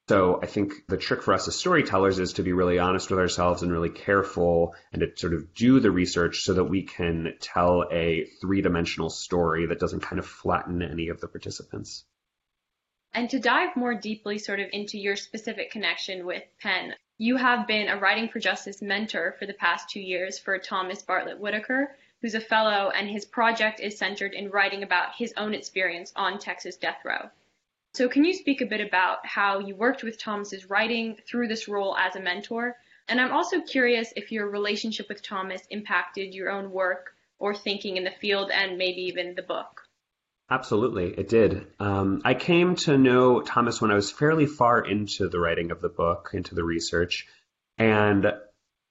so 0.10 0.39
I 0.41 0.48
think 0.48 0.88
the 0.88 0.98
trick 0.98 1.22
for 1.22 1.36
us 1.36 1.48
as 1.48 1.56
storytellers 1.56 2.17
is 2.17 2.34
to 2.34 2.41
be 2.41 2.52
really 2.52 2.80
honest 2.80 3.12
with 3.12 3.19
ourselves 3.19 3.62
and 3.62 3.72
really 3.72 3.91
careful 3.91 4.74
and 4.91 5.02
to 5.02 5.12
sort 5.15 5.36
of 5.36 5.54
do 5.54 5.80
the 5.80 5.91
research 5.91 6.41
so 6.41 6.54
that 6.54 6.63
we 6.63 6.82
can 6.82 7.36
tell 7.39 7.86
a 7.91 8.26
three 8.41 8.63
dimensional 8.63 9.12
story 9.12 9.67
that 9.67 9.80
doesn't 9.80 10.00
kind 10.00 10.17
of 10.17 10.26
flatten 10.26 10.82
any 10.82 11.10
of 11.10 11.22
the 11.22 11.28
participants. 11.28 12.06
And 13.13 13.30
to 13.30 13.39
dive 13.39 13.76
more 13.76 13.93
deeply 13.93 14.39
sort 14.39 14.60
of 14.60 14.69
into 14.74 14.98
your 14.98 15.15
specific 15.15 15.69
connection 15.69 16.26
with 16.26 16.41
PEN, 16.60 16.95
you 17.19 17.38
have 17.38 17.67
been 17.67 17.88
a 17.88 18.00
Writing 18.00 18.30
for 18.30 18.39
Justice 18.39 18.82
mentor 18.82 19.36
for 19.38 19.45
the 19.45 19.54
past 19.54 19.91
two 19.91 20.02
years 20.02 20.39
for 20.39 20.58
Thomas 20.58 21.04
Bartlett 21.04 21.39
Whitaker, 21.39 21.95
who's 22.24 22.34
a 22.34 22.41
fellow, 22.41 22.89
and 22.89 23.08
his 23.08 23.26
project 23.26 23.80
is 23.80 24.00
centered 24.00 24.34
in 24.34 24.50
writing 24.50 24.82
about 24.82 25.13
his 25.15 25.36
own 25.38 25.54
experience 25.54 26.12
on 26.15 26.39
Texas 26.39 26.78
death 26.78 27.06
row. 27.06 27.30
So 27.93 28.08
can 28.08 28.23
you 28.23 28.34
speak 28.34 28.62
a 28.62 28.65
bit 28.65 28.82
about 28.82 29.25
how 29.25 29.60
you 29.60 29.75
worked 29.75 30.04
with 30.04 30.19
Thomas's 30.19 30.69
writing 30.69 31.17
through 31.28 31.47
this 31.47 31.67
role 31.67 31.97
as 31.97 32.15
a 32.15 32.21
mentor? 32.21 32.75
And 33.08 33.19
I'm 33.19 33.32
also 33.32 33.62
curious 33.62 34.13
if 34.15 34.32
your 34.32 34.49
relationship 34.49 35.10
with 35.10 35.23
Thomas 35.23 35.62
impacted 35.71 36.34
your 36.34 36.52
own 36.52 36.71
work 36.71 37.15
or 37.39 37.56
thinking 37.56 37.97
in 37.97 38.04
the 38.04 38.12
field 38.12 38.52
and 38.52 38.78
maybe 38.78 39.02
even 39.02 39.34
the 39.34 39.41
book. 39.41 39.82
Absolutely, 40.52 41.13
it 41.17 41.30
did. 41.30 41.67
Um, 41.80 42.21
I 42.25 42.34
came 42.34 42.75
to 42.78 42.97
know 42.97 43.41
Thomas 43.41 43.82
when 43.82 43.91
I 43.91 43.95
was 43.95 44.12
fairly 44.12 44.45
far 44.45 44.82
into 44.84 45.30
the 45.30 45.39
writing 45.39 45.71
of 45.71 45.82
the 45.82 45.89
book, 45.89 46.32
into 46.34 46.56
the 46.56 46.63
research. 46.63 47.28
And 47.78 48.32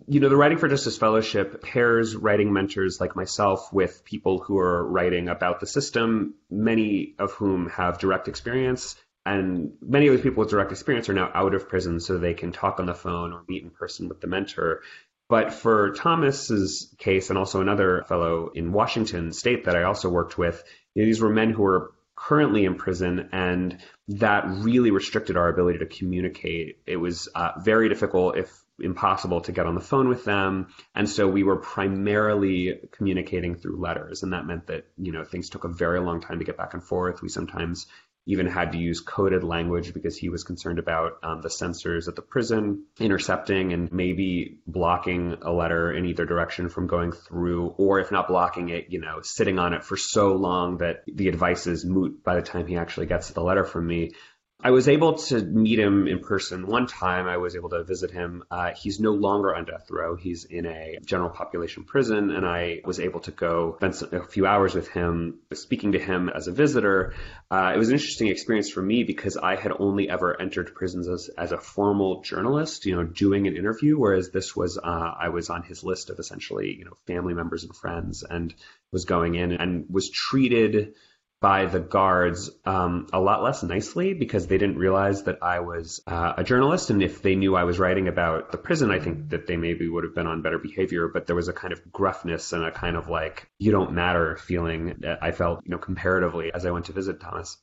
you 0.07 0.21
know, 0.21 0.29
the 0.29 0.37
Writing 0.37 0.59
for 0.59 0.69
Justice 0.69 0.97
Fellowship 0.97 1.63
pairs 1.63 2.15
writing 2.15 2.53
mentors 2.53 3.01
like 3.01 3.17
myself 3.17 3.73
with 3.73 4.05
people 4.05 4.39
who 4.39 4.59
are 4.59 4.87
writing 4.87 5.29
about 5.29 5.61
the 5.61 5.67
system, 5.67 6.35
many 6.51 7.15
of 7.19 7.33
whom 7.33 7.69
have 7.71 7.99
direct 7.99 8.29
experience. 8.29 8.97
And 9.27 9.73
many 9.83 10.07
of 10.07 10.15
those 10.15 10.23
people 10.23 10.41
with 10.41 10.51
direct 10.51 10.73
experience 10.73 11.09
are 11.09 11.15
now 11.15 11.31
out 11.35 11.55
of 11.55 11.69
prison, 11.69 12.01
so 12.01 12.17
they 12.17 12.35
can 12.35 12.53
talk 12.53 12.81
on 12.81 12.87
the 12.87 12.95
phone 12.95 13.33
or 13.33 13.43
meet 13.49 13.63
in 13.63 13.71
person 13.71 14.09
with 14.09 14.21
the 14.21 14.27
mentor. 14.27 14.81
But 15.29 15.53
for 15.53 15.93
Thomas's 15.93 16.95
case, 16.99 17.29
and 17.29 17.39
also 17.39 17.61
another 17.61 18.05
fellow 18.09 18.51
in 18.55 18.73
Washington 18.73 19.33
state 19.33 19.65
that 19.65 19.77
I 19.77 19.83
also 19.83 20.09
worked 20.09 20.39
with, 20.39 20.63
you 20.95 21.03
know, 21.03 21.07
these 21.07 21.21
were 21.21 21.29
men 21.29 21.51
who 21.51 21.63
were 21.63 21.93
currently 22.17 22.65
in 22.65 22.77
prison, 22.77 23.29
and 23.33 23.79
that 24.09 24.45
really 24.49 24.91
restricted 24.91 25.37
our 25.37 25.49
ability 25.49 25.81
to 25.81 25.87
communicate. 25.87 26.79
It 26.87 26.97
was 26.97 27.29
uh, 27.35 27.53
very 27.61 27.91
difficult, 27.91 28.39
if 28.39 28.51
impossible 28.81 29.41
to 29.43 29.53
get 29.53 29.67
on 29.67 29.75
the 29.75 29.81
phone 29.81 30.09
with 30.09 30.25
them. 30.25 30.69
And 30.95 31.09
so 31.09 31.27
we 31.27 31.43
were 31.43 31.57
primarily 31.57 32.81
communicating 32.93 33.57
through 33.57 33.81
letters. 33.81 34.23
And 34.23 34.33
that 34.33 34.47
meant 34.47 34.67
that, 34.69 34.87
you 34.97 35.13
know, 35.13 35.25
things 35.25 35.51
took 35.51 35.65
a 35.65 35.69
very 35.69 36.01
long 36.01 36.21
time 36.21 36.39
to 36.39 36.45
get 36.45 36.57
back 36.57 36.75
and 36.75 36.83
forth. 36.83 37.23
We 37.23 37.29
sometimes 37.29 37.87
even 38.29 38.47
had 38.47 38.73
to 38.73 38.79
use 38.79 39.01
coded 39.01 39.43
language 39.43 39.95
because 39.95 40.15
he 40.15 40.29
was 40.29 40.45
concerned 40.45 40.79
about 40.79 41.13
um, 41.23 41.41
the 41.41 41.49
censors 41.49 42.09
at 42.09 42.15
the 42.15 42.21
prison 42.21 42.85
intercepting 43.01 43.73
and 43.73 43.91
maybe 43.91 44.61
blocking 44.67 45.39
a 45.41 45.51
letter 45.51 45.91
in 45.91 46.05
either 46.05 46.27
direction 46.27 46.69
from 46.69 46.87
going 46.87 47.11
through, 47.11 47.69
or 47.79 48.01
if 48.01 48.13
not 48.13 48.29
blocking 48.29 48.69
it, 48.69 48.89
you 48.91 49.01
know, 49.01 49.21
sitting 49.23 49.59
on 49.59 49.73
it 49.73 49.83
for 49.83 49.97
so 49.97 50.35
long 50.35 50.77
that 50.79 51.05
the 51.07 51.29
advice 51.29 51.67
is 51.67 51.87
moot 51.87 52.23
by 52.23 52.35
the 52.35 52.43
time 52.43 52.67
he 52.67 52.77
actually 52.77 53.07
gets 53.07 53.31
the 53.31 53.41
letter 53.43 53.65
from 53.65 53.87
me. 53.87 54.13
I 54.61 54.73
was 54.73 54.89
able 54.89 55.15
to 55.15 55.41
meet 55.41 55.79
him 55.79 56.09
in 56.09 56.19
person 56.19 56.67
one 56.67 56.89
time. 56.89 57.29
I 57.29 57.37
was 57.37 57.55
able 57.55 57.69
to 57.69 57.85
visit 57.85 58.11
him. 58.11 58.43
Uh, 58.51 58.73
he's 58.73 58.99
no 58.99 59.13
longer 59.13 59.55
on 59.55 59.65
death 59.65 59.89
row. 59.89 60.17
He's 60.17 60.45
in 60.45 60.67
a 60.67 60.99
general 61.05 61.31
population 61.31 61.85
prison, 61.85 62.33
and 62.33 62.45
I 62.45 62.81
was 62.85 62.99
able 62.99 63.21
to 63.21 63.31
go 63.31 63.77
spend 63.77 64.13
a 64.13 64.25
few 64.25 64.47
hours 64.47 64.75
with 64.75 64.89
him, 64.89 65.39
speaking 65.55 65.93
to 65.93 66.01
him 66.01 66.29
as 66.29 66.49
a 66.49 66.53
visitor. 66.53 67.15
Uh, 67.49 67.71
it 67.73 67.79
was 67.79 67.91
an 67.91 67.95
interesting 67.95 68.27
experience 68.29 68.69
for 68.69 68.83
me 68.83 69.05
because 69.05 69.37
I 69.37 69.55
had 69.55 69.71
only 69.79 70.11
ever 70.11 70.41
entered 70.41 70.75
prisons 70.75 71.07
as, 71.07 71.31
as 71.39 71.53
a 71.53 71.59
formal 71.59 72.23
journalist, 72.23 72.85
you 72.85 72.97
know, 72.97 73.05
doing 73.05 73.47
an 73.47 73.57
interview, 73.57 73.97
whereas 73.97 74.31
this 74.31 74.57
was 74.57 74.77
uh, 74.77 74.81
I 75.21 75.29
was 75.29 75.51
on 75.51 75.63
his 75.63 75.85
list 75.85 76.11
of 76.11 76.19
essentially, 76.19 76.75
you 76.77 76.85
know, 76.85 76.97
family 77.07 77.33
members 77.33 77.63
and 77.63 77.77
friends, 77.77 78.25
and 78.29 78.53
was 78.91 79.05
going 79.05 79.37
in 79.37 79.53
and 79.53 79.87
was 79.89 80.11
treated 80.11 80.95
by 81.41 81.67
the 81.67 81.79
guards 81.79 82.51
um, 82.65 83.07
a 83.13 83.21
lot 83.21 83.43
less 83.43 83.63
nicely 83.63 84.13
because 84.13 84.49
they 84.49 84.59
didn't 84.59 84.77
realize 84.77 85.23
that 85.25 85.39
I 85.41 85.61
was 85.61 86.03
uh, 86.07 86.35
a 86.37 86.43
journalist. 86.43 86.91
And 86.91 87.03
if 87.03 87.23
they 87.23 87.37
knew 87.37 87.55
I 87.55 87.63
was 87.65 87.79
writing 87.79 88.09
about 88.09 88.51
the 88.51 88.59
prison, 88.59 88.91
I 88.91 88.99
think 88.99 89.31
that 89.31 89.47
they 89.47 89.57
maybe 89.57 89.89
would 89.89 90.03
have 90.03 90.15
been 90.15 90.27
on 90.27 90.43
better 90.43 90.59
behavior. 90.59 91.09
But 91.09 91.27
there 91.27 91.37
was 91.37 91.49
a 91.49 91.53
kind 91.53 91.73
of 91.73 91.81
gruffness 91.93 92.53
and 92.53 92.65
a 92.65 92.73
kind 92.73 92.97
of 92.97 93.09
like, 93.09 93.49
you 93.59 93.71
don't 93.71 93.93
matter 93.93 94.37
feeling 94.37 94.97
that 95.01 95.23
I 95.23 95.31
felt, 95.31 95.61
you 95.65 95.71
know, 95.71 95.79
comparatively 95.79 96.53
as 96.53 96.67
I 96.67 96.73
went 96.73 96.87
to 96.87 96.93
visit 96.93 97.21
Thomas. 97.21 97.57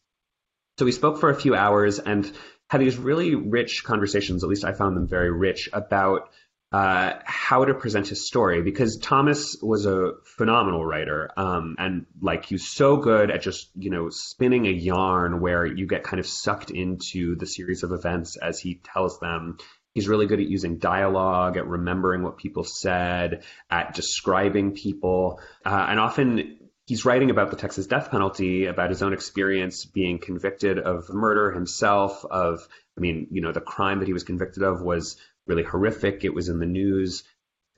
So 0.77 0.85
we 0.85 0.93
spoke 0.93 1.19
for 1.19 1.29
a 1.29 1.35
few 1.35 1.55
hours 1.55 1.99
and 1.99 2.31
had 2.69 2.81
these 2.81 2.97
really 2.97 3.35
rich 3.35 3.83
conversations, 3.83 4.43
at 4.43 4.49
least 4.49 4.65
I 4.65 4.71
found 4.71 4.95
them 4.95 5.07
very 5.07 5.31
rich, 5.31 5.69
about 5.71 6.29
uh, 6.71 7.13
how 7.23 7.63
to 7.63 7.73
present 7.73 8.07
his 8.07 8.27
story 8.27 8.61
because 8.61 8.97
Thomas 8.97 9.55
was 9.61 9.85
a 9.85 10.13
phenomenal 10.23 10.85
writer. 10.85 11.29
Um, 11.37 11.75
and 11.77 12.05
like 12.21 12.45
he's 12.45 12.67
so 12.67 12.97
good 12.97 13.31
at 13.31 13.41
just, 13.41 13.69
you 13.75 13.89
know, 13.89 14.09
spinning 14.09 14.65
a 14.65 14.71
yarn 14.71 15.39
where 15.39 15.65
you 15.65 15.87
get 15.87 16.03
kind 16.03 16.19
of 16.19 16.27
sucked 16.27 16.71
into 16.71 17.35
the 17.35 17.45
series 17.45 17.83
of 17.83 17.91
events 17.91 18.37
as 18.37 18.59
he 18.59 18.81
tells 18.83 19.19
them. 19.19 19.57
He's 19.93 20.09
really 20.09 20.25
good 20.25 20.41
at 20.41 20.47
using 20.47 20.77
dialogue, 20.77 21.55
at 21.55 21.65
remembering 21.65 22.23
what 22.23 22.37
people 22.37 22.65
said, 22.65 23.43
at 23.69 23.93
describing 23.93 24.73
people. 24.73 25.39
Uh, 25.65 25.85
and 25.87 25.99
often 25.99 26.57
he's 26.85 27.05
writing 27.05 27.29
about 27.29 27.51
the 27.51 27.55
Texas 27.55 27.87
death 27.87 28.11
penalty, 28.11 28.65
about 28.65 28.89
his 28.89 29.01
own 29.01 29.13
experience 29.13 29.85
being 29.85 30.19
convicted 30.19 30.77
of 30.77 31.09
murder 31.09 31.51
himself, 31.51 32.25
of, 32.25 32.67
I 32.97 33.01
mean, 33.01 33.27
you 33.31 33.41
know, 33.41 33.53
the 33.53 33.61
crime 33.61 33.99
that 33.99 34.07
he 34.07 34.13
was 34.13 34.23
convicted 34.23 34.63
of 34.63 34.81
was 34.81 35.17
really 35.47 35.63
horrific. 35.63 36.23
It 36.23 36.33
was 36.33 36.49
in 36.49 36.59
the 36.59 36.65
news. 36.65 37.23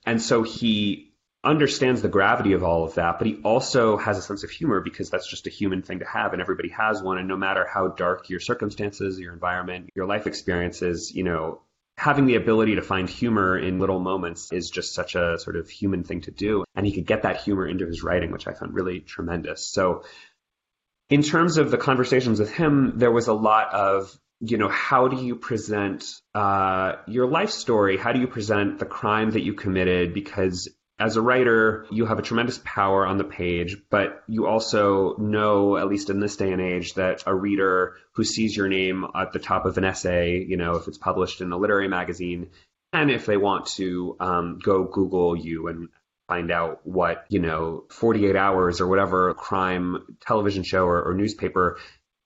And 0.06 0.20
so 0.20 0.42
he 0.42 1.12
understands 1.44 2.02
the 2.02 2.08
gravity 2.08 2.52
of 2.52 2.64
all 2.64 2.84
of 2.84 2.94
that, 2.94 3.18
but 3.18 3.26
he 3.26 3.40
also 3.44 3.96
has 3.96 4.18
a 4.18 4.22
sense 4.22 4.42
of 4.42 4.50
humor 4.50 4.80
because 4.80 5.08
that's 5.08 5.28
just 5.28 5.46
a 5.46 5.50
human 5.50 5.82
thing 5.82 6.00
to 6.00 6.04
have 6.04 6.32
and 6.32 6.42
everybody 6.42 6.70
has 6.70 7.02
one. 7.02 7.18
And 7.18 7.28
no 7.28 7.36
matter 7.36 7.66
how 7.66 7.88
dark 7.88 8.28
your 8.28 8.40
circumstances, 8.40 9.18
your 9.18 9.32
environment, 9.32 9.90
your 9.94 10.06
life 10.06 10.26
experiences, 10.26 11.14
you 11.14 11.24
know, 11.24 11.62
having 11.96 12.26
the 12.26 12.36
ability 12.36 12.76
to 12.76 12.82
find 12.82 13.08
humor 13.08 13.58
in 13.58 13.80
little 13.80 13.98
moments 13.98 14.52
is 14.52 14.70
just 14.70 14.94
such 14.94 15.14
a 15.14 15.38
sort 15.38 15.56
of 15.56 15.68
human 15.68 16.04
thing 16.04 16.20
to 16.22 16.30
do. 16.30 16.64
And 16.74 16.86
he 16.86 16.92
could 16.92 17.06
get 17.06 17.22
that 17.22 17.40
humor 17.40 17.66
into 17.66 17.86
his 17.86 18.02
writing, 18.02 18.30
which 18.30 18.46
I 18.46 18.52
found 18.52 18.74
really 18.74 19.00
tremendous. 19.00 19.66
So 19.66 20.04
in 21.10 21.22
terms 21.22 21.56
of 21.56 21.70
the 21.70 21.78
conversations 21.78 22.38
with 22.38 22.52
him, 22.52 22.94
there 22.96 23.10
was 23.10 23.28
a 23.28 23.32
lot 23.32 23.72
of 23.72 24.16
you 24.40 24.56
know, 24.56 24.68
how 24.68 25.08
do 25.08 25.24
you 25.24 25.36
present 25.36 26.04
uh, 26.34 26.96
your 27.06 27.26
life 27.26 27.50
story? 27.50 27.96
How 27.96 28.12
do 28.12 28.20
you 28.20 28.28
present 28.28 28.78
the 28.78 28.86
crime 28.86 29.32
that 29.32 29.42
you 29.42 29.54
committed? 29.54 30.14
Because 30.14 30.68
as 30.98 31.16
a 31.16 31.22
writer, 31.22 31.86
you 31.90 32.06
have 32.06 32.18
a 32.18 32.22
tremendous 32.22 32.60
power 32.64 33.06
on 33.06 33.18
the 33.18 33.24
page, 33.24 33.76
but 33.88 34.22
you 34.26 34.46
also 34.46 35.16
know, 35.16 35.76
at 35.76 35.88
least 35.88 36.10
in 36.10 36.18
this 36.18 36.36
day 36.36 36.52
and 36.52 36.60
age, 36.60 36.94
that 36.94 37.22
a 37.26 37.34
reader 37.34 37.96
who 38.12 38.24
sees 38.24 38.56
your 38.56 38.68
name 38.68 39.06
at 39.14 39.32
the 39.32 39.38
top 39.38 39.64
of 39.64 39.78
an 39.78 39.84
essay, 39.84 40.44
you 40.44 40.56
know, 40.56 40.74
if 40.74 40.88
it's 40.88 40.98
published 40.98 41.40
in 41.40 41.52
a 41.52 41.56
literary 41.56 41.88
magazine, 41.88 42.50
and 42.92 43.10
if 43.10 43.26
they 43.26 43.36
want 43.36 43.66
to 43.66 44.16
um, 44.18 44.58
go 44.62 44.84
Google 44.84 45.36
you 45.36 45.68
and 45.68 45.88
find 46.26 46.50
out 46.50 46.80
what, 46.84 47.24
you 47.28 47.38
know, 47.38 47.84
48 47.90 48.34
hours 48.34 48.80
or 48.80 48.86
whatever 48.88 49.32
crime 49.34 50.16
television 50.20 50.62
show 50.62 50.84
or, 50.84 51.02
or 51.02 51.14
newspaper 51.14 51.78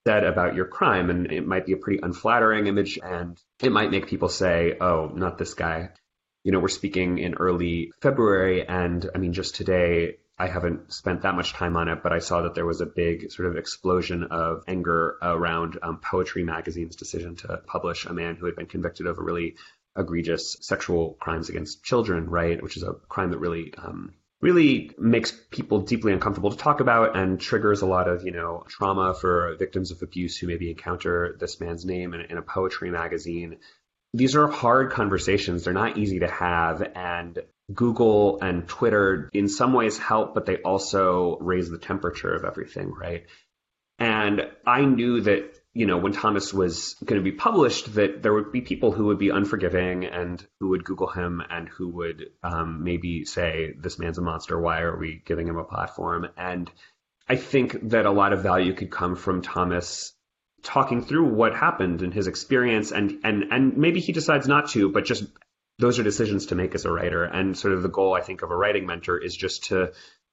said 0.07 0.25
about 0.25 0.55
your 0.55 0.67
crime. 0.67 1.11
And 1.11 1.31
it 1.31 1.47
might 1.47 1.67
be 1.67 1.73
a 1.73 1.77
pretty 1.77 2.01
unflattering 2.03 2.67
image 2.67 2.99
and 3.03 3.41
it 3.61 3.73
might 3.73 3.91
make 3.91 4.07
people 4.07 4.29
say, 4.29 4.77
oh, 4.81 5.11
not 5.15 5.39
this 5.39 5.55
guy. 5.55 5.91
You 6.45 6.53
know, 6.53 6.59
we're 6.59 6.69
speaking 6.69 7.19
in 7.19 7.35
early 7.35 7.93
February. 8.01 8.67
And 8.67 9.09
I 9.15 9.19
mean, 9.19 9.33
just 9.33 9.55
today, 9.55 10.17
I 10.39 10.49
haven't 10.49 10.93
spent 10.93 11.23
that 11.23 11.37
much 11.37 11.53
time 11.53 11.77
on 11.77 11.89
it, 11.89 12.03
but 12.03 12.13
I 12.13 12.19
saw 12.19 12.43
that 12.43 12.55
there 12.55 12.67
was 12.67 12.81
a 12.81 12.87
big 12.87 13.31
sort 13.31 13.49
of 13.49 13.57
explosion 13.57 14.25
of 14.25 14.65
anger 14.67 15.19
around 15.23 15.79
um, 15.83 16.01
Poetry 16.01 16.43
Magazine's 16.43 16.97
decision 16.97 17.37
to 17.37 17.61
publish 17.67 18.07
a 18.07 18.13
man 18.13 18.35
who 18.37 18.47
had 18.47 18.57
been 18.57 18.67
convicted 18.67 19.07
of 19.07 19.19
a 19.19 19.23
really 19.23 19.55
egregious 19.97 20.57
sexual 20.61 21.17
crimes 21.21 21.49
against 21.49 21.85
children, 21.85 22.29
right? 22.29 22.61
Which 22.61 22.77
is 22.77 22.83
a 22.83 22.95
crime 23.09 23.31
that 23.31 23.39
really 23.39 23.73
um, 23.77 24.15
really 24.43 24.91
makes 24.99 25.31
people 25.31 25.81
deeply 25.81 26.13
uncomfortable 26.13 26.51
to 26.51 26.57
talk 26.57 26.81
about 26.81 27.17
and 27.17 27.41
triggers 27.41 27.81
a 27.81 27.87
lot 27.87 28.09
of, 28.09 28.25
you 28.25 28.33
know, 28.33 28.65
trauma 28.69 29.15
for 29.15 29.55
victims 29.57 29.93
of 29.93 30.03
abuse 30.03 30.37
who 30.37 30.49
maybe 30.49 30.69
encounter 30.69 31.37
this 31.39 31.61
man's 31.61 31.85
name 31.85 32.13
in, 32.13 32.23
in 32.23 32.37
a 32.37 32.43
poetry 32.43 32.91
magazine. 32.91 33.59
these 34.13 34.37
are 34.37 34.49
hard 34.49 34.91
conversations. 34.91 35.65
They're 35.65 35.73
not 35.73 35.97
easy 35.97 36.19
to 36.19 36.29
have. 36.29 36.83
And 36.95 37.39
Google 37.73 38.41
and 38.43 38.69
Twitter 38.69 39.31
in 39.33 39.49
some 39.49 39.73
ways 39.73 39.97
help, 39.97 40.35
but 40.35 40.45
they 40.45 40.57
also 40.57 41.39
raise 41.41 41.71
the 41.71 41.79
temperature 41.79 42.35
of 42.35 42.45
everything, 42.45 42.93
right? 42.93 43.27
And 43.99 44.49
I 44.67 44.85
knew 44.85 45.21
that, 45.23 45.59
you 45.75 45.87
know, 45.87 45.97
when 45.97 46.13
Thomas 46.13 46.53
was 46.53 46.97
going 47.05 47.19
to 47.19 47.25
be 47.25 47.37
published, 47.37 47.95
that 47.95 48.23
there 48.23 48.35
would 48.35 48.53
be 48.53 48.61
people 48.61 48.93
who 48.93 49.07
would 49.07 49.19
be 49.19 49.31
unforgiving 49.31 50.05
and 50.05 50.45
who 50.61 50.71
would 50.71 50.85
Google 50.85 51.07
him 51.07 51.43
and 51.49 51.69
who 51.69 51.89
would 51.89 52.27
um, 52.43 52.85
maybe 52.85 53.25
say, 53.25 53.75
this 53.79 53.99
man's 53.99 54.19
a 54.19 54.23
monster. 54.23 54.61
Why 54.61 54.81
are 54.81 54.99
we 54.99 55.23
giving 55.25 55.49
him 55.49 55.57
a 55.57 55.65
platform? 55.65 56.29
And 56.37 56.71
I 57.27 57.37
think 57.37 57.91
that 57.91 58.05
a 58.05 58.11
lot 58.11 58.35
of 58.35 58.43
value 58.43 58.75
could 58.75 58.91
come 58.91 59.17
from 59.17 59.41
Thomas 59.41 60.13
talking 60.63 61.03
through 61.03 61.33
what 61.33 61.55
happened 61.55 62.03
in 62.03 62.13
his 62.13 62.27
experience 62.27 62.93
and 62.93 63.21
and 63.25 63.45
and 63.51 63.77
maybe 63.77 64.01
he 64.01 64.13
decides 64.13 64.47
not 64.47 64.71
to 64.71 64.91
but 64.91 65.05
just 65.05 65.25
those 65.79 65.99
are 65.99 66.05
decisions 66.05 66.47
to 66.47 66.55
make 66.55 66.75
as 66.75 66.85
a 66.85 66.91
writer 66.91 67.25
and 67.25 67.59
sort 67.59 67.75
of 67.75 67.83
the 67.83 67.89
goal 67.89 68.15
i 68.15 68.21
think 68.21 68.43
of 68.43 68.51
a 68.53 68.57
writing 68.57 68.87
mentor 68.87 69.19
is 69.19 69.35
just 69.35 69.65
to 69.65 69.93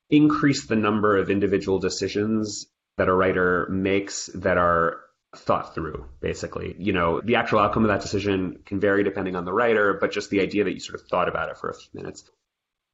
increase 0.09 0.67
the 0.67 0.75
number 0.75 1.17
of 1.17 1.31
individual 1.31 1.79
decisions 1.79 2.67
that 2.97 3.09
a 3.09 3.13
writer 3.13 3.67
makes 3.71 4.29
that 4.35 4.57
are 4.57 4.99
thought 5.35 5.75
through 5.75 6.05
basically 6.21 6.75
you 6.79 6.91
know 6.91 7.21
the 7.21 7.35
actual 7.35 7.59
outcome 7.59 7.83
of 7.83 7.89
that 7.89 8.01
decision 8.01 8.59
can 8.65 8.79
vary 8.79 9.03
depending 9.03 9.35
on 9.35 9.45
the 9.45 9.53
writer 9.53 9.97
but 9.99 10.11
just 10.11 10.29
the 10.29 10.41
idea 10.41 10.63
that 10.63 10.73
you 10.73 10.79
sort 10.79 10.99
of 10.99 11.07
thought 11.07 11.29
about 11.29 11.49
it 11.49 11.57
for 11.57 11.69
a 11.69 11.73
few 11.73 11.89
minutes 11.93 12.23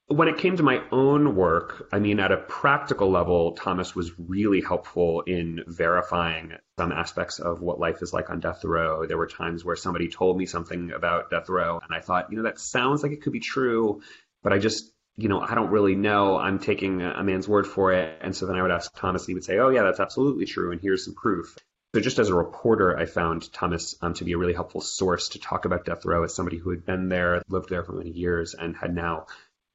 when 0.08 0.28
it 0.28 0.38
came 0.38 0.56
to 0.58 0.64
my 0.64 0.84
own 0.92 1.36
work, 1.36 1.88
I 1.92 1.98
mean, 1.98 2.20
at 2.20 2.32
a 2.32 2.38
practical 2.38 3.10
level, 3.10 3.54
Thomas 3.54 3.96
was 3.96 4.12
really 4.20 4.62
helpful 4.62 5.22
in 5.22 5.64
verifying 5.66 6.54
some 6.78 6.92
aspects 6.92 7.40
of 7.40 7.62
what 7.62 7.80
life 7.80 8.04
is 8.04 8.14
like 8.14 8.30
on 8.30 8.40
death 8.40 8.64
row. 8.64 9.08
There 9.08 9.18
were 9.18 9.28
times 9.28 9.66
where 9.66 9.76
somebody 9.76 10.08
told 10.08 10.38
me 10.38 10.46
something 10.46 10.92
about 10.92 11.32
death 11.32 11.50
row, 11.50 11.80
and 11.84 11.96
I 11.96 12.02
thought, 12.02 12.30
you 12.30 12.38
know, 12.38 12.44
that 12.44 12.60
sounds 12.60 13.02
like 13.02 13.14
it 13.14 13.24
could 13.24 13.34
be 13.34 13.40
true, 13.40 14.02
but 14.44 14.54
I 14.54 14.60
just, 14.60 14.92
you 15.18 15.28
know, 15.28 15.42
I 15.42 15.56
don't 15.56 15.72
really 15.72 15.96
know. 15.96 16.38
I'm 16.38 16.60
taking 16.60 17.02
a 17.02 17.24
man's 17.24 17.48
word 17.48 17.66
for 17.66 17.92
it. 17.92 18.20
And 18.22 18.36
so 18.36 18.46
then 18.46 18.58
I 18.58 18.62
would 18.62 18.72
ask 18.72 18.96
Thomas, 18.96 19.24
and 19.24 19.30
he 19.30 19.34
would 19.34 19.44
say, 19.44 19.58
oh, 19.58 19.70
yeah, 19.70 19.84
that's 19.84 20.00
absolutely 20.00 20.46
true, 20.46 20.72
and 20.72 20.80
here's 20.80 21.04
some 21.04 21.16
proof. 21.16 21.58
So 21.96 22.02
just 22.02 22.20
as 22.20 22.28
a 22.28 22.36
reporter, 22.36 22.98
I 22.98 23.06
found 23.06 23.54
Thomas 23.54 23.96
um, 24.02 24.14
to 24.16 24.26
be 24.26 24.34
a 24.34 24.38
really 24.38 24.54
helpful 24.54 24.82
source 24.82 25.30
to 25.30 25.40
talk 25.40 25.64
about 25.64 25.86
death 25.86 26.04
row 26.04 26.26
as 26.26 26.36
somebody 26.36 26.58
who 26.58 26.72
had 26.72 26.86
been 26.86 27.08
there, 27.08 27.42
lived 27.48 27.70
there 27.70 27.86
for 27.86 27.94
many 27.94 28.10
years, 28.10 28.54
and 28.54 28.76
had 28.76 28.94
now 28.94 29.28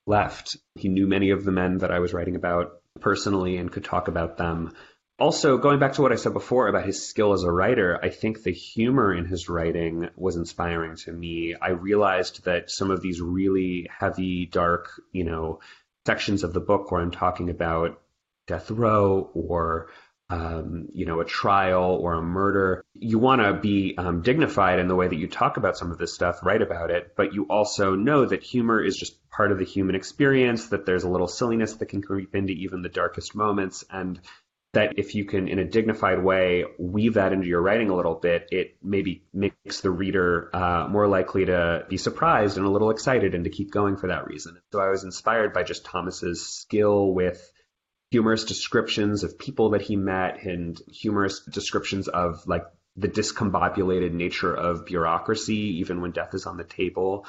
left. 0.07 0.59
He 0.75 0.91
knew 0.91 1.07
many 1.07 1.31
of 1.31 1.45
the 1.45 1.51
men 1.51 1.79
that 1.79 1.91
I 1.91 2.01
was 2.01 2.13
writing 2.13 2.37
about 2.37 2.73
personally 3.01 3.57
and 3.57 3.73
could 3.73 3.85
talk 3.85 4.09
about 4.09 4.37
them. 4.37 4.75
Also, 5.19 5.57
going 5.57 5.79
back 5.79 5.95
to 5.95 6.03
what 6.03 6.13
I 6.13 6.17
said 6.17 6.35
before 6.35 6.69
about 6.69 6.85
his 6.85 7.09
skill 7.09 7.33
as 7.33 7.43
a 7.43 7.51
writer, 7.51 7.99
I 8.03 8.11
think 8.11 8.43
the 8.43 8.53
humor 8.53 9.15
in 9.15 9.25
his 9.25 9.49
writing 9.49 10.11
was 10.15 10.37
inspiring 10.37 10.97
to 10.97 11.13
me. 11.13 11.55
I 11.55 11.71
realized 11.71 12.45
that 12.45 12.71
some 12.71 12.91
of 12.91 13.01
these 13.01 13.23
really 13.23 13.89
heavy, 13.99 14.45
dark, 14.45 14.91
you 15.11 15.25
know, 15.25 15.61
sections 16.07 16.45
of 16.45 16.53
the 16.53 16.61
book 16.61 16.91
where 16.91 17.01
I'm 17.01 17.13
talking 17.13 17.49
about 17.49 17.99
death 18.47 18.71
row 18.71 19.31
or 19.33 19.89
um, 20.31 20.89
you 20.95 21.07
know, 21.07 21.21
a 21.21 21.25
trial 21.25 21.99
or 22.01 22.15
a 22.15 22.23
murder. 22.23 22.85
You 22.95 23.19
want 23.19 23.43
to 23.43 23.55
be 23.55 23.97
um, 23.99 24.23
dignified 24.23 24.79
in 24.79 24.87
the 24.87 24.95
way 24.95 25.09
that 25.09 25.17
you 25.17 25.27
talk 25.27 25.57
about 25.57 25.77
some 25.77 25.91
of 25.91 25.99
this 25.99 26.15
stuff, 26.15 26.45
write 26.45 26.63
about 26.63 26.91
it, 26.91 27.15
but 27.17 27.35
you 27.35 27.47
also 27.51 27.97
know 27.97 28.25
that 28.25 28.43
humor 28.43 28.83
is 28.83 28.97
just 28.97 29.29
part 29.31 29.51
of 29.51 29.59
the 29.59 29.65
human 29.65 29.97
experience, 29.97 30.69
that 30.69 30.87
there's 30.87 31.05
a 31.05 31.09
little 31.09 31.29
silliness 31.29 31.75
that 31.75 31.87
can 31.87 32.01
creep 32.01 32.35
into 32.35 32.53
even 32.53 32.83
the 32.83 32.89
darkest 32.89 33.35
moments, 33.35 33.85
and 33.91 34.21
that 34.73 34.99
if 34.99 35.17
you 35.17 35.25
can, 35.25 35.49
in 35.49 35.59
a 35.59 35.65
dignified 35.65 36.23
way, 36.23 36.65
weave 36.79 37.15
that 37.15 37.33
into 37.33 37.49
your 37.49 37.61
writing 37.61 37.91
a 37.91 37.97
little 37.97 38.15
bit, 38.15 38.47
it 38.53 38.77
maybe 38.81 39.25
makes 39.33 39.81
the 39.81 39.91
reader 39.91 40.49
uh, 40.55 40.87
more 40.89 41.09
likely 41.09 41.45
to 41.47 41.85
be 41.89 41.97
surprised 41.97 42.57
and 42.57 42.65
a 42.65 42.71
little 42.71 42.91
excited 42.91 43.35
and 43.35 43.45
to 43.45 43.51
keep 43.51 43.73
going 43.73 43.97
for 43.97 44.07
that 44.07 44.29
reason. 44.29 44.57
So 44.71 44.81
I 44.81 44.91
was 44.91 45.03
inspired 45.03 45.53
by 45.53 45.65
just 45.65 45.85
Thomas's 45.85 46.49
skill 46.49 47.13
with 47.13 47.53
humorous 48.11 48.45
descriptions 48.45 49.23
of 49.23 49.39
people 49.39 49.71
that 49.71 49.83
he 49.83 49.97
met 49.97 50.43
and 50.43 50.81
humorous 50.91 51.41
descriptions 51.41 52.09
of 52.09 52.47
like 52.47 52.65
the 52.97 53.09
discombobulated 53.09 54.13
nature 54.13 54.55
of 54.55 54.85
bureaucracy, 54.85 55.79
even 55.79 56.01
when 56.01 56.11
death 56.11 56.35
is 56.35 56.47
on 56.47 56.57
the 56.57 56.65
table. 56.65 57.27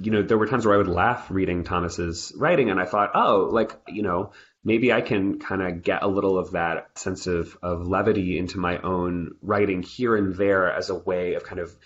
You 0.00 0.12
know, 0.12 0.22
there 0.22 0.38
were 0.38 0.46
times 0.46 0.64
where 0.64 0.74
I 0.74 0.78
would 0.78 0.88
laugh 0.88 1.30
reading 1.30 1.64
Thomas's 1.64 2.32
writing, 2.36 2.70
and 2.70 2.80
I 2.80 2.84
thought, 2.84 3.10
oh, 3.14 3.48
like, 3.50 3.72
you 3.88 4.02
know, 4.02 4.32
maybe 4.62 4.92
I 4.92 5.00
can 5.00 5.40
kind 5.40 5.62
of 5.62 5.82
get 5.82 6.02
a 6.02 6.08
little 6.08 6.38
of 6.38 6.52
that 6.52 6.96
sense 6.96 7.26
of, 7.26 7.58
of 7.60 7.86
levity 7.86 8.38
into 8.38 8.58
my 8.58 8.78
own 8.78 9.32
writing 9.42 9.82
here 9.82 10.16
and 10.16 10.34
there 10.36 10.72
as 10.72 10.90
a 10.90 10.94
way 10.94 11.34
of 11.34 11.44
kind 11.44 11.60
of 11.60 11.76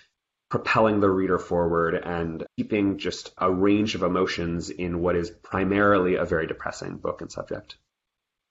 propelling 0.51 1.01
the 1.01 1.11
reader 1.11 1.39
forward 1.39 1.95
and 1.95 2.47
keeping 2.57 2.99
just 2.99 3.33
a 3.39 3.51
range 3.51 3.95
of 3.95 4.03
emotions 4.03 4.71
in 4.71 5.01
what 5.01 5.17
is 5.17 5.31
primarily 5.31 6.17
a 6.17 6.25
very 6.25 6.47
depressing 6.47 6.99
book 6.99 7.23
and 7.23 7.33
subject. 7.33 7.77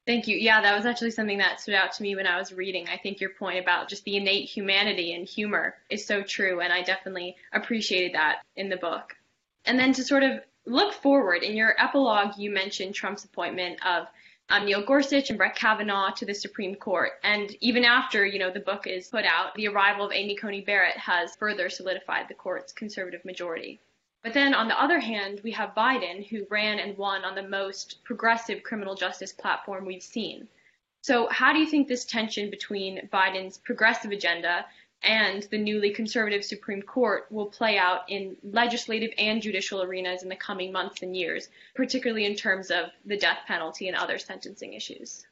Thank 0.06 0.28
you. 0.28 0.36
Yeah, 0.36 0.62
that 0.62 0.76
was 0.76 0.86
actually 0.86 1.12
something 1.12 1.38
that 1.38 1.62
stood 1.62 1.76
out 1.76 1.94
to 1.94 2.04
me 2.04 2.16
when 2.16 2.28
I 2.28 2.38
was 2.38 2.52
reading. 2.52 2.90
I 2.90 2.98
think 2.98 3.22
your 3.22 3.30
point 3.30 3.60
about 3.60 3.88
just 3.88 4.04
the 4.04 4.18
innate 4.18 4.50
humanity 4.50 5.14
and 5.14 5.26
humor 5.26 5.76
is 5.90 6.06
so 6.06 6.22
true, 6.22 6.60
and 6.60 6.74
I 6.74 6.82
definitely 6.82 7.38
appreciated 7.54 8.14
that 8.14 8.42
in 8.58 8.68
the 8.68 8.76
book. 8.76 9.16
And 9.66 9.80
then 9.80 9.94
to 9.94 10.04
sort 10.04 10.24
of 10.24 10.42
look 10.66 10.94
forward, 10.94 11.42
in 11.44 11.56
your 11.56 11.74
epilogue, 11.82 12.38
you 12.38 12.52
mentioned 12.52 12.96
Trump's 12.96 13.24
appointment 13.24 13.80
of 13.86 14.08
um, 14.50 14.66
Neil 14.66 14.86
Gorsuch 14.86 15.30
and 15.30 15.38
Brett 15.38 15.56
Kavanaugh 15.56 16.12
to 16.12 16.26
the 16.26 16.34
Supreme 16.34 16.76
Court. 16.76 17.14
And 17.24 17.56
even 17.62 17.86
after, 17.86 18.26
you 18.26 18.40
know, 18.40 18.52
the 18.52 18.60
book 18.60 18.88
is 18.88 19.08
put 19.08 19.24
out, 19.24 19.56
the 19.56 19.70
arrival 19.70 20.06
of 20.06 20.12
Amy 20.12 20.36
Coney 20.36 20.62
Barrett 20.62 20.98
has 20.98 21.36
further 21.38 21.70
solidified 21.70 22.28
the 22.28 22.34
court's 22.34 22.74
conservative 22.74 23.24
majority. 23.24 23.80
But 24.24 24.34
then 24.34 24.54
on 24.54 24.70
the 24.70 24.82
other 24.82 25.00
hand, 25.00 25.42
we 25.44 25.52
have 25.52 25.76
Biden, 25.76 26.26
who 26.26 26.48
ran 26.50 26.80
and 26.80 26.98
won 26.98 27.26
on 27.26 27.36
the 27.36 27.44
most 27.44 28.02
progressive 28.06 28.64
criminal 28.64 28.96
justice 28.96 29.34
platform 29.34 29.86
we've 29.86 30.02
seen. 30.02 30.48
So, 31.02 31.28
how 31.28 31.52
do 31.52 31.60
you 31.60 31.66
think 31.66 31.90
this 31.90 32.06
tension 32.06 32.50
between 32.50 33.10
Biden's 33.12 33.58
progressive 33.58 34.12
agenda 34.12 34.66
and 35.02 35.44
the 35.44 35.58
newly 35.58 35.92
conservative 35.92 36.46
Supreme 36.46 36.82
Court 36.82 37.30
will 37.30 37.48
play 37.48 37.78
out 37.78 38.10
in 38.10 38.38
legislative 38.44 39.12
and 39.18 39.42
judicial 39.42 39.84
arenas 39.84 40.24
in 40.24 40.30
the 40.30 40.38
coming 40.38 40.72
months 40.72 41.02
and 41.02 41.18
years, 41.18 41.50
particularly 41.76 42.26
in 42.26 42.36
terms 42.36 42.72
of 42.72 42.92
the 43.06 43.18
death 43.18 43.40
penalty 43.46 43.90
and 43.90 43.98
other 43.98 44.18
sentencing 44.18 44.74
issues? 44.74 45.26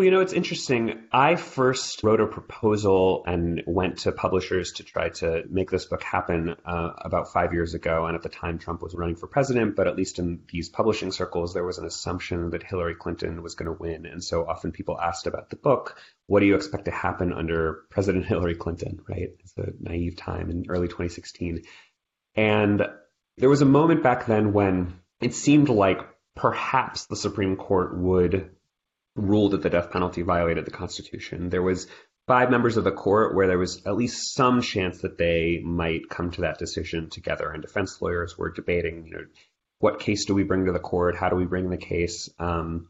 Well, 0.00 0.06
you 0.06 0.12
know, 0.12 0.22
it's 0.22 0.32
interesting. 0.32 1.02
I 1.12 1.36
first 1.36 2.02
wrote 2.02 2.22
a 2.22 2.26
proposal 2.26 3.22
and 3.26 3.62
went 3.66 3.98
to 3.98 4.12
publishers 4.12 4.72
to 4.76 4.82
try 4.82 5.10
to 5.10 5.42
make 5.50 5.70
this 5.70 5.84
book 5.84 6.02
happen 6.02 6.56
uh, 6.64 6.92
about 6.96 7.34
five 7.34 7.52
years 7.52 7.74
ago. 7.74 8.06
And 8.06 8.16
at 8.16 8.22
the 8.22 8.30
time, 8.30 8.58
Trump 8.58 8.80
was 8.80 8.94
running 8.94 9.16
for 9.16 9.26
president, 9.26 9.76
but 9.76 9.86
at 9.86 9.96
least 9.96 10.18
in 10.18 10.40
these 10.50 10.70
publishing 10.70 11.12
circles, 11.12 11.52
there 11.52 11.66
was 11.66 11.76
an 11.76 11.84
assumption 11.84 12.48
that 12.52 12.62
Hillary 12.62 12.94
Clinton 12.94 13.42
was 13.42 13.56
going 13.56 13.66
to 13.66 13.78
win. 13.78 14.06
And 14.06 14.24
so 14.24 14.46
often 14.46 14.72
people 14.72 14.98
asked 14.98 15.26
about 15.26 15.50
the 15.50 15.56
book, 15.56 15.98
what 16.28 16.40
do 16.40 16.46
you 16.46 16.54
expect 16.54 16.86
to 16.86 16.90
happen 16.90 17.34
under 17.34 17.82
President 17.90 18.24
Hillary 18.32 18.54
Clinton, 18.54 19.00
right? 19.06 19.28
It's 19.40 19.52
a 19.58 19.72
naive 19.80 20.16
time 20.16 20.48
in 20.48 20.64
early 20.70 20.88
2016. 20.88 21.64
And 22.36 22.86
there 23.36 23.50
was 23.50 23.60
a 23.60 23.66
moment 23.66 24.02
back 24.02 24.24
then 24.24 24.54
when 24.54 24.94
it 25.20 25.34
seemed 25.34 25.68
like 25.68 26.00
perhaps 26.36 27.04
the 27.04 27.16
Supreme 27.16 27.56
Court 27.56 27.98
would 27.98 28.52
ruled 29.16 29.52
that 29.52 29.62
the 29.62 29.70
death 29.70 29.90
penalty 29.90 30.22
violated 30.22 30.64
the 30.64 30.70
Constitution. 30.70 31.48
There 31.48 31.62
was 31.62 31.86
five 32.26 32.50
members 32.50 32.76
of 32.76 32.84
the 32.84 32.92
court 32.92 33.34
where 33.34 33.48
there 33.48 33.58
was 33.58 33.84
at 33.86 33.96
least 33.96 34.34
some 34.34 34.62
chance 34.62 35.02
that 35.02 35.18
they 35.18 35.60
might 35.64 36.08
come 36.08 36.30
to 36.30 36.42
that 36.42 36.58
decision 36.58 37.10
together. 37.10 37.50
And 37.50 37.62
defense 37.62 38.00
lawyers 38.00 38.38
were 38.38 38.52
debating, 38.52 39.06
you 39.06 39.12
know, 39.12 39.24
what 39.80 40.00
case 40.00 40.26
do 40.26 40.34
we 40.34 40.44
bring 40.44 40.66
to 40.66 40.72
the 40.72 40.78
court? 40.78 41.16
How 41.16 41.28
do 41.28 41.36
we 41.36 41.46
bring 41.46 41.70
the 41.70 41.76
case? 41.76 42.28
Um, 42.38 42.88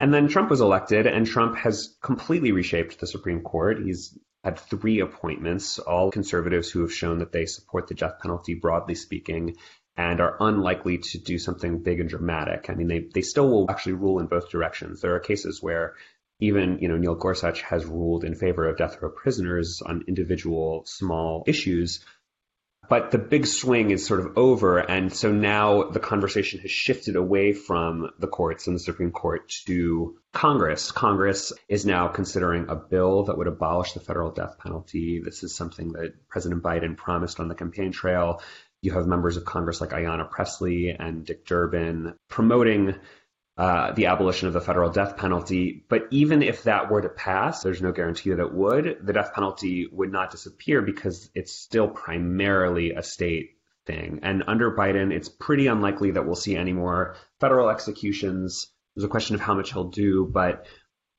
and 0.00 0.12
then 0.12 0.28
Trump 0.28 0.48
was 0.48 0.62
elected, 0.62 1.06
and 1.06 1.26
Trump 1.26 1.56
has 1.58 1.94
completely 2.02 2.52
reshaped 2.52 2.98
the 2.98 3.06
Supreme 3.06 3.42
Court. 3.42 3.78
He's 3.84 4.18
had 4.42 4.58
three 4.58 5.00
appointments, 5.00 5.78
all 5.78 6.10
conservatives 6.10 6.70
who 6.70 6.80
have 6.80 6.92
shown 6.92 7.18
that 7.18 7.32
they 7.32 7.44
support 7.44 7.86
the 7.86 7.94
death 7.94 8.14
penalty, 8.22 8.54
broadly 8.54 8.94
speaking 8.94 9.56
and 9.96 10.20
are 10.20 10.36
unlikely 10.40 10.98
to 10.98 11.18
do 11.18 11.38
something 11.38 11.82
big 11.82 12.00
and 12.00 12.08
dramatic. 12.08 12.66
I 12.68 12.74
mean, 12.74 12.88
they, 12.88 13.06
they 13.12 13.22
still 13.22 13.48
will 13.50 13.70
actually 13.70 13.94
rule 13.94 14.18
in 14.18 14.26
both 14.26 14.50
directions. 14.50 15.00
There 15.00 15.14
are 15.14 15.20
cases 15.20 15.62
where 15.62 15.94
even, 16.40 16.78
you 16.80 16.88
know, 16.88 16.96
Neil 16.96 17.14
Gorsuch 17.14 17.62
has 17.62 17.84
ruled 17.84 18.24
in 18.24 18.34
favor 18.34 18.66
of 18.66 18.78
death 18.78 19.00
row 19.00 19.10
prisoners 19.10 19.82
on 19.84 20.04
individual 20.08 20.84
small 20.86 21.44
issues. 21.46 22.04
But 22.88 23.12
the 23.12 23.18
big 23.18 23.46
swing 23.46 23.90
is 23.90 24.04
sort 24.04 24.18
of 24.18 24.36
over. 24.36 24.78
And 24.78 25.12
so 25.12 25.30
now 25.30 25.84
the 25.84 26.00
conversation 26.00 26.58
has 26.60 26.70
shifted 26.72 27.14
away 27.14 27.52
from 27.52 28.10
the 28.18 28.26
courts 28.26 28.66
and 28.66 28.74
the 28.74 28.80
Supreme 28.80 29.12
Court 29.12 29.52
to 29.66 30.18
Congress. 30.32 30.90
Congress 30.90 31.52
is 31.68 31.86
now 31.86 32.08
considering 32.08 32.68
a 32.68 32.74
bill 32.74 33.24
that 33.24 33.38
would 33.38 33.46
abolish 33.46 33.92
the 33.92 34.00
federal 34.00 34.32
death 34.32 34.58
penalty. 34.58 35.20
This 35.24 35.44
is 35.44 35.54
something 35.54 35.92
that 35.92 36.28
President 36.28 36.64
Biden 36.64 36.96
promised 36.96 37.38
on 37.38 37.48
the 37.48 37.54
campaign 37.54 37.92
trail 37.92 38.42
you 38.82 38.92
have 38.92 39.06
members 39.06 39.36
of 39.36 39.44
Congress 39.44 39.80
like 39.80 39.90
Ayanna 39.90 40.30
Pressley 40.30 40.90
and 40.90 41.24
Dick 41.24 41.44
Durbin 41.44 42.14
promoting 42.28 42.94
uh, 43.56 43.92
the 43.92 44.06
abolition 44.06 44.48
of 44.48 44.54
the 44.54 44.60
federal 44.60 44.90
death 44.90 45.16
penalty. 45.18 45.84
But 45.88 46.08
even 46.10 46.42
if 46.42 46.62
that 46.62 46.90
were 46.90 47.02
to 47.02 47.10
pass, 47.10 47.62
there's 47.62 47.82
no 47.82 47.92
guarantee 47.92 48.30
that 48.30 48.40
it 48.40 48.54
would. 48.54 48.98
The 49.02 49.12
death 49.12 49.34
penalty 49.34 49.86
would 49.92 50.10
not 50.10 50.30
disappear 50.30 50.80
because 50.80 51.30
it's 51.34 51.52
still 51.52 51.88
primarily 51.88 52.92
a 52.92 53.02
state 53.02 53.50
thing. 53.86 54.20
And 54.22 54.44
under 54.46 54.74
Biden, 54.74 55.12
it's 55.12 55.28
pretty 55.28 55.66
unlikely 55.66 56.12
that 56.12 56.24
we'll 56.24 56.36
see 56.36 56.56
any 56.56 56.72
more 56.72 57.16
federal 57.38 57.68
executions. 57.68 58.68
There's 58.94 59.04
a 59.04 59.08
question 59.08 59.34
of 59.34 59.42
how 59.42 59.54
much 59.54 59.72
he'll 59.72 59.90
do, 59.90 60.26
but 60.32 60.66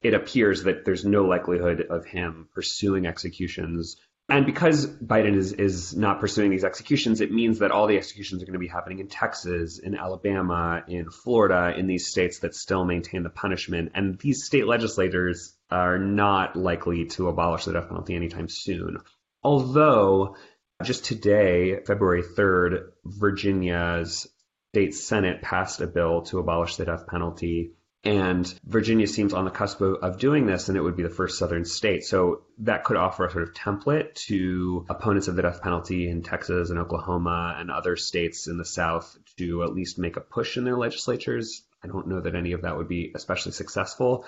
it 0.01 0.15
appears 0.15 0.63
that 0.63 0.83
there's 0.83 1.05
no 1.05 1.25
likelihood 1.25 1.85
of 1.89 2.05
him 2.05 2.49
pursuing 2.55 3.05
executions 3.05 3.97
and 4.31 4.45
because 4.45 4.87
Biden 4.87 5.35
is, 5.35 5.51
is 5.51 5.93
not 5.93 6.21
pursuing 6.21 6.51
these 6.51 6.63
executions, 6.63 7.19
it 7.19 7.33
means 7.33 7.59
that 7.59 7.71
all 7.71 7.87
the 7.87 7.97
executions 7.97 8.41
are 8.41 8.45
going 8.45 8.53
to 8.53 8.59
be 8.59 8.67
happening 8.67 8.99
in 8.99 9.09
Texas, 9.09 9.77
in 9.77 9.93
Alabama, 9.93 10.83
in 10.87 11.09
Florida, 11.09 11.77
in 11.77 11.85
these 11.85 12.07
states 12.07 12.39
that 12.39 12.55
still 12.55 12.85
maintain 12.85 13.23
the 13.23 13.29
punishment. 13.29 13.91
And 13.93 14.17
these 14.19 14.45
state 14.45 14.65
legislators 14.65 15.53
are 15.69 15.99
not 15.99 16.55
likely 16.55 17.07
to 17.07 17.27
abolish 17.27 17.65
the 17.65 17.73
death 17.73 17.89
penalty 17.89 18.15
anytime 18.15 18.47
soon. 18.47 18.99
Although, 19.43 20.37
just 20.81 21.03
today, 21.03 21.79
February 21.85 22.23
3rd, 22.23 22.85
Virginia's 23.03 24.29
state 24.69 24.95
Senate 24.95 25.41
passed 25.41 25.81
a 25.81 25.87
bill 25.87 26.21
to 26.23 26.39
abolish 26.39 26.77
the 26.77 26.85
death 26.85 27.05
penalty. 27.05 27.73
And 28.03 28.51
Virginia 28.63 29.05
seems 29.05 29.31
on 29.33 29.45
the 29.45 29.51
cusp 29.51 29.79
of, 29.81 29.97
of, 30.01 30.17
doing 30.17 30.47
this, 30.47 30.69
and 30.69 30.77
it 30.77 30.81
would 30.81 30.97
be 30.97 31.03
the 31.03 31.09
first 31.09 31.37
southern 31.37 31.65
state. 31.65 32.03
So 32.03 32.41
that 32.59 32.83
could 32.83 32.97
offer 32.97 33.25
a 33.25 33.31
sort 33.31 33.43
of 33.43 33.53
template 33.53 34.15
to 34.25 34.87
opponents 34.89 35.27
of 35.27 35.35
the 35.35 35.43
death 35.43 35.61
penalty 35.61 36.09
in 36.09 36.23
Texas 36.23 36.71
and 36.71 36.79
Oklahoma 36.79 37.55
and 37.59 37.69
other 37.69 37.95
states 37.95 38.47
in 38.47 38.57
the 38.57 38.65
South 38.65 39.15
to 39.37 39.63
at 39.63 39.73
least 39.73 39.99
make 39.99 40.17
a 40.17 40.21
push 40.21 40.57
in 40.57 40.63
their 40.63 40.77
legislatures. 40.77 41.63
I 41.83 41.87
don't 41.87 42.07
know 42.07 42.21
that 42.21 42.35
any 42.35 42.53
of 42.53 42.63
that 42.63 42.75
would 42.75 42.87
be 42.87 43.11
especially 43.13 43.51
successful. 43.51 44.25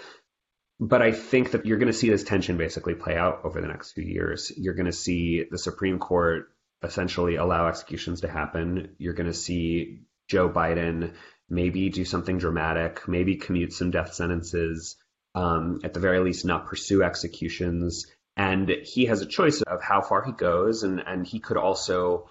But 0.79 1.01
I 1.01 1.11
think 1.11 1.51
that 1.51 1.65
you're 1.65 1.77
going 1.77 1.91
to 1.91 1.97
see 1.97 2.09
this 2.09 2.23
tension 2.23 2.57
basically 2.57 2.93
play 2.93 3.15
out 3.15 3.41
over 3.43 3.59
the 3.59 3.67
next 3.67 3.93
few 3.93 4.03
years. 4.03 4.51
You're 4.55 4.73
going 4.73 4.87
to 4.87 4.91
see 4.91 5.45
the 5.49 5.57
Supreme 5.57 5.97
Court 5.97 6.49
essentially 6.83 7.35
allow 7.37 7.67
executions 7.67 8.21
to 8.21 8.27
happen. 8.27 8.95
You're 8.97 9.13
going 9.13 9.31
to 9.31 9.33
see 9.33 10.01
Joe 10.27 10.49
Biden 10.49 11.13
maybe 11.49 11.89
do 11.89 12.05
something 12.05 12.37
dramatic, 12.37 13.07
maybe 13.07 13.35
commute 13.35 13.73
some 13.73 13.91
death 13.91 14.13
sentences, 14.13 14.97
um, 15.35 15.79
at 15.83 15.93
the 15.93 15.99
very 15.99 16.19
least, 16.19 16.45
not 16.45 16.67
pursue 16.67 17.03
executions. 17.03 18.07
And 18.35 18.69
he 18.69 19.05
has 19.05 19.21
a 19.21 19.27
choice 19.27 19.61
of 19.61 19.81
how 19.81 20.01
far 20.01 20.23
he 20.23 20.31
goes, 20.31 20.83
and, 20.83 20.99
and 21.05 21.25
he 21.25 21.39
could 21.39 21.57
also 21.57 22.29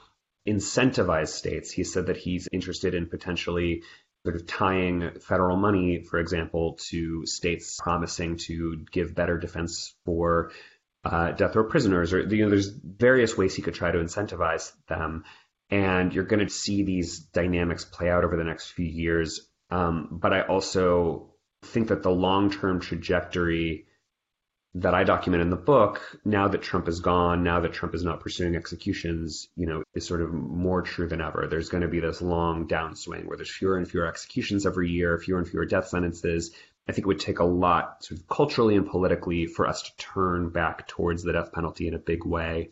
incentivize 0.49 1.29
states. 1.29 1.71
He 1.71 1.85
said 1.85 2.07
that 2.07 2.17
he's 2.17 2.49
interested 2.53 2.95
in 2.95 3.07
potentially 3.07 3.83
sort 4.25 4.37
of 4.37 4.47
tying 4.47 5.11
federal 5.21 5.57
money, 5.57 6.03
for 6.03 6.19
example, 6.19 6.79
to 6.91 7.27
states 7.27 7.79
promising 7.81 8.37
to 8.37 8.85
give 8.91 9.15
better 9.15 9.39
defense 9.39 9.95
for 10.05 10.53
uh, 11.05 11.33
death 11.33 11.57
row 11.57 11.65
prisoners, 11.65 12.13
or 12.13 12.21
you 12.21 12.45
know, 12.45 12.51
there's 12.51 12.69
various 12.69 13.37
ways 13.37 13.55
he 13.55 13.63
could 13.63 13.75
try 13.75 13.91
to 13.91 13.99
incentivize 13.99 14.73
them 14.89 15.25
and 15.73 16.15
you're 16.15 16.25
going 16.25 16.47
to 16.47 16.53
see 16.53 16.83
these 16.83 17.19
dynamics 17.19 17.87
play 17.87 18.11
out 18.11 18.25
over 18.25 18.37
the 18.37 18.45
next 18.45 18.73
few 18.73 18.85
years. 18.85 19.49
Um, 19.71 20.09
but 20.13 20.35
I 20.35 20.43
also 20.43 21.33
think 21.65 21.89
that 21.89 22.03
the 22.03 22.11
long 22.11 22.51
term 22.51 22.79
trajectory 22.79 23.87
that 24.75 24.93
I 24.93 25.05
document 25.05 25.43
in 25.43 25.49
the 25.49 25.57
book, 25.57 26.19
now 26.27 26.49
that 26.49 26.61
Trump 26.61 26.89
is 26.89 27.01
gone, 27.01 27.43
now 27.43 27.61
that 27.61 27.73
Trump 27.73 27.95
is 27.95 28.05
not 28.05 28.21
pursuing 28.21 28.55
executions, 28.55 29.49
you 29.57 29.67
know, 29.67 29.83
is 29.95 30.07
sort 30.07 30.21
of 30.21 30.33
more 30.33 30.83
true 30.83 31.09
than 31.09 31.23
ever. 31.23 31.47
There's 31.49 31.71
going 31.71 31.83
to 31.83 31.89
be 31.89 32.01
this 32.01 32.21
long 32.21 32.69
downswing 32.69 33.25
where 33.25 33.39
there's 33.39 33.51
fewer 33.51 33.79
and 33.79 33.91
fewer 33.91 34.07
executions 34.07 34.67
every 34.67 34.91
year, 34.91 35.19
fewer 35.19 35.39
and 35.39 35.49
fewer 35.49 35.65
death 35.65 35.89
sentences. 35.89 36.51
I 36.87 36.93
think 36.93 37.07
it 37.07 37.09
would 37.09 37.21
take 37.21 37.39
a 37.39 37.45
lot 37.45 38.05
sort 38.05 38.21
of 38.21 38.29
culturally 38.29 38.77
and 38.77 38.87
politically 38.87 39.47
for 39.47 39.67
us 39.67 39.83
to 39.83 39.97
turn 39.97 40.51
back 40.51 40.87
towards 40.87 41.23
the 41.23 41.33
death 41.33 41.53
penalty 41.53 41.89
in 41.89 41.95
a 41.95 41.99
big 41.99 42.27
way. 42.27 42.69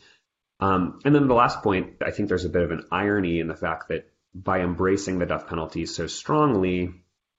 Um, 0.61 1.01
and 1.05 1.15
then 1.15 1.29
the 1.29 1.35
last 1.35 1.63
point, 1.63 1.97
I 2.05 2.11
think 2.11 2.29
there's 2.29 2.45
a 2.45 2.51
bit 2.51 2.63
of 2.63 2.71
an 2.71 2.85
irony 2.91 3.41
in 3.41 3.49
the 3.49 3.57
fact 3.57 3.89
that 3.89 4.11
by 4.35 4.61
embracing 4.61 5.19
the 5.19 5.27
death 5.27 5.47
penalty 5.49 5.87
so 5.87 6.07
strongly, 6.07 6.95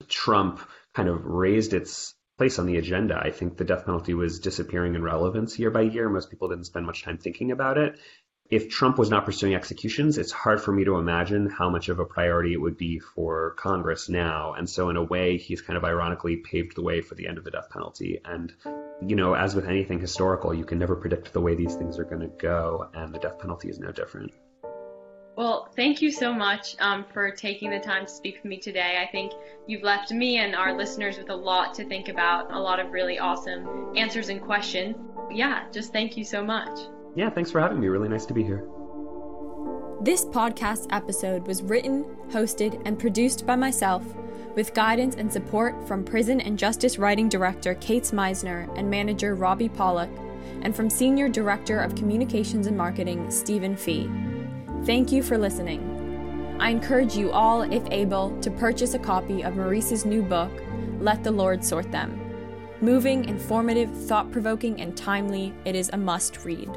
Trump 0.08 0.60
kind 0.94 1.08
of 1.08 1.26
raised 1.26 1.74
its 1.74 2.16
place 2.38 2.58
on 2.58 2.66
the 2.66 2.78
agenda. 2.78 3.16
I 3.16 3.30
think 3.32 3.58
the 3.58 3.64
death 3.64 3.86
penalty 3.86 4.14
was 4.14 4.40
disappearing 4.40 4.96
in 4.96 5.04
relevance 5.04 5.60
year 5.60 5.70
by 5.70 5.82
year. 5.82 6.10
Most 6.10 6.32
people 6.32 6.50
didn't 6.50 6.66
spend 6.66 6.86
much 6.86 7.04
time 7.04 7.18
thinking 7.18 7.52
about 7.52 7.78
it 7.78 8.00
if 8.52 8.68
Trump 8.68 8.98
was 8.98 9.10
not 9.10 9.24
pursuing 9.24 9.56
executions, 9.56 10.18
it's 10.18 10.34
hard 10.34 10.62
for 10.62 10.74
me 10.74 10.84
to 10.84 10.98
imagine 10.98 11.50
how 11.50 11.70
much 11.70 11.88
of 11.88 12.00
a 12.00 12.06
priority 12.06 12.52
it 12.52 12.60
would 12.60 12.78
be 12.78 13.00
for 13.00 13.52
Congress 13.58 14.10
now. 14.10 14.54
And 14.54 14.70
so, 14.70 14.90
in 14.90 14.98
a 14.98 15.04
way, 15.04 15.38
he's 15.38 15.62
kind 15.62 15.78
of 15.78 15.86
ironically 15.86 16.36
paved 16.36 16.76
the 16.76 16.82
way 16.82 17.00
for 17.00 17.16
the 17.16 17.28
end 17.28 17.38
of 17.38 17.46
the 17.46 17.52
death 17.52 17.70
penalty. 17.70 18.20
And, 18.26 18.54
you 19.08 19.16
know, 19.16 19.36
as 19.36 19.56
with 19.56 19.70
anything 19.70 20.02
historical, 20.02 20.54
you 20.54 20.66
can 20.66 20.80
never 20.80 20.98
predict 20.98 21.32
the 21.32 21.40
way 21.40 21.56
these 21.56 21.76
things 21.76 21.98
are 21.98 22.04
going 22.04 22.20
to 22.20 22.28
go, 22.28 22.90
and 22.94 23.16
the 23.16 23.20
death 23.20 23.40
penalty 23.40 23.70
is 23.70 23.80
no 23.80 23.94
different. 23.94 24.34
Well, 25.38 25.72
thank 25.78 26.02
you 26.02 26.12
so 26.12 26.34
much 26.34 26.76
um, 26.80 27.06
for 27.14 27.32
taking 27.32 27.72
the 27.72 27.80
time 27.80 28.06
to 28.06 28.12
speak 28.12 28.36
with 28.36 28.46
me 28.46 28.60
today. 28.60 29.02
I 29.02 29.10
think 29.10 29.32
you've 29.66 29.82
left 29.82 30.12
me 30.12 30.40
and 30.40 30.56
our 30.56 30.78
listeners 30.78 31.18
with 31.18 31.30
a 31.30 31.36
lot 31.36 31.74
to 31.76 31.86
think 31.86 32.10
about, 32.10 32.52
a 32.52 32.60
lot 32.60 32.82
of 32.82 32.92
really 32.92 33.18
awesome 33.18 33.96
answers 33.96 34.28
and 34.28 34.42
questions. 34.42 34.98
Yeah, 35.32 35.64
just 35.72 35.94
thank 35.94 36.18
you 36.18 36.26
so 36.26 36.44
much. 36.44 36.78
Yeah, 37.16 37.30
thanks 37.30 37.52
for 37.52 37.60
having 37.60 37.80
me. 37.80 37.88
Really 37.88 38.10
nice 38.10 38.26
to 38.28 38.34
be 38.34 38.44
here. 38.44 38.68
This 40.02 40.26
podcast 40.26 40.88
episode 40.92 41.46
was 41.46 41.62
written, 41.62 42.06
hosted, 42.30 42.82
and 42.86 42.98
produced 42.98 43.46
by 43.46 43.56
myself, 43.56 44.04
with 44.56 44.74
guidance 44.74 45.16
and 45.16 45.32
support 45.32 45.88
from 45.88 46.04
Prison 46.04 46.42
and 46.42 46.58
Justice 46.58 46.98
Writing 46.98 47.30
Director 47.30 47.76
Caits 47.76 48.12
Meissner 48.12 48.68
and 48.76 48.90
Manager 48.90 49.36
Robbie 49.36 49.70
Pollock, 49.70 50.10
and 50.64 50.76
from 50.76 50.90
Senior 50.90 51.30
Director 51.30 51.80
of 51.80 51.96
Communications 51.96 52.68
and 52.68 52.78
Marketing 52.78 53.30
Stephen 53.30 53.76
Fee. 53.76 54.10
Thank 54.86 55.12
you 55.12 55.22
for 55.22 55.38
listening. 55.38 56.58
I 56.60 56.70
encourage 56.70 57.16
you 57.16 57.32
all, 57.32 57.62
if 57.62 57.84
able, 57.92 58.40
to 58.42 58.52
purchase 58.52 58.94
a 58.94 59.00
copy 59.00 59.44
of 59.44 59.56
Maurice's 59.56 60.06
new 60.06 60.22
book, 60.24 60.52
Let 61.00 61.24
the 61.24 61.32
Lord 61.32 61.64
Sort 61.64 61.92
Them. 61.92 62.20
Moving, 62.82 63.26
informative, 63.26 63.92
thought 64.06 64.32
provoking, 64.32 64.82
and 64.82 64.98
timely, 64.98 65.54
it 65.66 65.76
is 65.76 65.90
a 65.94 65.98
must 65.98 66.44
read. 66.44 66.70